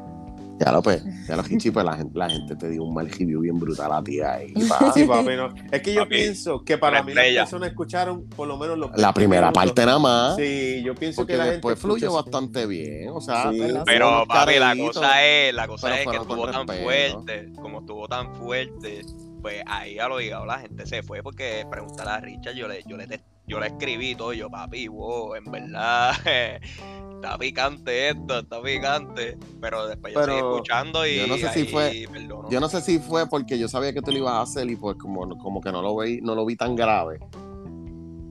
[0.60, 3.10] Ya lo pues, ya lo Hichi, pues la gente, la gente te dio un mal
[3.10, 4.54] review bien brutal a ti ahí.
[4.94, 5.54] Sí, papi, no.
[5.72, 8.92] Es que yo Papi, pienso que para mí las personas escucharon por lo menos los
[8.98, 10.36] La primera parte nada más.
[10.36, 13.10] Sí, yo pienso que la después gente fluyó escucha- bastante bien.
[13.10, 13.58] O sea, Sí.
[13.60, 16.84] tuvo Pero papi, la cosa es, la cosa es que estuvo tan respeto.
[16.84, 19.02] fuerte, como estuvo tan fuerte,
[19.42, 22.84] pues ahí a lo llegado la gente se fue porque preguntar a Richard, yo le,
[22.86, 26.12] yo le, te- yo le escribí todo, yo papi, wow, en verdad
[27.16, 31.66] está picante esto, está picante, pero después yo seguí escuchando y yo no sé si
[31.66, 32.50] fue- perdonó.
[32.50, 34.76] Yo no sé si fue porque yo sabía que tú lo ibas a hacer y
[34.76, 37.20] pues como, como que no lo vi, no lo vi tan grave.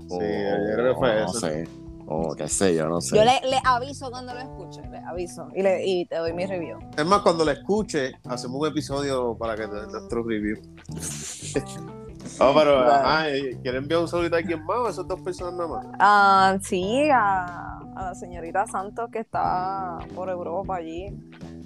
[0.09, 1.41] Sí, yo creo que fue no eso.
[1.41, 1.69] sé.
[2.11, 3.17] O qué sé, yo no sé.
[3.17, 6.47] yo le, le aviso cuando lo escuche, le aviso y, le, y te doy mi
[6.47, 6.79] review.
[6.97, 10.57] Es más, cuando la escuche, hacemos un episodio para que te nuestro review.
[12.39, 12.93] No, pero, Vale.
[12.93, 15.69] ajá, eh, ¿quieren enviar un saludito a alguien más o a esas dos personas nada
[15.69, 15.87] más?
[15.99, 21.07] Ah, sí, a, a la señorita Santos que está por Europa allí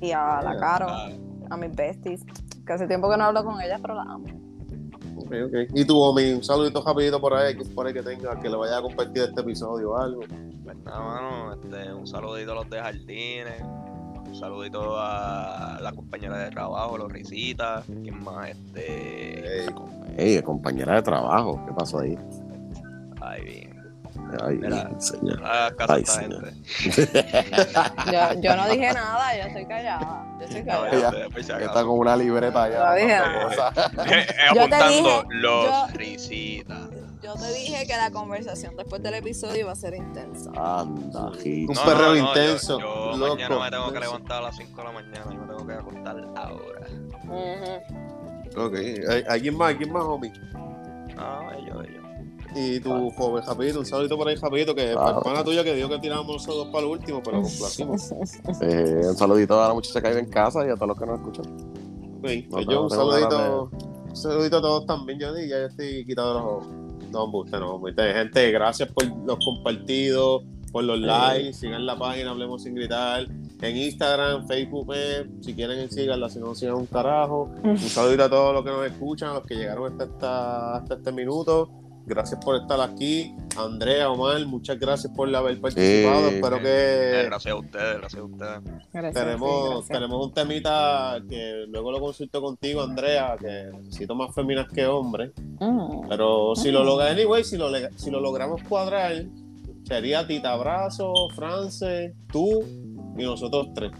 [0.00, 1.08] y a la Caro, Ah,
[1.50, 2.22] a mis besties,
[2.66, 4.24] que hace tiempo que no hablo con ellas, pero la amo.
[5.16, 5.54] Ok, ok.
[5.74, 8.56] Y tú, Omi, un saludito rapidito por ahí, que por ahí que tenga, que le
[8.56, 10.20] vaya a compartir este episodio o algo.
[10.64, 13.62] pues nada, mano, este, un saludito a los de Jardines,
[14.32, 18.48] un saludito a la compañera de trabajo, los Risitas, ¿quién más?
[18.48, 19.66] Este,
[20.16, 22.16] Ey, compañera de trabajo, ¿qué pasó ahí?
[23.20, 23.72] ay, bien,
[24.42, 24.88] Ay, Mira.
[25.00, 25.42] señor.
[25.44, 26.44] a casa Ay, esta señor.
[26.44, 27.22] gente.
[28.12, 30.26] Yo, yo no dije nada, yo estoy callada.
[30.40, 30.88] Yo No, callada.
[30.92, 32.90] Ella- pues, Está con una libreta allá.
[32.90, 33.18] Lo dije.
[33.44, 33.92] cosas.
[34.12, 36.78] Eh, Yo te apuntando dije, los yo- risitas.
[37.34, 40.50] Yo te dije que la conversación después del episodio iba a ser intensa.
[40.56, 41.26] Anda.
[41.26, 41.34] Un
[41.84, 44.92] perreo yo- intenso, Yo, loco, mañana me tengo que levantar a las 5 de la
[44.92, 45.24] mañana.
[45.32, 46.86] Yo me tengo que acostar ahora.
[47.24, 48.60] Ujú.
[48.66, 48.74] ok,
[49.08, 49.70] ¿Hay- ¿alguien más?
[49.70, 50.30] ¿Alguien más, Omi?
[51.16, 52.02] No, ellos, ellos.
[52.54, 55.18] Y tu joven Japito, un saludito por ahí, Japito, que Claro.
[55.18, 58.12] es pana tuya que dijo que tirábamos los saludos para el último, pero complacimos.
[58.62, 61.06] Eh, un saludito a la muchacha que vive en casa y a todos los que
[61.06, 61.46] nos escuchan.
[61.46, 63.70] Ok, No, pues no, yo un saludito,
[64.10, 68.12] un saludito a todos también, yo ya yo estoy quitado los no, embuste, no, embuste.
[68.14, 73.26] gente, gracias por los compartidos, por los likes, sigan la página Hablemos sin gritar,
[73.60, 77.50] en Instagram, Facebook, eh, si quieren síganla, si no sigan un carajo.
[77.62, 80.94] Un saludito a todos los que nos escuchan, a los que llegaron hasta, esta- hasta
[80.94, 81.68] este minuto.
[82.06, 83.34] Gracias por estar aquí.
[83.56, 86.28] Andrea, Omar, muchas gracias por haber participado.
[86.30, 86.34] Sí.
[86.36, 88.60] Espero Eh, que Gracias a ustedes, gracias a ustedes.
[88.92, 89.88] Gracias, tenemos, sí, gracias.
[89.88, 95.32] tenemos un temita que luego lo consulto contigo, Andrea, que necesito más féminas que hombres.
[95.60, 96.08] Mm.
[96.08, 99.12] Pero si lo logramos, anyway, si lo, si lo logramos cuadrar,
[99.84, 102.62] sería Tita Brazo, France, tú
[103.18, 103.92] y nosotros tres.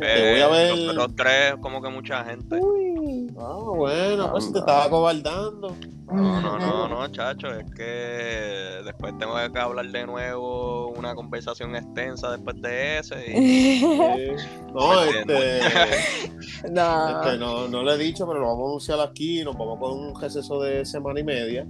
[0.00, 2.56] Te voy a ver- Los, los tres, como que mucha gente.
[2.56, 2.97] Uy.
[3.40, 5.76] Ah, bueno, pues te estaba cobardando.
[6.10, 11.76] No, no, no, no, chacho, es que después tengo que hablar de nuevo una conversación
[11.76, 13.24] extensa después de ese.
[13.30, 13.82] Y...
[14.74, 15.60] No, este,
[16.70, 17.22] no.
[17.22, 19.42] este, no, no lo he dicho, pero lo vamos a anunciar aquí.
[19.42, 21.66] Nos vamos con un receso de semana y media.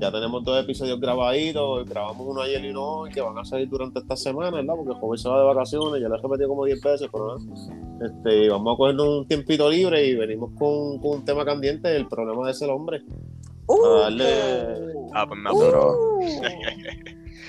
[0.00, 1.86] Ya tenemos dos episodios grabaditos.
[1.88, 4.74] Grabamos uno ayer y uno hoy que van a salir durante esta semana, ¿verdad?
[4.76, 6.00] Porque el joven se va de vacaciones.
[6.00, 7.36] Ya lo he repetido como 10 veces, pero.
[8.00, 11.94] Este, y vamos a cogernos un tiempito libre y venimos con, con un tema candente:
[11.94, 13.02] el problema de ser hombre.
[13.66, 13.84] Uh.
[13.84, 15.50] a darle- Ah, pues me.
[15.52, 16.20] Uh.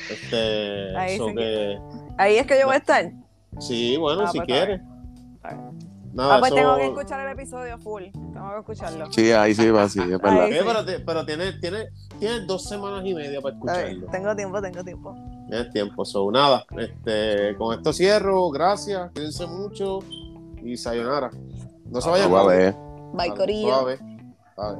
[0.09, 1.79] Este, Ahí so sí que,
[2.17, 3.11] Ahí es que yo voy a estar.
[3.59, 4.81] sí, bueno, Ah, si pues, quieres.
[6.13, 8.03] Nada, Ah, pues eso- tengo que escuchar el episodio full.
[8.11, 9.11] Tengo que escucharlo.
[9.13, 10.41] Sí, ahí sí va, sí, es verdad.
[10.43, 11.89] Ahí pero, te- pero tienes, tienes,
[12.19, 14.07] tienes dos semanas y media para escucharlo.
[14.11, 15.15] Tengo tiempo, tengo tiempo.
[15.47, 16.03] Tienes tiempo.
[16.05, 18.49] So, nada, este, con esto cierro.
[18.49, 19.99] Gracias, cuídense mucho
[20.61, 21.29] y sayonara.
[21.85, 22.29] No se vayan.
[22.29, 22.75] Suave.
[23.13, 23.69] Bye, Corillo.
[23.69, 23.99] Suave.
[24.55, 24.77] Suave.